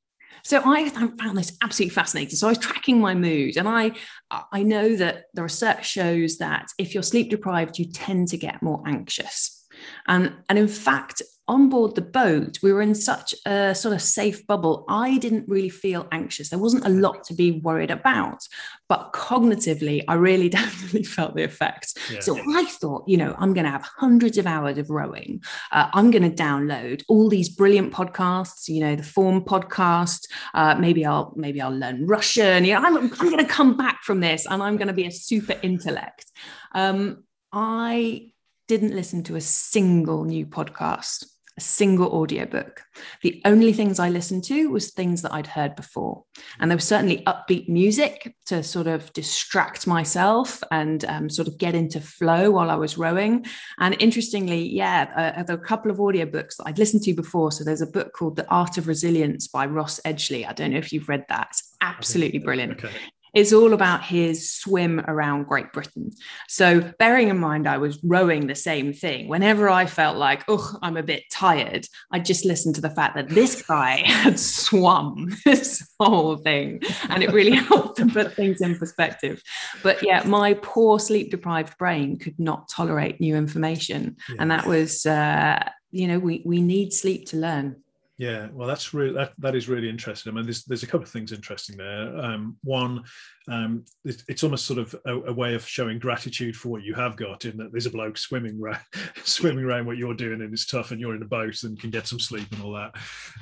So 0.45 0.63
I 0.65 0.89
found 0.89 1.37
this 1.37 1.57
absolutely 1.63 1.95
fascinating. 1.95 2.37
So 2.37 2.47
I 2.47 2.51
was 2.51 2.59
tracking 2.59 3.01
my 3.01 3.15
mood, 3.15 3.57
and 3.57 3.69
I 3.69 3.93
I 4.31 4.63
know 4.63 4.97
that 4.97 5.25
the 5.35 5.43
research 5.43 5.89
shows 5.89 6.39
that 6.39 6.67
if 6.79 6.95
you're 6.95 7.03
sleep 7.03 7.31
deprived, 7.31 7.79
you 7.79 7.87
tend 7.87 8.29
to 8.29 8.37
get 8.37 8.63
more 8.63 8.83
anxious. 8.87 9.58
And, 10.07 10.35
and 10.49 10.59
in 10.59 10.69
fact, 10.69 11.23
on 11.49 11.71
board 11.71 11.95
the 11.95 12.03
boat, 12.03 12.59
we 12.63 12.73
were 12.73 12.83
in 12.83 12.95
such 12.95 13.35
a 13.47 13.75
sort 13.75 13.95
of 13.95 14.03
safe 14.03 14.47
bubble. 14.47 14.85
I 14.89 15.17
didn't 15.17 15.49
really 15.49 15.71
feel 15.71 16.07
anxious. 16.13 16.51
There 16.51 16.59
wasn't 16.59 16.85
a 16.85 16.91
lot 16.91 17.25
to 17.25 17.35
be 17.35 17.53
worried 17.53 17.91
about, 17.91 18.47
but 18.87 19.15
cognitively, 19.15 20.05
I 20.07 20.15
really 20.15 20.49
definitely 20.61 21.05
felt 21.05 21.35
the 21.35 21.43
effects. 21.43 21.95
Yeah. 22.13 22.21
So 22.21 22.39
I 22.55 22.67
thought, 22.67 23.09
you 23.09 23.17
know, 23.17 23.35
I'm 23.39 23.55
going 23.55 23.65
to 23.65 23.71
have 23.71 23.83
hundreds 23.83 24.37
of 24.37 24.47
hours 24.47 24.77
of 24.77 24.91
rowing. 24.91 25.43
Uh, 25.73 25.89
I'm 25.95 26.11
going 26.11 26.31
to 26.31 26.43
download 26.43 27.03
all 27.09 27.31
these 27.31 27.49
brilliant 27.49 27.95
podcasts. 27.95 28.69
You 28.69 28.81
know, 28.81 28.95
the 28.95 29.03
Form 29.03 29.43
podcast. 29.43 30.29
Uh, 30.53 30.75
maybe 30.79 31.07
I'll 31.07 31.33
maybe 31.35 31.63
I'll 31.63 31.75
learn 31.75 32.07
Russian. 32.07 32.67
You 32.67 32.75
know, 32.75 32.83
I'm, 32.83 32.97
I'm 32.97 33.31
going 33.31 33.39
to 33.39 33.47
come 33.47 33.75
back 33.77 34.03
from 34.03 34.21
this, 34.21 34.47
and 34.47 34.63
I'm 34.63 34.77
going 34.77 34.89
to 34.89 34.95
be 34.95 35.07
a 35.07 35.11
super 35.11 35.59
intellect. 35.63 36.31
Um, 36.75 37.25
I 37.53 38.33
didn't 38.69 38.95
listen 38.95 39.25
to 39.25 39.37
a 39.37 39.41
single 39.41 40.25
new 40.25 40.47
podcast, 40.47 41.25
a 41.57 41.61
single 41.61 42.13
audiobook. 42.13 42.83
The 43.23 43.41
only 43.45 43.73
things 43.73 43.99
I 43.99 44.11
listened 44.11 44.45
to 44.45 44.71
was 44.71 44.91
things 44.91 45.23
that 45.23 45.33
I'd 45.33 45.47
heard 45.47 45.75
before. 45.75 46.25
And 46.61 46.71
there 46.71 46.77
was 46.77 46.85
certainly 46.85 47.25
upbeat 47.25 47.69
music 47.69 48.37
to 48.47 48.63
sort 48.63 48.87
of 48.87 49.13
distract 49.15 49.87
myself 49.87 50.63
and 50.71 51.05
um, 51.07 51.31
sort 51.31 51.49
of 51.49 51.59
get 51.59 51.75
into 51.75 52.01
flow 52.01 52.53
while 52.53 52.71
I 52.71 52.77
was 52.77 52.99
rowing. 52.99 53.47
And 53.79 53.97
interestingly, 53.99 54.69
yeah, 54.69 55.35
uh, 55.37 55.43
there 55.43 55.57
are 55.57 55.61
a 55.61 55.65
couple 55.65 55.91
of 55.91 55.97
audiobooks 55.97 56.57
that 56.59 56.65
I'd 56.67 56.79
listened 56.79 57.03
to 57.05 57.15
before. 57.15 57.51
So 57.51 57.65
there's 57.65 57.81
a 57.81 57.87
book 57.87 58.13
called 58.13 58.37
The 58.37 58.49
Art 58.49 58.79
of 58.79 58.87
Resilience 58.87 59.49
by 59.49 59.67
Ross 59.67 59.99
Edgley. 60.05 60.47
I 60.47 60.53
don't 60.53 60.73
know 60.73 60.79
if 60.79 60.93
you've 60.93 61.09
read 61.09 61.25
that. 61.29 61.49
It's 61.51 61.75
absolutely 61.81 62.39
brilliant. 62.39 62.85
Okay 62.85 62.91
it's 63.35 63.53
all 63.53 63.73
about 63.73 64.03
his 64.03 64.51
swim 64.51 65.01
around 65.01 65.47
Great 65.47 65.73
Britain. 65.73 66.11
So, 66.49 66.93
bearing 66.99 67.29
in 67.29 67.39
mind, 67.39 67.69
I 67.69 67.79
was 67.79 68.03
rowing 68.03 68.47
the 68.47 68.55
same 68.55 68.93
thing. 68.93 69.29
Whenever 69.29 69.69
I 69.69 69.87
felt 69.87 70.17
like, 70.17 70.45
oh, 70.49 70.77
I'm 70.83 70.97
a 70.97 71.03
bit 71.03 71.25
tired, 71.31 71.87
I 72.11 72.19
just 72.19 72.45
listened 72.45 72.75
to 72.77 72.81
the 72.81 72.91
fact 72.91 73.15
that 73.17 73.29
this 73.29 73.63
guy 73.63 73.99
had 74.07 74.39
swum 74.39 75.29
this 75.45 75.87
whole 76.01 76.37
thing. 76.37 76.83
And 77.09 77.23
it 77.23 77.33
really 77.33 77.57
helped 77.57 77.99
to 77.99 78.07
put 78.07 78.35
things 78.35 78.61
in 78.61 78.79
perspective. 78.79 79.43
But 79.83 80.03
yeah, 80.03 80.23
my 80.25 80.55
poor 80.55 80.99
sleep 80.99 81.31
deprived 81.31 81.77
brain 81.79 82.19
could 82.19 82.39
not 82.39 82.69
tolerate 82.69 83.21
new 83.21 83.37
information. 83.37 84.17
Yeah. 84.29 84.37
And 84.41 84.51
that 84.51 84.67
was, 84.67 85.07
uh, 85.07 85.69
you 85.91 86.09
know, 86.09 86.19
we, 86.19 86.43
we 86.45 86.61
need 86.61 86.93
sleep 86.93 87.27
to 87.29 87.37
learn. 87.37 87.77
Yeah, 88.19 88.49
well, 88.53 88.67
that's 88.67 88.93
really 88.93 89.15
that 89.15 89.33
that 89.39 89.55
is 89.55 89.69
really 89.69 89.89
interesting. 89.89 90.33
I 90.33 90.35
mean, 90.35 90.45
there's 90.45 90.65
there's 90.65 90.83
a 90.83 90.87
couple 90.89 91.05
of 91.05 91.09
things 91.11 91.33
interesting 91.33 91.77
there. 91.77 92.17
Um, 92.19 92.57
one, 92.65 93.05
um, 93.51 93.85
it's, 94.05 94.25
it's, 94.29 94.45
almost 94.45 94.67
sort 94.67 94.79
of 94.79 94.95
a, 95.07 95.15
a, 95.23 95.33
way 95.33 95.55
of 95.55 95.67
showing 95.67 95.99
gratitude 95.99 96.55
for 96.55 96.69
what 96.69 96.83
you 96.83 96.95
have 96.95 97.17
got. 97.17 97.45
In 97.45 97.57
that 97.57 97.73
there's 97.73 97.87
a 97.87 97.91
bloke 97.91 98.19
swimming 98.19 98.61
ra- 98.61 98.79
swimming 99.25 99.65
around 99.65 99.87
what 99.87 99.97
you're 99.97 100.15
doing, 100.15 100.43
and 100.43 100.53
it's 100.53 100.67
tough, 100.67 100.91
and 100.91 101.01
you're 101.01 101.15
in 101.15 101.23
a 101.23 101.27
boat 101.27 101.63
and 101.63 101.81
can 101.81 101.91
get 101.91 102.07
some 102.07 102.21
sleep 102.21 102.47
and 102.53 102.63
all 102.63 102.73
that. 102.73 102.95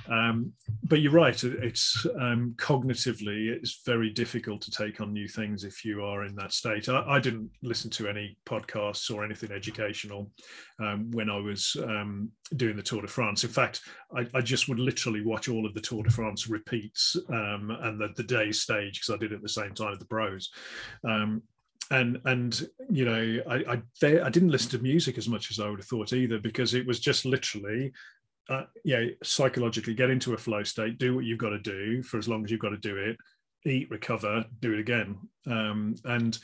Um, 0.08 0.52
but 0.84 1.00
you're 1.00 1.12
right; 1.12 1.42
it's 1.42 2.06
um, 2.20 2.54
cognitively 2.56 3.48
it's 3.48 3.82
very 3.84 4.10
difficult 4.10 4.60
to 4.62 4.70
take 4.70 5.00
on 5.00 5.12
new 5.12 5.28
things 5.28 5.64
if 5.64 5.84
you 5.84 6.04
are 6.04 6.24
in 6.24 6.34
that 6.36 6.52
state. 6.52 6.88
I, 6.88 7.02
I 7.06 7.20
didn't 7.20 7.50
listen 7.62 7.90
to 7.92 8.08
any 8.08 8.36
podcasts 8.46 9.14
or 9.14 9.24
anything 9.24 9.50
educational 9.52 10.30
um, 10.80 11.10
when 11.12 11.30
I 11.30 11.38
was 11.38 11.76
um, 11.82 12.30
doing 12.56 12.76
the 12.76 12.82
Tour 12.82 13.02
de 13.02 13.08
France. 13.08 13.44
In 13.44 13.50
fact, 13.50 13.80
I, 14.14 14.26
I, 14.34 14.40
just 14.40 14.68
would 14.68 14.78
literally 14.78 15.24
watch 15.24 15.48
all 15.48 15.66
of 15.66 15.74
the 15.74 15.80
Tour 15.80 16.02
de 16.02 16.10
France 16.10 16.48
repeats 16.48 17.16
um, 17.30 17.76
and 17.82 18.00
the, 18.00 18.08
the 18.16 18.22
day 18.22 18.52
stage 18.52 19.00
because 19.00 19.14
I 19.14 19.18
did 19.18 19.32
it 19.32 19.36
at 19.36 19.42
the 19.42 19.48
same 19.48 19.74
time 19.74 19.95
as 19.96 20.00
the 20.00 20.06
pros. 20.06 20.50
Um, 21.04 21.42
and 21.90 22.20
and 22.24 22.68
you 22.90 23.04
know 23.04 23.42
I 23.48 23.74
I, 23.74 23.82
they, 24.00 24.20
I 24.20 24.28
didn't 24.28 24.50
listen 24.50 24.70
to 24.72 24.78
music 24.78 25.18
as 25.18 25.28
much 25.28 25.50
as 25.50 25.60
I 25.60 25.68
would 25.68 25.78
have 25.78 25.86
thought 25.86 26.12
either 26.12 26.38
because 26.38 26.74
it 26.74 26.86
was 26.86 26.98
just 26.98 27.24
literally 27.24 27.92
uh, 28.48 28.64
yeah 28.84 29.04
psychologically 29.22 29.94
get 29.94 30.10
into 30.10 30.34
a 30.34 30.36
flow 30.36 30.64
state 30.64 30.98
do 30.98 31.14
what 31.14 31.24
you've 31.24 31.38
got 31.38 31.50
to 31.50 31.60
do 31.60 32.02
for 32.02 32.18
as 32.18 32.28
long 32.28 32.44
as 32.44 32.50
you've 32.50 32.60
got 32.60 32.70
to 32.70 32.76
do 32.76 32.96
it 32.96 33.16
eat 33.64 33.90
recover 33.90 34.44
do 34.60 34.72
it 34.72 34.80
again. 34.80 35.16
Um, 35.46 35.94
and 36.04 36.38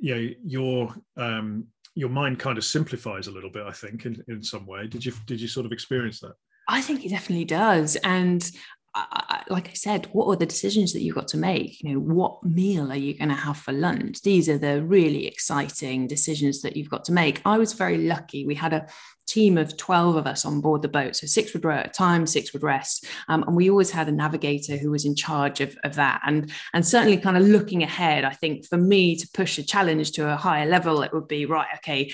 you 0.00 0.14
know 0.14 0.30
your 0.44 0.94
um, 1.16 1.66
your 1.94 2.10
mind 2.10 2.38
kind 2.38 2.58
of 2.58 2.64
simplifies 2.64 3.26
a 3.26 3.32
little 3.32 3.48
bit 3.48 3.64
i 3.66 3.72
think 3.72 4.04
in, 4.04 4.22
in 4.28 4.42
some 4.42 4.66
way. 4.66 4.86
Did 4.86 5.04
you 5.04 5.12
did 5.26 5.40
you 5.40 5.48
sort 5.48 5.66
of 5.66 5.72
experience 5.72 6.20
that? 6.20 6.34
I 6.68 6.80
think 6.80 7.04
it 7.04 7.10
definitely 7.10 7.44
does. 7.44 7.96
And 7.96 8.50
I, 8.96 9.42
like 9.48 9.68
I 9.68 9.74
said, 9.74 10.06
what 10.12 10.26
are 10.26 10.36
the 10.36 10.46
decisions 10.46 10.92
that 10.92 11.02
you've 11.02 11.14
got 11.14 11.28
to 11.28 11.36
make? 11.36 11.82
You 11.82 11.92
know, 11.92 12.00
what 12.00 12.42
meal 12.42 12.90
are 12.90 12.96
you 12.96 13.16
going 13.16 13.28
to 13.28 13.34
have 13.34 13.58
for 13.58 13.72
lunch? 13.72 14.22
These 14.22 14.48
are 14.48 14.58
the 14.58 14.82
really 14.82 15.26
exciting 15.26 16.06
decisions 16.06 16.62
that 16.62 16.76
you've 16.76 16.90
got 16.90 17.04
to 17.04 17.12
make. 17.12 17.42
I 17.44 17.58
was 17.58 17.74
very 17.74 17.98
lucky. 17.98 18.46
We 18.46 18.54
had 18.54 18.72
a 18.72 18.86
team 19.26 19.58
of 19.58 19.76
12 19.76 20.16
of 20.16 20.26
us 20.26 20.44
on 20.44 20.60
board 20.60 20.82
the 20.82 20.88
boat. 20.88 21.16
So 21.16 21.26
six 21.26 21.52
would 21.52 21.64
row 21.64 21.76
at 21.76 21.86
a 21.88 21.90
time, 21.90 22.26
six 22.26 22.52
would 22.52 22.62
rest. 22.62 23.06
Um, 23.28 23.42
and 23.42 23.56
we 23.56 23.68
always 23.68 23.90
had 23.90 24.08
a 24.08 24.12
navigator 24.12 24.76
who 24.76 24.90
was 24.90 25.04
in 25.04 25.14
charge 25.14 25.60
of, 25.60 25.76
of 25.84 25.96
that. 25.96 26.22
And, 26.24 26.50
and 26.72 26.86
certainly 26.86 27.18
kind 27.18 27.36
of 27.36 27.42
looking 27.42 27.82
ahead, 27.82 28.24
I 28.24 28.30
think 28.30 28.64
for 28.64 28.78
me 28.78 29.16
to 29.16 29.28
push 29.34 29.58
a 29.58 29.66
challenge 29.66 30.12
to 30.12 30.32
a 30.32 30.36
higher 30.36 30.66
level, 30.66 31.02
it 31.02 31.12
would 31.12 31.28
be 31.28 31.44
right, 31.44 31.68
okay, 31.76 32.12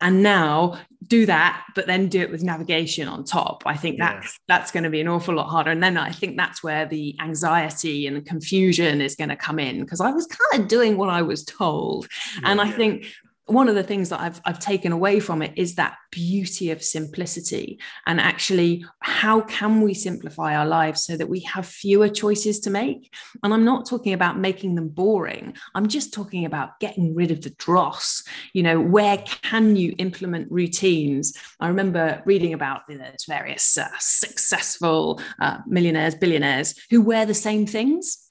and 0.00 0.22
now 0.22 0.78
do 1.06 1.26
that 1.26 1.64
but 1.74 1.86
then 1.86 2.08
do 2.08 2.20
it 2.20 2.30
with 2.30 2.42
navigation 2.42 3.08
on 3.08 3.24
top 3.24 3.62
i 3.66 3.76
think 3.76 3.98
that's 3.98 4.26
yeah. 4.26 4.56
that's 4.56 4.70
going 4.70 4.84
to 4.84 4.90
be 4.90 5.00
an 5.00 5.08
awful 5.08 5.34
lot 5.34 5.48
harder 5.48 5.70
and 5.70 5.82
then 5.82 5.96
i 5.96 6.10
think 6.10 6.36
that's 6.36 6.62
where 6.62 6.86
the 6.86 7.14
anxiety 7.20 8.06
and 8.06 8.16
the 8.16 8.22
confusion 8.22 9.00
is 9.00 9.14
going 9.14 9.28
to 9.28 9.36
come 9.36 9.58
in 9.58 9.80
because 9.80 10.00
i 10.00 10.10
was 10.10 10.26
kind 10.26 10.62
of 10.62 10.68
doing 10.68 10.96
what 10.96 11.10
i 11.10 11.20
was 11.20 11.44
told 11.44 12.06
yeah, 12.34 12.50
and 12.50 12.60
i 12.60 12.64
yeah. 12.64 12.72
think 12.72 13.06
one 13.46 13.68
of 13.68 13.74
the 13.74 13.82
things 13.82 14.08
that 14.08 14.20
I've, 14.20 14.40
I've 14.44 14.58
taken 14.58 14.92
away 14.92 15.20
from 15.20 15.42
it 15.42 15.52
is 15.56 15.74
that 15.74 15.96
beauty 16.10 16.70
of 16.70 16.82
simplicity 16.82 17.78
and 18.06 18.20
actually 18.20 18.84
how 19.00 19.42
can 19.42 19.82
we 19.82 19.92
simplify 19.92 20.56
our 20.56 20.66
lives 20.66 21.04
so 21.04 21.16
that 21.16 21.28
we 21.28 21.40
have 21.40 21.66
fewer 21.66 22.08
choices 22.08 22.60
to 22.60 22.70
make 22.70 23.12
and 23.42 23.52
i'm 23.52 23.64
not 23.64 23.86
talking 23.86 24.12
about 24.12 24.38
making 24.38 24.76
them 24.76 24.88
boring 24.88 25.54
i'm 25.74 25.88
just 25.88 26.14
talking 26.14 26.44
about 26.44 26.78
getting 26.78 27.14
rid 27.14 27.30
of 27.30 27.42
the 27.42 27.50
dross 27.50 28.22
you 28.52 28.62
know 28.62 28.80
where 28.80 29.18
can 29.42 29.74
you 29.74 29.94
implement 29.98 30.50
routines 30.50 31.36
i 31.60 31.66
remember 31.66 32.22
reading 32.24 32.54
about 32.54 32.82
you 32.88 32.96
know, 32.96 33.10
various 33.26 33.76
uh, 33.76 33.88
successful 33.98 35.20
uh, 35.40 35.58
millionaires 35.66 36.14
billionaires 36.14 36.74
who 36.90 37.02
wear 37.02 37.26
the 37.26 37.34
same 37.34 37.66
things 37.66 38.24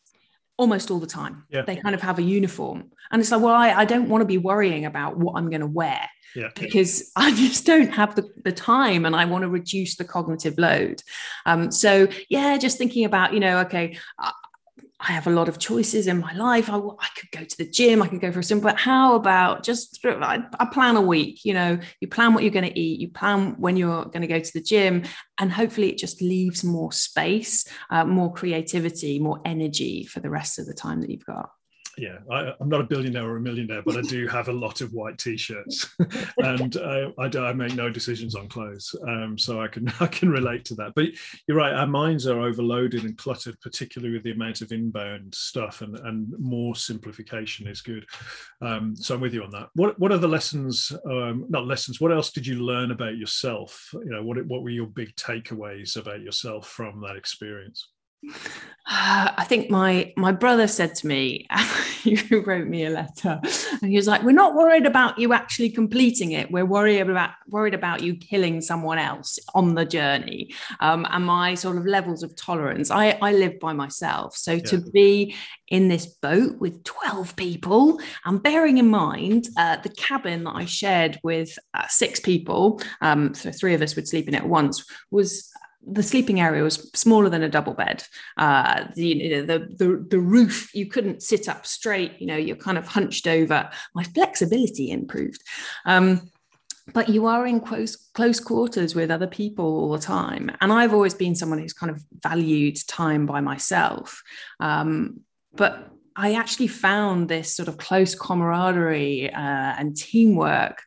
almost 0.58 0.92
all 0.92 1.00
the 1.00 1.08
time. 1.08 1.46
Yeah. 1.50 1.64
They 1.64 1.76
kind 1.76 1.96
of 1.96 2.02
have 2.02 2.20
a 2.20 2.22
uniform. 2.22 2.92
And 3.14 3.22
it's 3.22 3.32
like, 3.32 3.42
well, 3.42 3.54
I, 3.54 3.70
I 3.70 3.86
don't 3.86 4.10
want 4.10 4.24
to 4.24 4.26
be 4.26 4.40
worrying 4.40 4.86
about 4.86 5.18
what 5.18 5.36
I'm 5.38 5.50
going 5.50 5.62
to 5.62 5.68
wear 5.68 6.10
yeah. 6.36 6.50
because 6.56 7.12
I 7.16 7.34
just 7.34 7.66
don't 7.66 7.92
have 7.92 8.16
the, 8.16 8.28
the 8.44 8.52
time 8.52 9.06
and 9.06 9.16
I 9.16 9.26
want 9.26 9.44
to 9.44 9.50
reduce 9.50 9.96
the 9.96 10.04
cognitive 10.04 10.58
load. 10.58 11.02
Um, 11.46 11.72
so, 11.72 12.08
yeah, 12.28 12.58
just 12.58 12.80
thinking 12.80 13.06
about, 13.06 13.34
you 13.34 13.40
know, 13.40 13.60
okay, 13.60 14.00
I 14.18 15.12
have 15.12 15.28
a 15.28 15.32
lot 15.32 15.48
of 15.48 15.60
choices 15.60 16.08
in 16.08 16.20
my 16.20 16.34
life. 16.34 16.72
I, 16.72 16.78
I 16.78 17.08
could 17.16 17.30
go 17.32 17.44
to 17.44 17.58
the 17.58 17.70
gym, 17.70 18.02
I 18.02 18.08
could 18.08 18.20
go 18.20 18.32
for 18.32 18.40
a 18.40 18.44
swim, 18.44 18.62
but 18.62 18.80
how 18.80 19.14
about 19.14 19.62
just 19.62 20.00
I, 20.04 20.44
I 20.60 20.66
plan 20.66 20.96
a 20.96 21.02
week? 21.02 21.46
You 21.46 21.54
know, 21.54 21.80
you 22.00 22.08
plan 22.08 22.34
what 22.34 22.42
you're 22.42 22.52
going 22.52 22.72
to 22.72 22.80
eat, 22.80 23.00
you 23.00 23.10
plan 23.10 23.56
when 23.60 23.78
you're 23.78 24.06
going 24.06 24.22
to 24.22 24.28
go 24.28 24.40
to 24.40 24.54
the 24.54 24.62
gym, 24.62 25.04
and 25.38 25.52
hopefully 25.52 25.90
it 25.90 26.00
just 26.00 26.20
leaves 26.20 26.64
more 26.64 26.92
space, 26.92 27.66
uh, 27.92 28.06
more 28.06 28.34
creativity, 28.34 29.20
more 29.20 29.40
energy 29.46 30.04
for 30.04 30.20
the 30.20 30.32
rest 30.32 30.58
of 30.58 30.66
the 30.66 30.74
time 30.74 31.02
that 31.02 31.12
you've 31.12 31.26
got 31.26 31.52
yeah, 31.98 32.18
I, 32.32 32.54
am 32.60 32.70
not 32.70 32.82
a 32.82 32.86
billionaire 32.86 33.30
or 33.30 33.38
a 33.38 33.42
millionaire, 33.42 33.84
but 33.84 33.98
I 33.98 34.02
do 34.02 34.28
have 34.30 34.48
a 34.48 34.54
lot 34.54 34.82
of 34.82 34.94
white 34.94 35.18
t-shirts, 35.18 35.96
and 36.38 36.76
uh, 36.78 37.12
I, 37.20 37.28
do, 37.28 37.46
I 37.46 37.54
make 37.54 37.76
no 37.76 37.90
decisions 37.90 38.36
on 38.36 38.48
clothes, 38.48 38.96
um, 39.08 39.38
so 39.38 39.62
I 39.62 39.68
can 39.68 39.92
I 40.00 40.08
can 40.08 40.30
relate 40.30 40.66
to 40.66 40.76
that. 40.76 40.94
But 40.96 41.08
you're 41.48 41.58
right, 41.58 41.74
our 41.74 41.88
minds 41.88 42.28
are 42.28 42.42
overloaded 42.42 43.04
and 43.04 43.18
cluttered, 43.18 43.60
particularly 43.62 44.14
with 44.14 44.24
the 44.24 44.32
amount 44.32 44.62
of 44.62 44.72
inbound 44.72 45.34
stuff, 45.36 45.82
and 45.82 45.98
and 46.00 46.34
more 46.40 46.76
simplification 46.76 47.68
is 47.68 47.82
good. 47.82 48.06
Um, 48.62 48.96
so 48.96 49.16
I'm 49.16 49.22
with 49.22 49.34
you 49.34 49.44
on 49.44 49.52
that. 49.52 49.70
What 49.76 50.00
what 50.00 50.12
are 50.12 50.18
the 50.18 50.28
lessons? 50.28 50.92
Um, 51.06 51.46
not 51.50 51.68
lessons. 51.68 52.02
What 52.02 52.12
else 52.12 52.32
did 52.32 52.48
you 52.48 52.56
learn 52.56 52.92
about 52.92 53.18
yourself? 53.18 53.90
You 53.94 54.12
know, 54.12 54.24
what 54.24 54.44
what 54.46 54.64
were 54.64 54.70
your 54.70 54.88
big 54.88 55.16
takeaways 55.16 55.96
about 55.98 56.22
yourself 56.22 56.68
from 56.68 57.02
that 57.02 57.16
experience? 57.16 57.93
I 58.86 59.46
think 59.48 59.70
my 59.70 60.14
my 60.18 60.34
brother 60.34 60.68
said 60.68 60.94
to 60.96 61.08
me, 61.08 61.48
he 62.04 62.16
wrote 62.32 62.68
me 62.68 62.86
a 62.86 62.90
letter, 62.90 63.40
and 63.82 63.90
he 63.90 63.96
was 63.96 64.08
like, 64.08 64.24
"We're 64.24 64.32
not 64.34 64.56
worried 64.56 64.86
about 64.86 65.18
you 65.18 65.32
actually 65.32 65.70
completing 65.70 66.34
it. 66.34 66.52
We're 66.52 66.66
worried 66.66 67.00
about 67.00 67.32
worried 67.48 67.74
about 67.74 68.04
you 68.04 68.16
killing 68.16 68.60
someone 68.60 68.98
else 68.98 69.40
on 69.56 69.76
the 69.76 69.86
journey." 69.86 70.54
Um, 70.82 71.08
and 71.10 71.26
my 71.26 71.56
sort 71.56 71.78
of 71.78 71.86
levels 71.86 72.24
of 72.24 72.36
tolerance. 72.36 72.92
I 72.92 73.18
I 73.22 73.32
live 73.32 73.58
by 73.60 73.72
myself, 73.72 74.36
so 74.36 74.54
yeah. 74.54 74.64
to 74.64 74.78
be 74.92 75.34
in 75.70 75.88
this 75.88 76.06
boat 76.06 76.60
with 76.60 76.84
twelve 76.84 77.38
people, 77.38 78.02
and 78.26 78.44
bearing 78.44 78.80
in 78.80 78.90
mind 78.90 79.48
uh, 79.56 79.78
the 79.78 79.90
cabin 79.90 80.44
that 80.44 80.56
I 80.56 80.66
shared 80.66 81.22
with 81.24 81.58
uh, 81.74 81.88
six 81.88 82.20
people, 82.20 82.82
um, 83.00 83.34
so 83.34 83.50
three 83.50 83.76
of 83.76 83.82
us 83.82 83.96
would 83.96 84.10
sleep 84.10 84.28
in 84.28 84.34
it 84.34 84.40
at 84.40 84.50
once, 84.50 84.84
was 85.10 85.53
the 85.86 86.04
sleeping 86.04 86.40
area 86.40 86.64
was 86.64 86.90
smaller 86.94 87.30
than 87.30 87.44
a 87.44 87.50
double 87.50 87.74
bed. 87.74 88.04
Uh, 88.38 88.86
the, 88.96 89.42
the, 89.42 89.58
the, 89.78 90.06
the 90.10 90.20
roof, 90.20 90.74
you 90.74 90.86
couldn't 90.86 91.22
sit 91.22 91.50
up 91.50 91.66
straight, 91.66 92.20
you 92.20 92.28
know, 92.28 92.38
you're 92.38 92.56
kind 92.56 92.78
of 92.78 92.88
hunched 92.88 93.28
over. 93.28 93.70
My 93.94 94.04
flexibility 94.04 94.92
improved. 94.92 95.44
Um, 95.86 96.32
but 96.94 97.08
you 97.08 97.26
are 97.28 97.48
in 97.48 97.62
close 97.62 97.96
close 97.96 98.40
quarters 98.40 98.94
with 98.94 99.10
other 99.10 99.28
people 99.28 99.66
all 99.66 99.92
the 99.92 100.00
time 100.00 100.52
and 100.60 100.74
i've 100.74 100.94
always 100.94 101.14
been 101.14 101.34
someone 101.34 101.58
who's 101.58 101.72
kind 101.72 101.90
of 101.90 102.04
valued 102.22 102.78
time 102.88 103.26
by 103.26 103.40
myself 103.40 104.22
um, 104.60 105.22
but 105.56 105.90
i 106.18 106.34
actually 106.34 106.68
found 106.68 107.30
this 107.30 107.56
sort 107.56 107.70
of 107.70 107.78
close 107.78 108.16
camaraderie 108.16 109.32
uh, 109.32 109.76
and 109.78 109.96
teamwork 109.96 110.84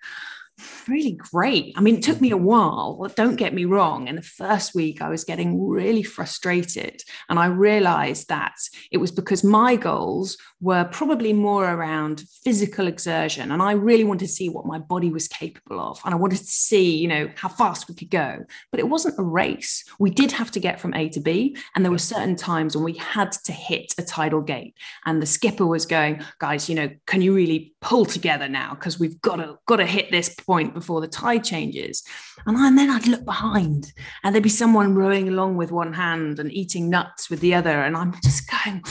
really 0.88 1.12
great. 1.12 1.75
I 1.77 1.81
mean, 1.81 1.97
it 1.97 2.03
took 2.03 2.21
me 2.21 2.31
a 2.31 2.37
mm-hmm. 2.37 2.45
while. 2.45 3.12
Don't 3.14 3.37
get 3.37 3.55
me 3.55 3.64
wrong. 3.64 4.09
In 4.09 4.16
the 4.16 4.23
first 4.23 4.75
week, 4.75 5.03
I 5.03 5.09
was 5.09 5.25
getting 5.25 5.66
really 5.66 6.03
frustrated. 6.03 7.03
And 7.29 7.38
I 7.38 7.47
realized 7.47 8.29
that 8.29 8.55
it 8.90 8.99
was 8.99 9.11
because 9.11 9.45
my 9.45 9.77
goals 9.77 10.37
were 10.61 10.85
probably 10.85 11.33
more 11.33 11.71
around 11.71 12.25
physical 12.45 12.87
exertion. 12.87 13.53
And 13.53 13.62
I 13.62 13.73
really 13.73 14.05
wanted 14.05 14.27
to 14.27 14.33
see 14.33 14.49
what 14.49 14.66
my 14.66 14.79
body 14.79 15.11
was 15.11 15.29
capable 15.29 15.81
of. 15.81 16.01
And 16.05 16.14
I 16.14 16.16
wanted 16.16 16.38
to 16.38 16.45
see, 16.45 16.97
you 16.97 17.09
know, 17.09 17.29
how 17.37 17.49
fast 17.49 17.88
we 17.88 17.95
could 17.95 18.11
go. 18.11 18.45
But 18.71 18.81
it 18.81 18.88
wasn't 18.88 19.19
a 19.19 19.23
race. 19.23 19.85
We 19.99 20.11
did 20.11 20.33
have 20.33 20.51
to 20.53 20.61
get 20.61 20.81
from 20.81 20.95
A 20.95 21.09
to 21.11 21.21
B. 21.21 21.57
And 21.75 21.85
there 21.85 21.92
were 21.92 21.99
certain 21.99 22.37
times 22.37 22.75
when 22.75 22.85
we 22.85 22.95
had 22.95 23.33
to 23.33 23.53
hit 23.53 23.95
a 23.99 24.03
tidal 24.03 24.40
gate. 24.40 24.77
And 25.05 25.21
the 25.21 25.27
skipper 25.27 25.66
was 25.66 25.87
going, 25.87 26.23
guys, 26.38 26.69
you 26.69 26.75
know, 26.75 26.90
can 27.07 27.23
you 27.23 27.35
really 27.35 27.75
pull 27.81 28.05
together 28.05 28.49
now? 28.49 28.75
Because 28.75 28.99
we've 28.99 29.21
got 29.21 29.37
to 29.37 29.59
got 29.66 29.77
to 29.77 29.87
hit 29.87 30.11
this 30.11 30.35
point 30.46 30.74
before 30.74 31.00
the 31.00 31.09
tide 31.09 31.44
changes. 31.44 32.02
And, 32.46 32.56
I, 32.56 32.68
and 32.68 32.78
then 32.78 32.90
I'd 32.90 33.06
look 33.06 33.24
behind 33.24 33.92
and 34.22 34.35
there'd 34.35 34.42
be 34.42 34.48
someone 34.48 34.94
rowing 34.94 35.28
along 35.28 35.56
with 35.56 35.72
one 35.72 35.92
hand 35.92 36.38
and 36.38 36.52
eating 36.52 36.88
nuts 36.88 37.28
with 37.28 37.40
the 37.40 37.54
other. 37.54 37.82
And 37.82 37.96
I'm 37.96 38.14
just 38.22 38.50
going, 38.50 38.82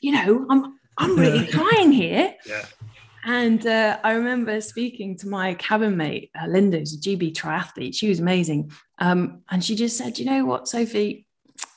you 0.00 0.12
know, 0.12 0.46
I'm 0.50 0.78
I'm 0.96 1.16
really 1.16 1.46
trying 1.46 1.92
here. 1.92 2.34
Yeah. 2.46 2.64
And 3.26 3.66
uh, 3.66 3.98
I 4.04 4.12
remember 4.12 4.60
speaking 4.60 5.16
to 5.18 5.28
my 5.28 5.54
cabin 5.54 5.96
mate, 5.96 6.30
uh, 6.40 6.46
Linda, 6.46 6.78
who's 6.78 6.94
a 6.94 7.00
GB 7.00 7.34
triathlete. 7.34 7.94
She 7.94 8.08
was 8.08 8.20
amazing. 8.20 8.70
Um, 8.98 9.42
and 9.50 9.64
she 9.64 9.76
just 9.76 9.96
said, 9.96 10.18
you 10.18 10.26
know 10.26 10.44
what, 10.44 10.68
Sophie, 10.68 11.26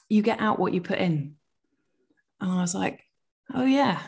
you 0.09 0.21
get 0.21 0.41
out 0.41 0.59
what 0.59 0.73
you 0.73 0.81
put 0.81 0.99
in. 0.99 1.35
And 2.41 2.51
I 2.51 2.61
was 2.61 2.75
like, 2.75 3.01
oh, 3.53 3.65
yeah, 3.65 3.99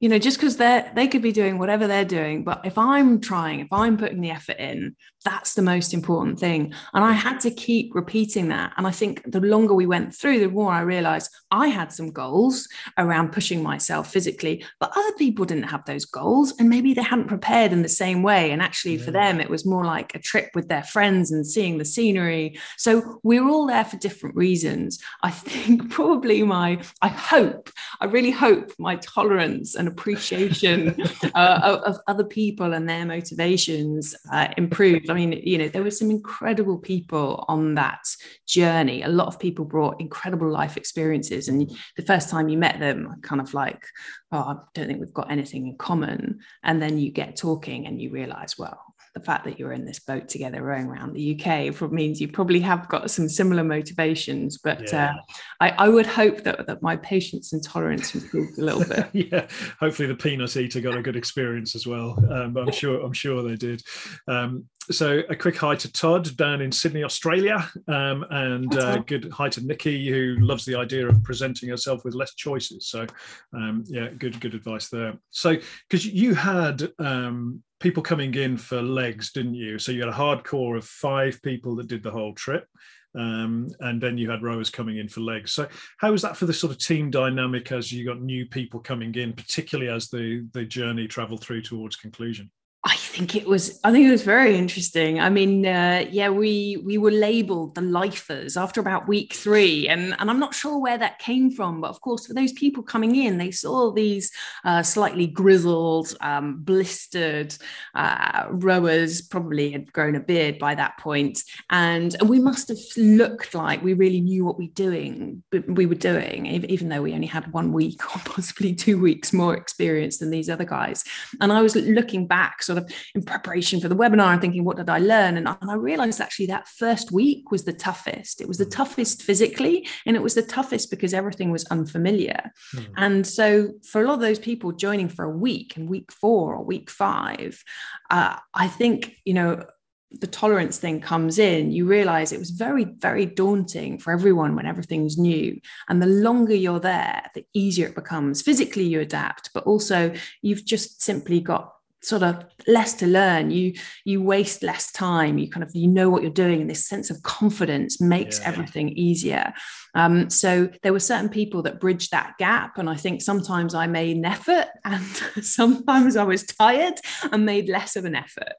you 0.00 0.08
know 0.08 0.18
just 0.18 0.38
because 0.38 0.56
they're 0.56 0.90
they 0.94 1.08
could 1.08 1.22
be 1.22 1.32
doing 1.32 1.58
whatever 1.58 1.86
they're 1.86 2.04
doing 2.04 2.44
but 2.44 2.60
if 2.64 2.76
i'm 2.76 3.20
trying 3.20 3.60
if 3.60 3.72
i'm 3.72 3.96
putting 3.96 4.20
the 4.20 4.30
effort 4.30 4.56
in 4.58 4.94
that's 5.26 5.54
the 5.54 5.62
most 5.62 5.92
important 5.92 6.38
thing. 6.38 6.72
And 6.94 7.04
i 7.04 7.12
had 7.12 7.40
to 7.40 7.50
keep 7.50 7.94
repeating 7.94 8.48
that. 8.48 8.72
And 8.76 8.86
i 8.86 8.90
think 8.92 9.22
the 9.30 9.40
longer 9.40 9.74
we 9.74 9.86
went 9.86 10.14
through 10.14 10.38
the 10.38 10.48
more 10.48 10.72
i 10.72 10.80
realized 10.80 11.30
i 11.50 11.66
had 11.66 11.92
some 11.92 12.12
goals 12.12 12.68
around 12.96 13.32
pushing 13.32 13.62
myself 13.62 14.10
physically 14.12 14.64
but 14.78 14.92
other 14.96 15.12
people 15.18 15.44
didn't 15.44 15.64
have 15.64 15.84
those 15.84 16.04
goals 16.04 16.54
and 16.58 16.68
maybe 16.68 16.94
they 16.94 17.02
hadn't 17.02 17.26
prepared 17.26 17.72
in 17.72 17.82
the 17.82 17.88
same 17.88 18.22
way. 18.22 18.52
And 18.52 18.62
actually 18.62 18.96
yeah. 18.96 19.04
for 19.04 19.10
them 19.10 19.40
it 19.40 19.50
was 19.50 19.66
more 19.66 19.84
like 19.84 20.14
a 20.14 20.20
trip 20.20 20.50
with 20.54 20.68
their 20.68 20.84
friends 20.84 21.32
and 21.32 21.46
seeing 21.46 21.78
the 21.78 21.84
scenery. 21.84 22.58
So 22.76 23.20
we're 23.24 23.48
all 23.48 23.66
there 23.66 23.84
for 23.84 23.96
different 23.96 24.36
reasons. 24.36 24.98
I 25.22 25.30
think 25.46 25.90
probably 25.90 26.42
my 26.42 26.80
i 27.02 27.08
hope 27.08 27.70
i 28.00 28.04
really 28.04 28.30
hope 28.30 28.72
my 28.78 28.96
tolerance 28.96 29.74
and 29.74 29.85
appreciation 29.86 30.96
uh, 31.34 31.60
of, 31.62 31.80
of, 31.82 32.00
other 32.06 32.24
people 32.24 32.74
and 32.74 32.88
their 32.88 33.04
motivations 33.04 34.14
uh, 34.32 34.48
improved. 34.56 35.10
I 35.10 35.14
mean, 35.14 35.32
you 35.32 35.58
know, 35.58 35.68
there 35.68 35.82
were 35.82 35.90
some 35.90 36.10
incredible 36.10 36.78
people 36.78 37.44
on 37.48 37.74
that 37.74 38.04
journey. 38.46 39.02
A 39.02 39.08
lot 39.08 39.28
of 39.28 39.38
people 39.38 39.64
brought 39.64 40.00
incredible 40.00 40.50
life 40.50 40.76
experiences. 40.76 41.48
And 41.48 41.70
the 41.96 42.02
first 42.02 42.28
time 42.28 42.48
you 42.48 42.58
met 42.58 42.78
them, 42.78 43.16
kind 43.22 43.40
of 43.40 43.54
like, 43.54 43.84
oh, 44.32 44.38
I 44.38 44.54
don't 44.74 44.86
think 44.86 45.00
we've 45.00 45.12
got 45.12 45.30
anything 45.30 45.66
in 45.66 45.76
common. 45.76 46.40
And 46.62 46.80
then 46.80 46.98
you 46.98 47.10
get 47.10 47.36
talking 47.36 47.86
and 47.86 48.00
you 48.00 48.10
realize, 48.10 48.58
well, 48.58 48.85
the 49.16 49.22
fact 49.22 49.44
that 49.44 49.58
you're 49.58 49.72
in 49.72 49.86
this 49.86 49.98
boat 49.98 50.28
together 50.28 50.62
rowing 50.62 50.88
around 50.88 51.14
the 51.14 51.40
UK 51.40 51.90
means 51.90 52.20
you 52.20 52.28
probably 52.28 52.60
have 52.60 52.86
got 52.90 53.10
some 53.10 53.30
similar 53.30 53.64
motivations. 53.64 54.58
But 54.58 54.92
yeah. 54.92 55.14
uh, 55.14 55.14
I, 55.58 55.70
I, 55.70 55.88
would 55.88 56.04
hope 56.04 56.42
that, 56.42 56.66
that 56.66 56.82
my 56.82 56.96
patience 56.96 57.54
and 57.54 57.64
tolerance 57.64 58.14
improved 58.14 58.58
a 58.58 58.62
little 58.62 58.84
bit. 58.84 59.08
yeah, 59.32 59.48
hopefully 59.80 60.06
the 60.06 60.14
peanut 60.14 60.54
eater 60.54 60.82
got 60.82 60.98
a 60.98 61.00
good 61.00 61.16
experience 61.16 61.74
as 61.74 61.86
well. 61.86 62.22
Um, 62.30 62.52
but 62.52 62.64
I'm 62.64 62.72
sure 62.82 63.02
I'm 63.02 63.14
sure 63.14 63.42
they 63.42 63.56
did. 63.56 63.82
Um, 64.28 64.66
so 64.90 65.22
a 65.28 65.36
quick 65.36 65.56
hi 65.56 65.74
to 65.74 65.92
Todd 65.92 66.36
down 66.36 66.60
in 66.60 66.70
Sydney, 66.70 67.02
Australia, 67.02 67.68
um, 67.88 68.24
and 68.30 68.76
uh, 68.76 68.98
good 68.98 69.30
hi 69.32 69.48
to 69.48 69.64
Nikki 69.64 70.08
who 70.08 70.36
loves 70.40 70.64
the 70.64 70.76
idea 70.76 71.08
of 71.08 71.22
presenting 71.24 71.68
herself 71.68 72.04
with 72.04 72.14
less 72.14 72.34
choices. 72.34 72.88
So 72.88 73.06
um, 73.52 73.84
yeah, 73.86 74.08
good 74.08 74.40
good 74.40 74.54
advice 74.54 74.88
there. 74.88 75.14
So 75.30 75.56
because 75.88 76.06
you 76.06 76.34
had 76.34 76.88
um, 76.98 77.62
people 77.80 78.02
coming 78.02 78.34
in 78.34 78.56
for 78.56 78.80
legs, 78.80 79.32
didn't 79.32 79.54
you? 79.54 79.78
So 79.78 79.92
you 79.92 80.00
had 80.00 80.08
a 80.08 80.12
hardcore 80.12 80.76
of 80.76 80.84
five 80.84 81.40
people 81.42 81.76
that 81.76 81.88
did 81.88 82.02
the 82.02 82.10
whole 82.10 82.34
trip. 82.34 82.66
Um, 83.14 83.72
and 83.80 83.98
then 83.98 84.18
you 84.18 84.30
had 84.30 84.42
rowers 84.42 84.68
coming 84.68 84.98
in 84.98 85.08
for 85.08 85.20
legs. 85.20 85.50
So, 85.52 85.66
how 85.96 86.12
was 86.12 86.20
that 86.20 86.36
for 86.36 86.44
the 86.44 86.52
sort 86.52 86.70
of 86.70 86.78
team 86.78 87.10
dynamic 87.10 87.72
as 87.72 87.90
you 87.90 88.04
got 88.04 88.20
new 88.20 88.44
people 88.44 88.78
coming 88.78 89.14
in, 89.14 89.32
particularly 89.32 89.90
as 89.90 90.10
the 90.10 90.46
the 90.52 90.66
journey 90.66 91.08
travelled 91.08 91.40
through 91.40 91.62
towards 91.62 91.96
conclusion? 91.96 92.50
I 92.86 92.94
think 92.94 93.34
it 93.34 93.48
was. 93.48 93.80
I 93.82 93.90
think 93.90 94.06
it 94.06 94.12
was 94.12 94.22
very 94.22 94.56
interesting. 94.56 95.18
I 95.18 95.28
mean, 95.28 95.66
uh, 95.66 96.06
yeah, 96.08 96.28
we 96.28 96.80
we 96.84 96.98
were 96.98 97.10
labelled 97.10 97.74
the 97.74 97.80
lifers 97.80 98.56
after 98.56 98.80
about 98.80 99.08
week 99.08 99.32
three, 99.34 99.88
and 99.88 100.14
and 100.20 100.30
I'm 100.30 100.38
not 100.38 100.54
sure 100.54 100.78
where 100.78 100.96
that 100.96 101.18
came 101.18 101.50
from, 101.50 101.80
but 101.80 101.90
of 101.90 102.00
course, 102.00 102.28
for 102.28 102.34
those 102.34 102.52
people 102.52 102.84
coming 102.84 103.16
in, 103.16 103.38
they 103.38 103.50
saw 103.50 103.90
these 103.90 104.30
uh, 104.64 104.84
slightly 104.84 105.26
grizzled, 105.26 106.16
um, 106.20 106.62
blistered 106.62 107.56
uh, 107.96 108.46
rowers, 108.50 109.20
probably 109.20 109.72
had 109.72 109.92
grown 109.92 110.14
a 110.14 110.20
beard 110.20 110.60
by 110.60 110.76
that 110.76 110.96
point. 110.98 111.42
and 111.70 112.14
we 112.24 112.38
must 112.38 112.68
have 112.68 112.78
looked 112.96 113.52
like 113.52 113.82
we 113.82 113.94
really 113.94 114.20
knew 114.20 114.44
what 114.44 114.58
we 114.58 114.68
doing. 114.68 115.42
We 115.66 115.86
were 115.86 115.96
doing, 115.96 116.46
even 116.46 116.88
though 116.88 117.02
we 117.02 117.14
only 117.14 117.26
had 117.26 117.52
one 117.52 117.72
week 117.72 118.04
or 118.16 118.20
possibly 118.24 118.76
two 118.76 119.00
weeks 119.00 119.32
more 119.32 119.56
experience 119.56 120.18
than 120.18 120.30
these 120.30 120.48
other 120.48 120.64
guys. 120.64 121.02
And 121.40 121.52
I 121.52 121.62
was 121.62 121.74
looking 121.74 122.28
back, 122.28 122.62
sort 122.62 122.75
sort 122.76 122.90
of 122.90 122.96
in 123.14 123.22
preparation 123.22 123.80
for 123.80 123.88
the 123.88 123.96
webinar 123.96 124.32
and 124.32 124.40
thinking, 124.40 124.64
what 124.64 124.76
did 124.76 124.90
I 124.90 124.98
learn? 124.98 125.36
And, 125.36 125.48
and 125.48 125.70
I 125.70 125.74
realized 125.74 126.20
actually 126.20 126.46
that 126.46 126.68
first 126.68 127.12
week 127.12 127.50
was 127.50 127.64
the 127.64 127.72
toughest. 127.72 128.40
It 128.40 128.48
was 128.48 128.58
the 128.58 128.66
mm. 128.66 128.70
toughest 128.70 129.22
physically, 129.22 129.88
and 130.04 130.16
it 130.16 130.22
was 130.22 130.34
the 130.34 130.42
toughest 130.42 130.90
because 130.90 131.14
everything 131.14 131.50
was 131.50 131.64
unfamiliar. 131.66 132.50
Mm. 132.74 132.86
And 132.96 133.26
so 133.26 133.72
for 133.90 134.00
a 134.00 134.06
lot 134.06 134.14
of 134.14 134.20
those 134.20 134.38
people 134.38 134.72
joining 134.72 135.08
for 135.08 135.24
a 135.24 135.30
week 135.30 135.76
and 135.76 135.88
week 135.88 136.12
four 136.12 136.54
or 136.54 136.64
week 136.64 136.90
five, 136.90 137.62
uh, 138.10 138.36
I 138.54 138.68
think, 138.68 139.16
you 139.24 139.34
know, 139.34 139.64
the 140.12 140.26
tolerance 140.26 140.78
thing 140.78 141.00
comes 141.00 141.38
in, 141.38 141.72
you 141.72 141.84
realize 141.84 142.32
it 142.32 142.38
was 142.38 142.50
very, 142.50 142.84
very 142.84 143.26
daunting 143.26 143.98
for 143.98 144.12
everyone 144.12 144.54
when 144.54 144.64
everything's 144.64 145.18
new. 145.18 145.58
And 145.88 146.00
the 146.00 146.06
longer 146.06 146.54
you're 146.54 146.80
there, 146.80 147.22
the 147.34 147.44
easier 147.52 147.88
it 147.88 147.94
becomes. 147.94 148.40
Physically, 148.40 148.84
you 148.84 149.00
adapt, 149.00 149.50
but 149.52 149.64
also 149.64 150.14
you've 150.42 150.64
just 150.64 151.02
simply 151.02 151.40
got 151.40 151.72
sort 152.06 152.22
of 152.22 152.44
less 152.66 152.94
to 152.94 153.06
learn. 153.06 153.50
You 153.50 153.74
you 154.04 154.22
waste 154.22 154.62
less 154.62 154.92
time. 154.92 155.38
You 155.38 155.50
kind 155.50 155.64
of 155.64 155.74
you 155.74 155.88
know 155.88 156.08
what 156.08 156.22
you're 156.22 156.30
doing 156.30 156.60
and 156.60 156.70
this 156.70 156.86
sense 156.86 157.10
of 157.10 157.22
confidence 157.22 158.00
makes 158.00 158.38
yeah. 158.38 158.48
everything 158.48 158.90
easier 158.90 159.52
um, 159.96 160.30
so 160.30 160.68
there 160.82 160.92
were 160.92 161.00
certain 161.00 161.28
people 161.28 161.62
that 161.62 161.80
bridged 161.80 162.12
that 162.12 162.34
gap 162.38 162.78
and 162.78 162.88
i 162.88 162.94
think 162.94 163.20
sometimes 163.20 163.74
i 163.74 163.86
made 163.86 164.16
an 164.16 164.24
effort 164.24 164.66
and 164.84 165.04
sometimes 165.42 166.16
i 166.16 166.22
was 166.22 166.44
tired 166.44 166.94
and 167.32 167.44
made 167.44 167.68
less 167.68 167.96
of 167.96 168.04
an 168.04 168.14
effort 168.14 168.52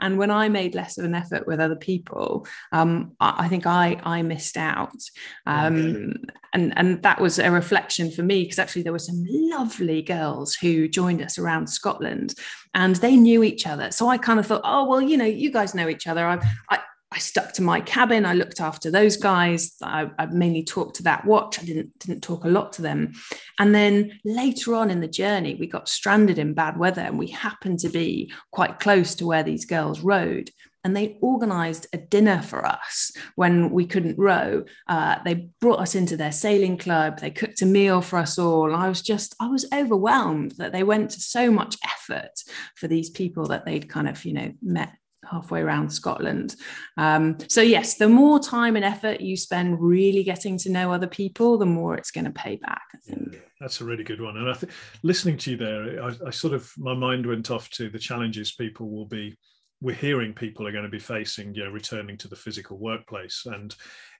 and 0.00 0.18
when 0.18 0.30
i 0.30 0.48
made 0.48 0.74
less 0.74 0.98
of 0.98 1.04
an 1.04 1.14
effort 1.14 1.46
with 1.46 1.58
other 1.58 1.76
people 1.76 2.46
um, 2.70 3.12
I, 3.18 3.46
I, 3.46 3.48
think 3.48 3.66
i 3.66 4.00
i 4.04 4.22
missed 4.22 4.56
out 4.56 5.02
um, 5.46 6.14
and 6.52 6.72
and 6.76 7.02
that 7.02 7.20
was 7.20 7.38
a 7.38 7.50
reflection 7.50 8.10
for 8.10 8.22
me 8.22 8.44
because 8.44 8.58
actually 8.58 8.82
there 8.82 8.92
were 8.92 8.98
some 8.98 9.24
lovely 9.28 10.02
girls 10.02 10.54
who 10.54 10.86
joined 10.86 11.22
us 11.22 11.38
around 11.38 11.66
scotland 11.66 12.34
and 12.74 12.96
they 12.96 13.16
knew 13.16 13.42
each 13.42 13.66
other. 13.66 13.90
So 13.90 14.08
I 14.08 14.18
kind 14.18 14.40
of 14.40 14.46
thought, 14.46 14.62
oh, 14.64 14.86
well, 14.88 15.00
you 15.00 15.16
know, 15.16 15.24
you 15.24 15.50
guys 15.50 15.74
know 15.74 15.88
each 15.88 16.06
other. 16.06 16.26
I, 16.26 16.38
I, 16.70 16.78
I 17.12 17.18
stuck 17.18 17.52
to 17.54 17.62
my 17.62 17.80
cabin. 17.80 18.24
I 18.24 18.34
looked 18.34 18.60
after 18.60 18.90
those 18.90 19.16
guys. 19.16 19.74
I, 19.82 20.10
I, 20.18 20.26
mainly 20.26 20.64
talked 20.64 20.96
to 20.96 21.02
that 21.04 21.24
watch. 21.24 21.60
I 21.60 21.64
didn't 21.64 21.98
didn't 21.98 22.22
talk 22.22 22.44
a 22.44 22.48
lot 22.48 22.72
to 22.74 22.82
them. 22.82 23.12
And 23.58 23.74
then 23.74 24.18
later 24.24 24.74
on 24.74 24.90
in 24.90 25.00
the 25.00 25.08
journey, 25.08 25.54
we 25.54 25.66
got 25.66 25.88
stranded 25.88 26.38
in 26.38 26.54
bad 26.54 26.78
weather, 26.78 27.02
and 27.02 27.18
we 27.18 27.28
happened 27.28 27.80
to 27.80 27.88
be 27.88 28.32
quite 28.50 28.80
close 28.80 29.14
to 29.16 29.26
where 29.26 29.42
these 29.42 29.66
girls 29.66 30.00
rowed 30.00 30.50
and 30.84 30.96
they 30.96 31.16
organized 31.20 31.86
a 31.92 31.96
dinner 31.96 32.42
for 32.42 32.66
us 32.66 33.12
when 33.36 33.70
we 33.70 33.86
couldn't 33.86 34.18
row. 34.18 34.64
Uh, 34.88 35.16
they 35.24 35.48
brought 35.60 35.78
us 35.78 35.94
into 35.94 36.16
their 36.16 36.32
sailing 36.32 36.76
club. 36.76 37.20
They 37.20 37.30
cooked 37.30 37.62
a 37.62 37.66
meal 37.66 38.00
for 38.00 38.18
us 38.18 38.38
all. 38.38 38.74
I 38.74 38.88
was 38.88 39.00
just, 39.00 39.34
I 39.38 39.46
was 39.46 39.66
overwhelmed 39.72 40.52
that 40.52 40.72
they 40.72 40.82
went 40.82 41.10
to 41.12 41.20
so 41.20 41.50
much 41.50 41.76
effort 41.84 42.42
for 42.74 42.88
these 42.88 43.10
people 43.10 43.46
that 43.46 43.64
they'd 43.64 43.88
kind 43.88 44.08
of, 44.08 44.24
you 44.24 44.32
know, 44.32 44.52
met 44.60 44.92
halfway 45.30 45.60
around 45.60 45.90
Scotland. 45.90 46.56
Um, 46.96 47.38
so, 47.48 47.60
yes, 47.60 47.96
the 47.96 48.08
more 48.08 48.40
time 48.40 48.76
and 48.76 48.84
effort 48.84 49.20
you 49.20 49.36
spend 49.36 49.80
really 49.80 50.24
getting 50.24 50.58
to 50.58 50.70
know 50.70 50.92
other 50.92 51.06
people, 51.06 51.58
the 51.58 51.66
more 51.66 51.96
it's 51.96 52.10
going 52.10 52.24
to 52.24 52.30
pay 52.30 52.56
back, 52.56 52.82
I 52.94 52.98
think. 52.98 53.40
That's 53.60 53.80
a 53.80 53.84
really 53.84 54.04
good 54.04 54.20
one. 54.20 54.36
And 54.36 54.50
I 54.50 54.54
think 54.54 54.72
listening 55.02 55.36
to 55.38 55.52
you 55.52 55.56
there, 55.56 56.02
I, 56.02 56.12
I 56.26 56.30
sort 56.30 56.54
of, 56.54 56.70
my 56.76 56.94
mind 56.94 57.26
went 57.26 57.50
off 57.50 57.70
to 57.70 57.88
the 57.88 57.98
challenges 57.98 58.52
people 58.52 58.90
will 58.90 59.06
be 59.06 59.36
we're 59.82 59.94
hearing 59.94 60.32
people 60.32 60.66
are 60.66 60.72
going 60.72 60.84
to 60.84 60.90
be 60.90 60.98
facing 60.98 61.52
you 61.54 61.64
know 61.64 61.70
returning 61.70 62.16
to 62.16 62.28
the 62.28 62.36
physical 62.36 62.78
workplace 62.78 63.42
and 63.46 63.74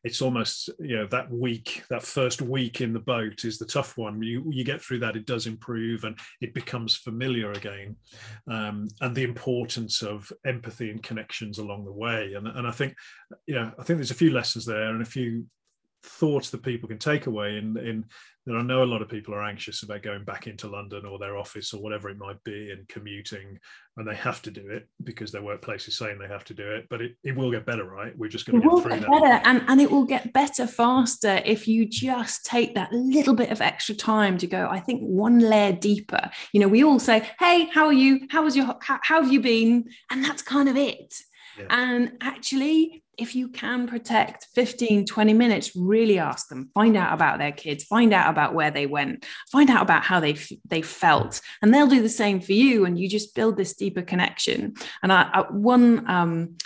it's 0.05 0.20
almost 0.20 0.68
you 0.78 0.96
know 0.96 1.07
that 1.07 1.30
week 1.30 1.84
that 1.88 2.03
first 2.03 2.42
week 2.42 2.80
in 2.80 2.92
the 2.92 2.98
boat 2.98 3.44
is 3.44 3.59
the 3.59 3.66
tough 3.66 3.96
one. 3.96 4.22
You 4.22 4.44
you 4.50 4.64
get 4.64 4.82
through 4.82 5.00
that 5.00 5.16
it 5.16 5.26
does 5.26 5.46
improve 5.46 6.05
and 6.05 6.18
it 6.40 6.55
becomes 6.55 6.96
familiar 6.96 7.53
again. 7.53 7.96
Um, 8.50 8.88
and 9.00 9.14
the 9.14 9.22
importance 9.22 10.03
of 10.03 10.32
empathy 10.44 10.90
and 10.90 11.03
connections 11.03 11.59
along 11.59 11.84
the 11.84 11.92
way. 11.92 12.34
And, 12.34 12.46
and 12.46 12.66
i 12.66 12.70
think 12.70 12.94
yeah 13.46 13.70
i 13.78 13.82
think 13.82 13.98
there's 13.98 14.11
a 14.11 14.14
few 14.14 14.30
lessons 14.30 14.64
there 14.66 14.90
and 14.90 15.03
a 15.03 15.07
few 15.07 15.46
thoughts 16.03 16.50
that 16.50 16.62
people 16.62 16.88
can 16.88 16.98
take 16.98 17.26
away 17.26 17.57
in 17.57 17.76
in 17.76 18.05
that 18.44 18.57
I 18.57 18.62
know 18.62 18.82
a 18.82 18.84
lot 18.84 19.03
of 19.03 19.09
people 19.09 19.34
are 19.34 19.44
anxious 19.44 19.84
about 19.84 20.03
going 20.03 20.24
back 20.24 20.48
into 20.48 20.66
London 20.66 21.07
or 21.07 21.16
their 21.18 21.36
office 21.36 21.72
or 21.72 21.80
whatever 21.80 22.11
it 22.11 22.18
might 22.18 22.42
be 22.42 22.72
and 22.72 22.88
commuting, 22.88 23.57
and 23.96 24.09
they 24.09 24.16
have 24.16 24.42
to 24.42 24.50
do 24.50 24.68
it 24.68 24.88
because 25.05 25.30
their 25.30 25.42
workplace 25.42 25.86
is 25.86 25.96
saying 25.96 26.18
they 26.18 26.26
have 26.26 26.44
to 26.46 26.55
do 26.55 26.68
it. 26.72 26.86
But 26.90 27.03
it, 27.03 27.12
it 27.22 27.36
will 27.36 27.53
get 27.53 27.64
better, 27.64 27.84
right? 27.84 28.12
We're 28.18 28.28
just 28.28 28.46
going 28.46 28.61
to 28.61 28.68
get 28.68 28.82
through 28.82 28.98
get 28.98 29.09
Better, 29.09 29.40
and, 29.44 29.62
and 29.68 29.80
it 29.80 29.88
will 29.88 30.05
get 30.05 30.32
better 30.32 30.66
faster 30.66 31.40
if 31.44 31.68
you 31.68 31.86
just 31.86 32.44
take 32.44 32.74
that 32.74 32.92
little 32.92 33.34
bit 33.34 33.50
of 33.50 33.61
extra 33.61 33.94
time 33.94 34.38
to 34.38 34.48
go, 34.48 34.66
I 34.68 34.80
think, 34.80 35.03
one 35.03 35.38
layer 35.38 35.72
deeper. 35.72 36.28
You 36.53 36.62
know, 36.62 36.68
we 36.68 36.82
all 36.82 36.98
say, 36.98 37.30
Hey, 37.38 37.66
how 37.66 37.86
are 37.86 37.92
you? 37.92 38.26
How 38.30 38.42
was 38.42 38.57
your 38.57 38.76
how, 38.80 38.98
how 39.03 39.22
have 39.22 39.32
you 39.32 39.40
been? 39.40 39.84
And 40.11 40.24
that's 40.24 40.42
kind 40.42 40.68
of 40.68 40.76
it. 40.76 41.14
Yeah. 41.59 41.66
And 41.70 42.12
actually, 42.20 43.03
if 43.18 43.34
you 43.34 43.48
can 43.48 43.86
protect 43.86 44.46
15 44.55 45.07
20 45.07 45.34
minutes 45.34 45.76
really 45.76 46.18
ask 46.18 46.48
them. 46.48 46.70
Find 46.74 46.96
out 46.96 47.12
about 47.12 47.38
their 47.38 47.53
kids. 47.53 47.84
Find 47.84 48.12
out 48.12 48.30
about 48.30 48.55
where 48.55 48.70
they 48.70 48.86
went. 48.86 49.24
Find 49.50 49.70
out 49.70 49.82
about 49.82 50.03
how 50.03 50.20
they 50.20 50.36
they 50.66 50.82
felt. 50.82 51.40
And 51.61 51.72
they'll 51.72 51.86
do 51.86 52.03
the 52.03 52.09
same 52.09 52.40
for 52.40 52.53
you 52.53 52.84
and 52.84 52.98
you 52.98 53.09
just 53.09 53.34
build 53.34 53.57
this 53.57 53.74
deeper 53.74 54.03
connection. 54.03 54.74
And 55.03 55.12
i, 55.12 55.28
I 55.32 55.40
one 55.50 56.09
um, 56.11 56.57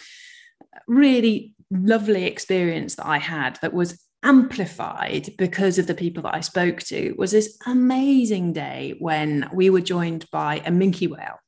really 0.87 1.55
lovely 1.70 2.26
experience 2.26 2.95
that 2.95 3.07
i 3.07 3.18
had 3.18 3.59
that 3.61 3.72
was 3.72 4.01
amplified 4.22 5.28
because 5.39 5.78
of 5.78 5.87
the 5.87 5.95
people 5.95 6.22
that 6.24 6.34
I 6.34 6.41
spoke 6.41 6.80
to 6.84 7.14
was 7.16 7.30
this 7.30 7.57
amazing 7.64 8.53
day 8.53 8.97
when 8.99 9.49
we 9.53 9.70
were 9.70 9.80
joined 9.80 10.28
by 10.32 10.57
a 10.66 10.70
minke 10.70 11.09
whale. 11.09 11.39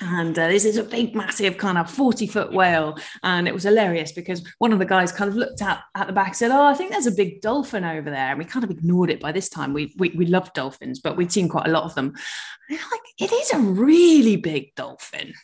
And 0.00 0.38
uh, 0.38 0.48
this 0.48 0.64
is 0.64 0.76
a 0.76 0.84
big, 0.84 1.14
massive 1.14 1.58
kind 1.58 1.78
of 1.78 1.90
40 1.90 2.26
foot 2.26 2.52
whale. 2.52 2.98
And 3.22 3.48
it 3.48 3.54
was 3.54 3.64
hilarious 3.64 4.12
because 4.12 4.42
one 4.58 4.72
of 4.72 4.78
the 4.78 4.84
guys 4.84 5.12
kind 5.12 5.30
of 5.30 5.36
looked 5.36 5.62
at, 5.62 5.82
at 5.94 6.06
the 6.06 6.12
back 6.12 6.28
and 6.28 6.36
said, 6.36 6.50
Oh, 6.50 6.64
I 6.64 6.74
think 6.74 6.90
there's 6.90 7.06
a 7.06 7.12
big 7.12 7.40
dolphin 7.40 7.84
over 7.84 8.10
there. 8.10 8.30
And 8.30 8.38
we 8.38 8.44
kind 8.44 8.64
of 8.64 8.70
ignored 8.70 9.10
it 9.10 9.20
by 9.20 9.32
this 9.32 9.48
time. 9.48 9.72
We, 9.72 9.94
we, 9.98 10.10
we 10.10 10.26
loved 10.26 10.54
dolphins, 10.54 11.00
but 11.00 11.16
we'd 11.16 11.32
seen 11.32 11.48
quite 11.48 11.66
a 11.66 11.70
lot 11.70 11.84
of 11.84 11.94
them. 11.94 12.14
And 12.68 12.78
like, 12.90 13.00
it 13.18 13.32
is 13.32 13.52
a 13.52 13.58
really 13.58 14.36
big 14.36 14.74
dolphin. 14.74 15.34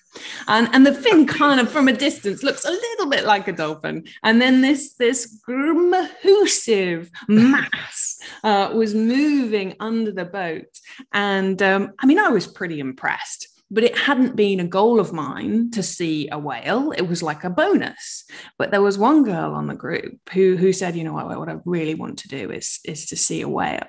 And, 0.49 0.69
and 0.73 0.87
the 0.87 0.95
fin 0.95 1.27
kind 1.27 1.61
of 1.61 1.71
from 1.71 1.89
a 1.89 1.93
distance 1.93 2.43
looks 2.43 2.65
a 2.65 2.71
little 2.71 3.07
bit 3.07 3.25
like 3.25 3.47
a 3.47 3.53
dolphin. 3.53 4.05
And 4.23 4.41
then 4.41 4.61
this, 4.61 4.95
this 4.95 5.41
massive 5.47 7.11
mass 7.29 8.21
uh, 8.43 8.71
was 8.75 8.95
moving 8.95 9.77
under 9.81 10.13
the 10.13 10.25
boat. 10.25 10.81
And 11.13 11.61
um, 11.63 11.93
I 11.99 12.07
mean, 12.07 12.19
I 12.19 12.29
was 12.29 12.47
pretty 12.47 12.81
impressed 12.81 13.50
but 13.71 13.85
it 13.85 13.97
hadn't 13.97 14.35
been 14.35 14.61
a 14.61 14.67
goal 14.67 14.99
of 14.99 15.13
mine 15.13 15.71
to 15.71 15.83
see 15.83 16.29
a 16.31 16.39
whale. 16.39 16.93
It 16.93 17.03
was 17.03 17.23
like 17.23 17.45
a 17.45 17.51
bonus. 17.51 18.25
But 18.59 18.71
there 18.71 18.83
was 18.83 18.99
one 18.99 19.23
girl 19.23 19.53
on 19.53 19.67
the 19.67 19.75
group 19.75 20.19
who 20.33 20.57
who 20.57 20.73
said, 20.73 20.97
you 20.97 21.05
know 21.05 21.13
what, 21.13 21.29
what 21.39 21.49
I 21.49 21.57
really 21.65 21.95
want 21.95 22.19
to 22.21 22.29
do 22.29 22.51
is 22.51 22.81
is 22.85 23.07
to 23.07 23.17
see 23.17 23.43
a 23.43 23.49
whale. 23.49 23.87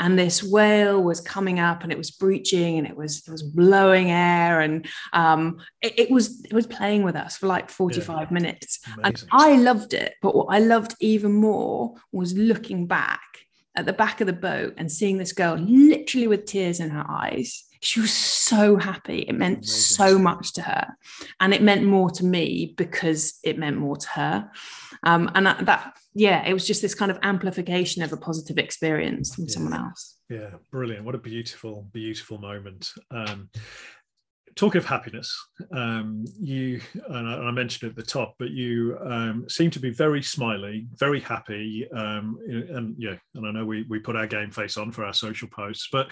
And 0.00 0.18
this 0.18 0.42
whale 0.42 1.02
was 1.02 1.20
coming 1.20 1.60
up 1.60 1.82
and 1.82 1.92
it 1.92 1.98
was 1.98 2.10
breaching 2.10 2.78
and 2.78 2.86
it 2.86 2.96
was 2.96 3.22
it 3.26 3.30
was 3.30 3.42
blowing 3.42 4.10
air 4.10 4.60
and 4.60 4.86
um, 5.12 5.58
it, 5.80 5.98
it, 5.98 6.10
was 6.10 6.44
it 6.44 6.52
was 6.52 6.66
playing 6.66 7.04
with 7.04 7.14
us 7.14 7.36
for 7.36 7.46
like 7.46 7.70
45 7.70 8.28
yeah. 8.28 8.34
minutes. 8.34 8.80
Amazing. 8.98 9.04
And 9.04 9.24
I 9.30 9.56
loved 9.56 9.94
it. 9.94 10.14
But 10.22 10.34
what 10.34 10.46
I 10.50 10.58
loved 10.58 10.96
even 11.00 11.32
more 11.32 11.94
was 12.10 12.34
looking 12.34 12.86
back 12.86 13.20
at 13.76 13.86
the 13.86 13.92
back 13.92 14.20
of 14.20 14.26
the 14.26 14.32
boat 14.32 14.74
and 14.76 14.90
seeing 14.90 15.18
this 15.18 15.32
girl 15.32 15.56
literally 15.56 16.28
with 16.28 16.46
tears 16.46 16.80
in 16.80 16.90
her 16.90 17.04
eyes 17.08 17.64
she 17.84 18.00
was 18.00 18.12
so 18.12 18.76
happy. 18.76 19.20
It 19.20 19.34
meant 19.34 19.58
Amazing. 19.58 19.96
so 19.96 20.18
much 20.18 20.54
to 20.54 20.62
her. 20.62 20.96
And 21.40 21.52
it 21.52 21.62
meant 21.62 21.84
more 21.84 22.10
to 22.12 22.24
me 22.24 22.74
because 22.76 23.38
it 23.44 23.58
meant 23.58 23.76
more 23.76 23.96
to 23.96 24.08
her. 24.08 24.50
Um, 25.02 25.30
and 25.34 25.46
that, 25.46 25.66
that, 25.66 25.98
yeah, 26.14 26.46
it 26.46 26.54
was 26.54 26.66
just 26.66 26.80
this 26.80 26.94
kind 26.94 27.10
of 27.10 27.18
amplification 27.22 28.02
of 28.02 28.12
a 28.12 28.16
positive 28.16 28.56
experience 28.56 29.34
from 29.34 29.44
yeah. 29.44 29.50
someone 29.50 29.74
else. 29.74 30.16
Yeah, 30.30 30.50
brilliant. 30.70 31.04
What 31.04 31.14
a 31.14 31.18
beautiful, 31.18 31.86
beautiful 31.92 32.38
moment. 32.38 32.90
Um, 33.10 33.50
talk 34.56 34.74
of 34.74 34.84
happiness, 34.84 35.36
um, 35.72 36.24
you 36.40 36.80
and 37.08 37.28
I, 37.28 37.34
and 37.34 37.48
I, 37.48 37.50
mentioned 37.50 37.90
at 37.90 37.96
the 37.96 38.02
top, 38.02 38.34
but 38.38 38.50
you 38.50 38.96
um, 39.00 39.46
seem 39.48 39.70
to 39.72 39.80
be 39.80 39.90
very 39.90 40.22
smiley, 40.22 40.86
very 40.96 41.20
happy, 41.20 41.88
um, 41.92 42.38
and 42.46 42.94
yeah, 42.98 43.16
and 43.34 43.46
I 43.46 43.50
know 43.50 43.64
we 43.64 43.84
we 43.88 43.98
put 43.98 44.16
our 44.16 44.26
game 44.26 44.50
face 44.50 44.76
on 44.76 44.92
for 44.92 45.04
our 45.04 45.12
social 45.12 45.48
posts, 45.48 45.88
but 45.90 46.10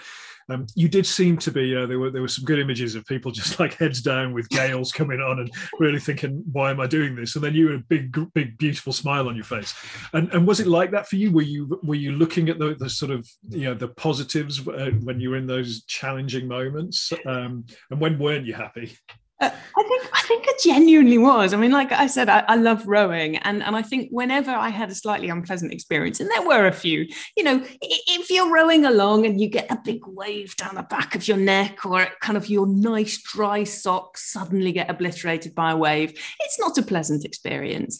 um, 0.49 0.65
you 0.75 0.87
did 0.87 1.05
seem 1.05 1.37
to 1.37 1.51
be. 1.51 1.75
Uh, 1.75 1.85
there 1.85 1.99
were 1.99 2.11
there 2.11 2.21
were 2.21 2.27
some 2.27 2.45
good 2.45 2.59
images 2.59 2.95
of 2.95 3.05
people 3.05 3.31
just 3.31 3.59
like 3.59 3.75
heads 3.75 4.01
down 4.01 4.33
with 4.33 4.49
gales 4.49 4.91
coming 4.91 5.19
on 5.19 5.39
and 5.39 5.51
really 5.79 5.99
thinking, 5.99 6.43
"Why 6.51 6.71
am 6.71 6.79
I 6.79 6.87
doing 6.87 7.15
this?" 7.15 7.35
And 7.35 7.43
then 7.43 7.53
you 7.53 7.69
had 7.69 7.79
a 7.79 7.83
big, 7.83 8.15
big, 8.33 8.57
beautiful 8.57 8.93
smile 8.93 9.27
on 9.27 9.35
your 9.35 9.45
face. 9.45 9.73
And 10.13 10.31
and 10.33 10.47
was 10.47 10.59
it 10.59 10.67
like 10.67 10.91
that 10.91 11.07
for 11.07 11.15
you? 11.15 11.31
Were 11.31 11.41
you 11.41 11.79
were 11.83 11.95
you 11.95 12.13
looking 12.13 12.49
at 12.49 12.59
the, 12.59 12.75
the 12.75 12.89
sort 12.89 13.11
of 13.11 13.27
you 13.49 13.65
know 13.65 13.73
the 13.73 13.89
positives 13.89 14.65
uh, 14.67 14.91
when 15.01 15.19
you 15.19 15.29
were 15.29 15.37
in 15.37 15.47
those 15.47 15.83
challenging 15.85 16.47
moments? 16.47 17.11
Um, 17.25 17.65
and 17.89 17.99
when 17.99 18.19
weren't 18.19 18.45
you 18.45 18.53
happy? 18.53 18.97
Uh, 19.43 19.49
I 19.75 19.83
think 19.83 20.09
I 20.13 20.21
think 20.21 20.45
it 20.47 20.61
genuinely 20.63 21.17
was. 21.17 21.53
I 21.53 21.57
mean, 21.57 21.71
like 21.71 21.91
I 21.91 22.07
said, 22.07 22.29
I, 22.29 22.45
I, 22.47 22.55
love 22.55 22.87
rowing, 22.87 23.37
and 23.37 23.61
and 23.61 23.75
I 23.75 23.81
think 23.81 24.09
whenever 24.09 24.51
I 24.51 24.69
had 24.69 24.89
a 24.89 24.95
slightly 24.95 25.29
unpleasant 25.29 25.73
experience, 25.73 26.21
and 26.21 26.29
there 26.31 26.47
were 26.47 26.67
a 26.67 26.71
few, 26.71 27.07
you 27.35 27.43
know, 27.43 27.61
if 27.81 28.29
you're 28.29 28.53
rowing 28.53 28.85
along 28.85 29.25
and 29.25 29.41
you 29.41 29.49
get 29.49 29.69
a 29.69 29.77
big 29.83 30.01
wave 30.07 30.55
down 30.55 30.75
the 30.75 30.83
back 30.83 31.13
of 31.15 31.27
your 31.27 31.35
neck, 31.35 31.85
or 31.85 32.07
kind 32.21 32.37
of 32.37 32.47
your 32.47 32.67
nice 32.67 33.21
dry 33.21 33.65
socks 33.65 34.31
suddenly 34.31 34.71
get 34.71 34.89
obliterated 34.89 35.53
by 35.53 35.71
a 35.71 35.77
wave, 35.77 36.11
it's 36.39 36.59
not 36.59 36.77
a 36.77 36.83
pleasant 36.83 37.25
experience. 37.25 37.99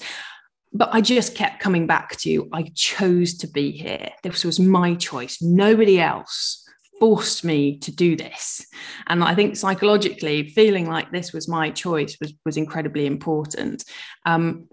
But 0.71 0.89
I 0.93 1.01
just 1.01 1.35
kept 1.35 1.59
coming 1.59 1.87
back 1.87 2.15
to 2.21 2.47
I 2.53 2.71
chose 2.73 3.37
to 3.39 3.47
be 3.47 3.71
here. 3.71 4.11
This 4.23 4.45
was 4.45 4.59
my 4.61 4.95
choice. 4.95 5.41
Nobody 5.41 5.99
else 5.99 6.62
forced 7.03 7.43
me 7.43 7.77
to 7.77 7.93
do 7.93 8.15
this 8.15 8.65
and 9.07 9.25
i 9.25 9.35
think 9.35 9.57
psychologically 9.57 10.47
feeling 10.51 10.87
like 10.87 11.11
this 11.11 11.33
was 11.33 11.49
my 11.49 11.69
choice 11.69 12.15
was 12.21 12.33
was 12.45 12.55
incredibly 12.55 13.05
important 13.05 13.83
um, 14.25 14.69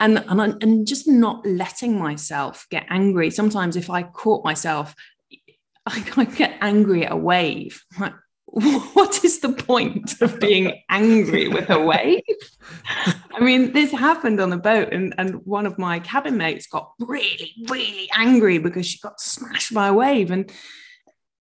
and 0.00 0.24
and, 0.26 0.60
and 0.60 0.88
just 0.88 1.06
not 1.06 1.46
letting 1.46 1.96
myself 1.96 2.66
get 2.68 2.84
angry 2.90 3.30
sometimes 3.30 3.76
if 3.76 3.88
i 3.90 4.02
caught 4.02 4.44
myself 4.44 4.92
i, 5.86 6.04
I 6.16 6.24
get 6.24 6.58
angry 6.60 7.06
at 7.06 7.12
a 7.12 7.16
wave 7.16 7.80
like 8.00 8.14
what 8.92 9.24
is 9.24 9.38
the 9.38 9.52
point 9.52 10.20
of 10.20 10.38
being 10.38 10.82
angry 10.90 11.48
with 11.48 11.70
a 11.70 11.80
wave? 11.80 12.20
I 13.32 13.40
mean, 13.40 13.72
this 13.72 13.90
happened 13.90 14.40
on 14.40 14.50
the 14.50 14.58
boat, 14.58 14.92
and, 14.92 15.14
and 15.16 15.36
one 15.46 15.64
of 15.64 15.78
my 15.78 16.00
cabin 16.00 16.36
mates 16.36 16.66
got 16.66 16.92
really, 17.00 17.54
really 17.70 18.10
angry 18.14 18.58
because 18.58 18.84
she 18.84 18.98
got 18.98 19.22
smashed 19.22 19.72
by 19.72 19.88
a 19.88 19.94
wave. 19.94 20.30
And 20.30 20.52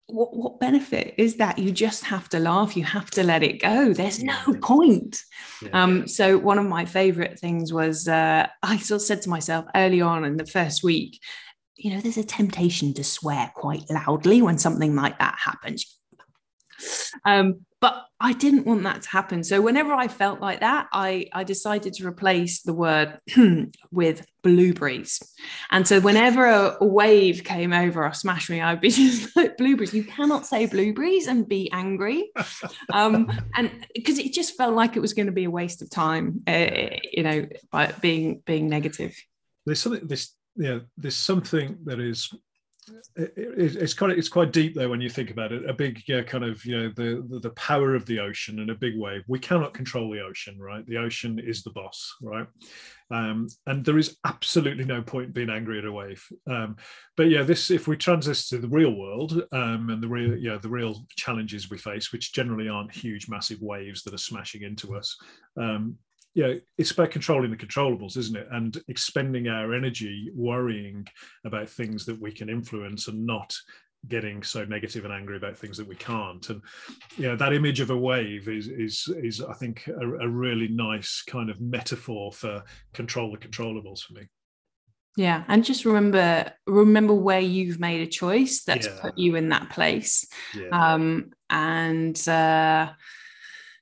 what, 0.08 0.34
what 0.34 0.58
benefit 0.58 1.14
is 1.18 1.36
that? 1.36 1.58
You 1.58 1.70
just 1.70 2.04
have 2.04 2.28
to 2.30 2.38
laugh. 2.38 2.76
You 2.76 2.84
have 2.84 3.10
to 3.12 3.22
let 3.22 3.42
it 3.42 3.60
go. 3.60 3.92
There's 3.92 4.22
no 4.22 4.54
point. 4.62 5.22
Yeah. 5.62 5.82
Um, 5.82 6.08
so 6.08 6.38
one 6.38 6.58
of 6.58 6.66
my 6.66 6.86
favorite 6.86 7.38
things 7.38 7.72
was 7.72 8.08
uh, 8.08 8.46
I 8.62 8.78
sort 8.78 9.02
of 9.02 9.06
said 9.06 9.22
to 9.22 9.30
myself 9.30 9.66
early 9.74 10.00
on 10.00 10.24
in 10.24 10.36
the 10.36 10.46
first 10.46 10.82
week, 10.82 11.20
you 11.76 11.92
know, 11.92 12.00
there's 12.00 12.16
a 12.16 12.24
temptation 12.24 12.94
to 12.94 13.04
swear 13.04 13.52
quite 13.54 13.84
loudly 13.90 14.42
when 14.42 14.58
something 14.58 14.96
like 14.96 15.18
that 15.18 15.36
happens. 15.38 15.98
Um, 17.24 17.66
but 17.80 18.06
I 18.20 18.32
didn't 18.32 18.66
want 18.66 18.82
that 18.82 19.02
to 19.02 19.08
happen. 19.08 19.44
So 19.44 19.60
whenever 19.60 19.92
I 19.92 20.08
felt 20.08 20.40
like 20.40 20.60
that, 20.60 20.88
I, 20.92 21.26
I 21.32 21.44
decided 21.44 21.94
to 21.94 22.06
replace 22.06 22.62
the 22.62 22.72
word 22.72 23.20
with 23.92 24.26
blueberries. 24.42 25.22
And 25.70 25.86
so 25.86 26.00
whenever 26.00 26.44
a, 26.46 26.76
a, 26.80 26.84
wave 26.84 27.44
came 27.44 27.72
over 27.72 28.04
or 28.04 28.12
smashed 28.12 28.50
me, 28.50 28.60
I'd 28.60 28.80
be 28.80 28.90
just 28.90 29.36
like 29.36 29.56
blueberries. 29.56 29.94
You 29.94 30.02
cannot 30.02 30.46
say 30.46 30.66
blueberries 30.66 31.28
and 31.28 31.48
be 31.48 31.70
angry. 31.72 32.30
Um, 32.92 33.30
and 33.54 33.86
because 33.94 34.18
it 34.18 34.32
just 34.32 34.56
felt 34.56 34.74
like 34.74 34.96
it 34.96 35.00
was 35.00 35.12
going 35.12 35.26
to 35.26 35.32
be 35.32 35.44
a 35.44 35.50
waste 35.50 35.82
of 35.82 35.90
time, 35.90 36.42
uh, 36.46 36.88
you 37.12 37.22
know, 37.22 37.46
by 37.70 37.92
being 38.00 38.42
being 38.46 38.68
negative. 38.68 39.14
There's 39.66 39.80
something 39.80 40.06
this 40.06 40.34
yeah, 40.56 40.80
there's 40.96 41.16
something 41.16 41.78
that 41.84 42.00
is 42.00 42.32
it, 43.16 43.32
it's 43.36 43.94
kind 43.94 44.12
of 44.12 44.18
it's 44.18 44.28
quite 44.28 44.52
deep 44.52 44.74
there 44.74 44.88
when 44.88 45.00
you 45.00 45.10
think 45.10 45.30
about 45.30 45.52
it. 45.52 45.68
A 45.68 45.72
big 45.72 46.02
yeah, 46.06 46.22
kind 46.22 46.44
of 46.44 46.64
you 46.64 46.78
know 46.78 46.88
the, 46.94 47.26
the, 47.28 47.40
the 47.40 47.50
power 47.50 47.94
of 47.94 48.06
the 48.06 48.20
ocean 48.20 48.60
and 48.60 48.70
a 48.70 48.74
big 48.74 48.98
wave. 48.98 49.22
We 49.26 49.38
cannot 49.38 49.74
control 49.74 50.10
the 50.10 50.20
ocean, 50.20 50.58
right? 50.58 50.86
The 50.86 50.98
ocean 50.98 51.38
is 51.38 51.62
the 51.62 51.70
boss, 51.70 52.14
right? 52.22 52.46
Um, 53.10 53.48
and 53.66 53.84
there 53.84 53.98
is 53.98 54.18
absolutely 54.26 54.84
no 54.84 55.02
point 55.02 55.32
being 55.32 55.50
angry 55.50 55.78
at 55.78 55.84
a 55.84 55.92
wave. 55.92 56.26
Um, 56.48 56.76
but 57.16 57.28
yeah, 57.28 57.42
this 57.42 57.70
if 57.70 57.88
we 57.88 57.96
transition 57.96 58.58
to 58.58 58.62
the 58.62 58.74
real 58.74 58.94
world 58.94 59.42
um, 59.52 59.90
and 59.90 60.02
the 60.02 60.08
real 60.08 60.36
yeah 60.36 60.58
the 60.58 60.68
real 60.68 61.04
challenges 61.16 61.70
we 61.70 61.78
face, 61.78 62.12
which 62.12 62.32
generally 62.32 62.68
aren't 62.68 62.94
huge, 62.94 63.28
massive 63.28 63.60
waves 63.60 64.02
that 64.02 64.14
are 64.14 64.18
smashing 64.18 64.62
into 64.62 64.96
us. 64.96 65.16
Um, 66.36 66.42
yeah, 66.42 66.54
it's 66.76 66.90
about 66.90 67.10
controlling 67.10 67.50
the 67.50 67.56
controllables, 67.56 68.16
isn't 68.16 68.36
it? 68.36 68.48
And 68.50 68.76
expending 68.88 69.48
our 69.48 69.74
energy 69.74 70.30
worrying 70.34 71.06
about 71.44 71.68
things 71.68 72.04
that 72.06 72.20
we 72.20 72.32
can 72.32 72.48
influence 72.48 73.08
and 73.08 73.26
not 73.26 73.54
getting 74.06 74.42
so 74.42 74.64
negative 74.64 75.04
and 75.04 75.12
angry 75.12 75.36
about 75.36 75.56
things 75.56 75.76
that 75.76 75.88
we 75.88 75.96
can't. 75.96 76.48
And 76.50 76.62
yeah, 77.16 77.34
that 77.34 77.52
image 77.52 77.80
of 77.80 77.90
a 77.90 77.96
wave 77.96 78.48
is 78.48 78.68
is 78.68 79.08
is 79.22 79.42
I 79.42 79.54
think 79.54 79.88
a, 79.88 80.08
a 80.20 80.28
really 80.28 80.68
nice 80.68 81.22
kind 81.26 81.50
of 81.50 81.60
metaphor 81.60 82.32
for 82.32 82.62
control 82.92 83.32
the 83.32 83.38
controllables 83.38 84.02
for 84.02 84.14
me. 84.14 84.28
Yeah, 85.16 85.42
and 85.48 85.64
just 85.64 85.84
remember 85.84 86.52
remember 86.66 87.14
where 87.14 87.40
you've 87.40 87.80
made 87.80 88.02
a 88.02 88.06
choice 88.06 88.62
that's 88.62 88.86
yeah. 88.86 88.98
put 89.00 89.18
you 89.18 89.34
in 89.34 89.48
that 89.48 89.70
place. 89.70 90.24
Yeah. 90.54 90.68
Um, 90.68 91.32
and 91.50 92.16
uh, 92.28 92.92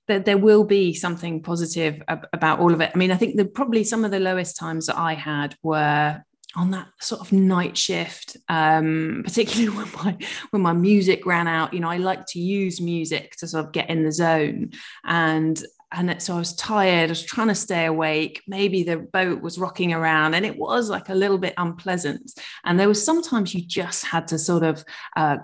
that 0.09 0.25
there 0.25 0.39
will 0.39 0.65
be 0.65 0.95
something 0.95 1.43
positive 1.43 2.03
ab- 2.09 2.29
about 2.33 2.61
all 2.61 2.73
of 2.73 2.81
it. 2.81 2.91
I 2.95 2.99
mean, 2.99 3.11
I 3.11 3.17
think 3.17 3.37
that 3.37 3.55
probably 3.55 3.85
some 3.85 4.05
of 4.05 4.11
the 4.11 4.21
lowest 4.21 4.57
times 4.57 4.87
that 4.87 4.99
I 4.99 5.15
had 5.15 5.57
were 5.63 6.23
on 6.55 6.71
that 6.71 6.89
sort 7.01 7.21
of 7.21 7.33
night 7.33 7.77
shift, 7.77 8.37
um, 8.49 9.23
particularly 9.27 9.77
when 9.77 9.93
my 9.93 10.17
when 10.51 10.63
my 10.63 10.73
music 10.73 11.27
ran 11.27 11.47
out. 11.47 11.75
You 11.75 11.81
know, 11.81 11.91
I 11.91 11.99
like 11.99 12.27
to 12.29 12.41
use 12.41 12.81
music 12.81 13.37
to 13.37 13.49
sort 13.49 13.67
of 13.67 13.73
get 13.73 13.91
in 13.91 14.05
the 14.05 14.13
zone, 14.13 14.73
and 15.05 15.63
and 15.93 16.21
so 16.21 16.35
I 16.35 16.39
was 16.39 16.55
tired. 16.57 17.09
I 17.09 17.13
was 17.13 17.23
trying 17.23 17.49
to 17.49 17.55
stay 17.55 17.87
awake. 17.87 18.43
Maybe 18.49 18.83
the 18.83 18.99
boat 18.99 19.41
was 19.41 19.59
rocking 19.59 19.93
around, 19.93 20.35
and 20.35 20.45
it 20.45 20.59
was 20.59 20.91
like 20.91 21.09
a 21.09 21.15
little 21.15 21.39
bit 21.39 21.55
unpleasant. 21.57 22.33
And 22.65 22.79
there 22.79 22.89
was 22.89 23.05
sometimes 23.05 23.55
you 23.55 23.63
just 23.63 24.05
had 24.05 24.29
to 24.29 24.39
sort 24.39 24.63
of 24.63 24.85
uh, 25.17 25.37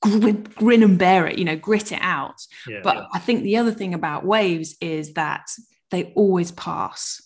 grin, 0.00 0.42
grin 0.54 0.82
and 0.82 0.98
bear 0.98 1.26
it, 1.26 1.38
you 1.38 1.44
know, 1.44 1.56
grit 1.56 1.92
it 1.92 2.00
out. 2.00 2.40
Yeah, 2.66 2.80
but 2.82 2.96
yeah. 2.96 3.06
I 3.12 3.18
think 3.18 3.42
the 3.42 3.56
other 3.56 3.72
thing 3.72 3.94
about 3.94 4.24
waves 4.24 4.76
is 4.80 5.14
that 5.14 5.48
they 5.90 6.12
always 6.14 6.52
pass. 6.52 7.20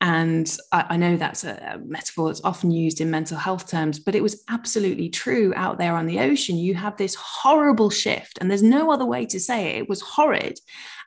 And 0.00 0.56
I, 0.72 0.86
I 0.90 0.96
know 0.96 1.16
that's 1.16 1.42
a, 1.44 1.80
metaphor 1.84 2.28
that's 2.28 2.44
often 2.44 2.70
used 2.70 3.00
in 3.00 3.10
mental 3.10 3.36
health 3.36 3.68
terms, 3.68 3.98
but 3.98 4.14
it 4.14 4.22
was 4.22 4.44
absolutely 4.48 5.08
true 5.08 5.52
out 5.56 5.78
there 5.78 5.96
on 5.96 6.06
the 6.06 6.20
ocean. 6.20 6.56
You 6.56 6.74
have 6.74 6.96
this 6.96 7.16
horrible 7.16 7.90
shift, 7.90 8.38
and 8.40 8.48
there's 8.50 8.62
no 8.62 8.92
other 8.92 9.04
way 9.04 9.26
to 9.26 9.40
say 9.40 9.70
it. 9.70 9.78
It 9.82 9.88
was 9.88 10.00
horrid. 10.00 10.60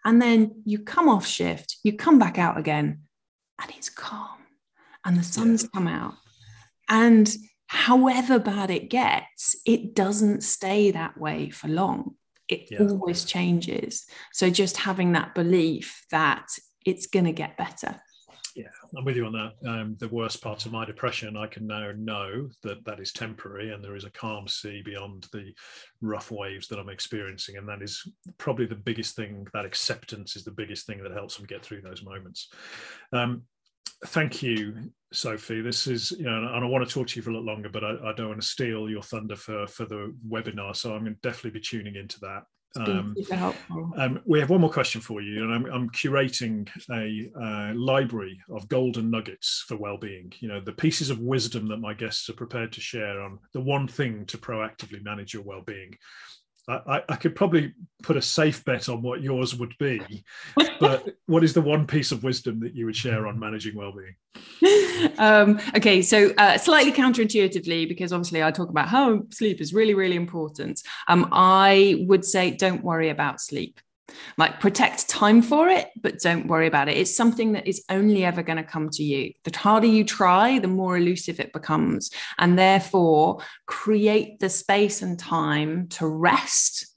And 0.03 0.21
then 0.21 0.63
you 0.65 0.79
come 0.79 1.07
off 1.07 1.25
shift, 1.25 1.77
you 1.83 1.95
come 1.95 2.19
back 2.19 2.37
out 2.37 2.57
again, 2.57 3.01
and 3.61 3.71
it's 3.77 3.89
calm, 3.89 4.39
and 5.05 5.17
the 5.17 5.23
sun's 5.23 5.63
yeah. 5.63 5.69
come 5.73 5.87
out. 5.87 6.15
And 6.89 7.33
however 7.72 8.39
bad 8.39 8.69
it 8.69 8.89
gets, 8.89 9.55
it 9.65 9.95
doesn't 9.95 10.43
stay 10.43 10.91
that 10.91 11.17
way 11.17 11.49
for 11.49 11.67
long. 11.67 12.15
It 12.47 12.67
yeah. 12.69 12.80
always 12.80 13.24
changes. 13.24 14.05
So 14.34 14.49
just 14.49 14.78
having 14.78 15.13
that 15.13 15.34
belief 15.34 16.05
that 16.11 16.47
it's 16.86 17.07
going 17.07 17.26
to 17.26 17.32
get 17.32 17.57
better 17.57 18.01
yeah, 18.55 18.67
I'm 18.97 19.05
with 19.05 19.15
you 19.15 19.26
on 19.26 19.34
that. 19.34 19.53
Um, 19.67 19.95
the 19.99 20.09
worst 20.09 20.41
parts 20.41 20.65
of 20.65 20.72
my 20.72 20.86
depression, 20.86 21.38
I 21.38 21.47
can 21.47 21.65
now 21.65 21.91
know 21.97 22.49
that 22.63 22.84
that 22.86 22.99
is 22.99 23.13
temporary 23.13 23.72
and 23.72 23.84
there 23.84 23.95
is 23.95 24.03
a 24.03 24.09
calm 24.09 24.47
sea 24.47 24.82
beyond 24.84 25.28
the 25.32 25.53
rough 26.01 26.32
waves 26.32 26.67
that 26.67 26.80
I'm 26.80 26.89
experiencing. 26.89 27.57
And 27.57 27.67
that 27.69 27.82
is 27.82 28.05
probably 28.38 28.65
the 28.65 28.76
biggest 28.76 29.15
thing, 29.15 29.47
that 29.53 29.65
acceptance 29.65 30.36
is 30.36 30.43
the 30.43 30.51
biggest 30.51 30.86
thing 30.86 31.01
that 31.03 31.13
helps 31.13 31.38
them 31.38 31.45
get 31.45 31.63
through 31.63 31.82
those 31.82 32.03
moments. 32.03 32.49
Um, 33.13 33.43
thank 34.07 34.43
you, 34.43 34.91
Sophie. 35.14 35.62
This 35.62 35.88
is, 35.88 36.12
you 36.12 36.26
know, 36.26 36.38
and 36.38 36.64
I 36.64 36.68
want 36.68 36.88
to 36.88 36.93
talk 36.93 37.07
to 37.07 37.16
you 37.16 37.22
for 37.22 37.30
a 37.32 37.34
little 37.34 37.47
longer, 37.47 37.70
but 37.70 37.84
I, 37.84 37.95
I 38.05 38.14
don't 38.14 38.30
want 38.30 38.41
to 38.41 38.47
steal 38.47 38.89
your 38.89 39.01
thunder 39.01 39.36
for, 39.36 39.68
for 39.68 39.86
the 39.86 40.16
webinar. 40.28 40.76
So 40.76 40.93
I'm 40.93 41.03
going 41.03 41.16
to 41.16 41.22
definitely 41.22 41.59
be 41.59 41.66
tuning 41.66 41.95
into 41.95 42.20
that. 42.22 42.43
Um, 42.78 43.16
um, 43.97 44.22
we 44.26 44.39
have 44.39 44.49
one 44.49 44.62
more 44.62 44.72
question 44.72 45.01
for 45.01 45.22
you, 45.22 45.43
and 45.43 45.53
I'm, 45.53 45.66
I'm 45.66 45.89
curating 45.89 46.70
a 46.89 47.30
uh, 47.38 47.74
library 47.76 48.39
of 48.49 48.70
golden 48.70 49.12
nuggets 49.12 49.66
for 49.68 49.76
well-being. 49.76 50.32
You 50.39 50.47
know, 50.47 50.62
the 50.62 50.72
pieces 50.72 51.09
of 51.09 51.20
wisdom 51.20 51.68
that 51.68 51.82
my 51.82 51.93
guests 51.93 52.30
are 52.30 52.34
prepared 52.34 52.72
to 52.72 52.82
share 52.82 53.22
on 53.22 53.39
the 53.53 53.59
one 53.59 53.89
thing 53.89 54.26
to 54.28 54.38
proactively 54.38 55.03
manage 55.03 55.34
your 55.34 55.43
well-being. 55.43 55.97
I, 56.68 57.01
I, 57.09 57.16
could 57.16 57.36
probably 57.36 57.74
put 58.03 58.18
a 58.18 58.22
safe 58.22 58.64
bet 58.64 58.88
on 58.88 59.01
what 59.01 59.22
yours 59.22 59.55
would 59.55 59.74
be, 59.80 60.24
but 60.80 61.16
what 61.26 61.43
is 61.43 61.53
the 61.53 61.62
one 61.62 61.88
piece 61.88 62.12
of 62.12 62.24
wisdom 62.24 62.59
that 62.59 62.76
you 62.76 62.86
would 62.86 62.95
share 62.95 63.28
on 63.28 63.39
managing 63.39 63.76
well-being? 63.76 64.16
Um, 65.18 65.59
okay, 65.76 66.03
so 66.03 66.32
uh, 66.38 66.59
slightly 66.59 66.91
counterintuitively, 66.91 67.88
because 67.88 68.14
obviously 68.14 68.43
I 68.43 68.51
talk 68.51 68.70
about 68.70 68.88
how 68.88 69.24
sleep 69.32 69.59
is 69.59 69.74
really, 69.74 69.95
really 69.95 70.16
important. 70.16 70.80
Um, 71.07 71.28
I 71.32 72.05
would 72.07 72.24
say 72.24 72.51
don't 72.51 72.84
worry 72.84 73.09
about 73.09 73.41
sleep 73.41 73.80
like 74.37 74.59
protect 74.59 75.09
time 75.09 75.41
for 75.41 75.69
it 75.69 75.89
but 76.01 76.19
don't 76.19 76.47
worry 76.47 76.67
about 76.67 76.89
it. 76.89 76.97
It's 76.97 77.15
something 77.15 77.53
that 77.53 77.67
is 77.67 77.83
only 77.89 78.25
ever 78.25 78.43
going 78.43 78.57
to 78.57 78.63
come 78.63 78.89
to 78.89 79.03
you. 79.03 79.33
The 79.43 79.57
harder 79.57 79.87
you 79.87 80.03
try 80.03 80.59
the 80.59 80.67
more 80.67 80.97
elusive 80.97 81.39
it 81.39 81.53
becomes. 81.53 82.11
And 82.37 82.57
therefore 82.57 83.41
create 83.65 84.39
the 84.39 84.49
space 84.49 85.01
and 85.01 85.17
time 85.17 85.87
to 85.89 86.07
rest. 86.07 86.87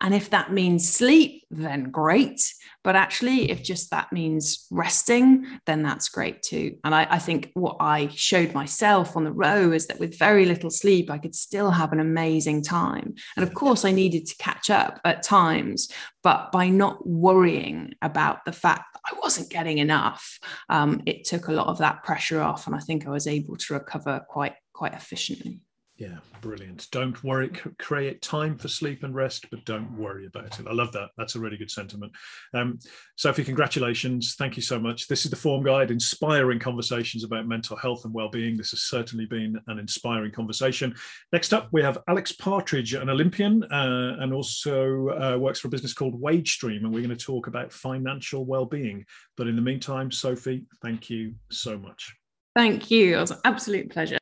And 0.00 0.14
if 0.14 0.30
that 0.30 0.52
means 0.52 0.92
sleep, 0.92 1.44
then 1.50 1.84
great. 1.84 2.42
But 2.84 2.96
actually, 2.96 3.50
if 3.50 3.62
just 3.62 3.90
that 3.90 4.12
means 4.12 4.66
resting, 4.70 5.46
then 5.64 5.82
that's 5.82 6.10
great 6.10 6.42
too. 6.42 6.76
And 6.84 6.94
I, 6.94 7.06
I, 7.10 7.18
think 7.18 7.50
what 7.54 7.78
I 7.80 8.08
showed 8.08 8.52
myself 8.52 9.16
on 9.16 9.24
the 9.24 9.32
row 9.32 9.72
is 9.72 9.86
that 9.86 9.98
with 9.98 10.18
very 10.18 10.44
little 10.44 10.70
sleep, 10.70 11.10
I 11.10 11.16
could 11.16 11.34
still 11.34 11.70
have 11.70 11.92
an 11.92 12.00
amazing 12.00 12.62
time. 12.62 13.14
And 13.36 13.42
of 13.42 13.54
course, 13.54 13.86
I 13.86 13.90
needed 13.90 14.26
to 14.26 14.36
catch 14.36 14.68
up 14.68 15.00
at 15.02 15.22
times, 15.22 15.88
but 16.22 16.52
by 16.52 16.68
not 16.68 17.06
worrying 17.08 17.94
about 18.02 18.44
the 18.44 18.52
fact 18.52 18.92
that 18.92 19.00
I 19.10 19.18
wasn't 19.22 19.50
getting 19.50 19.78
enough, 19.78 20.38
um, 20.68 21.02
it 21.06 21.24
took 21.24 21.48
a 21.48 21.52
lot 21.52 21.68
of 21.68 21.78
that 21.78 22.04
pressure 22.04 22.42
off. 22.42 22.66
And 22.66 22.76
I 22.76 22.80
think 22.80 23.06
I 23.06 23.10
was 23.10 23.26
able 23.26 23.56
to 23.56 23.74
recover 23.74 24.20
quite, 24.28 24.54
quite 24.74 24.92
efficiently. 24.92 25.62
Yeah, 25.96 26.16
brilliant. 26.40 26.88
Don't 26.90 27.22
worry, 27.22 27.50
create 27.78 28.20
time 28.20 28.58
for 28.58 28.66
sleep 28.66 29.04
and 29.04 29.14
rest, 29.14 29.46
but 29.50 29.64
don't 29.64 29.96
worry 29.96 30.26
about 30.26 30.58
it. 30.58 30.66
I 30.66 30.72
love 30.72 30.90
that. 30.90 31.10
That's 31.16 31.36
a 31.36 31.38
really 31.38 31.56
good 31.56 31.70
sentiment. 31.70 32.10
Um, 32.52 32.80
Sophie, 33.14 33.44
congratulations. 33.44 34.34
Thank 34.36 34.56
you 34.56 34.62
so 34.62 34.80
much. 34.80 35.06
This 35.06 35.24
is 35.24 35.30
the 35.30 35.36
Form 35.36 35.62
Guide, 35.62 35.92
inspiring 35.92 36.58
conversations 36.58 37.22
about 37.22 37.46
mental 37.46 37.76
health 37.76 38.04
and 38.04 38.12
well-being. 38.12 38.56
This 38.56 38.72
has 38.72 38.82
certainly 38.82 39.26
been 39.26 39.56
an 39.68 39.78
inspiring 39.78 40.32
conversation. 40.32 40.96
Next 41.32 41.54
up, 41.54 41.68
we 41.70 41.80
have 41.82 41.98
Alex 42.08 42.32
Partridge, 42.32 42.94
an 42.94 43.08
Olympian, 43.08 43.62
uh, 43.62 44.16
and 44.18 44.34
also 44.34 45.10
uh, 45.10 45.38
works 45.38 45.60
for 45.60 45.68
a 45.68 45.70
business 45.70 45.94
called 45.94 46.20
WageStream, 46.20 46.78
and 46.78 46.92
we're 46.92 47.06
going 47.06 47.16
to 47.16 47.24
talk 47.24 47.46
about 47.46 47.72
financial 47.72 48.44
well-being. 48.44 49.04
But 49.36 49.46
in 49.46 49.54
the 49.54 49.62
meantime, 49.62 50.10
Sophie, 50.10 50.66
thank 50.82 51.08
you 51.08 51.34
so 51.52 51.78
much. 51.78 52.16
Thank 52.56 52.90
you. 52.90 53.16
It 53.16 53.20
was 53.20 53.30
an 53.30 53.38
absolute 53.44 53.90
pleasure. 53.90 54.18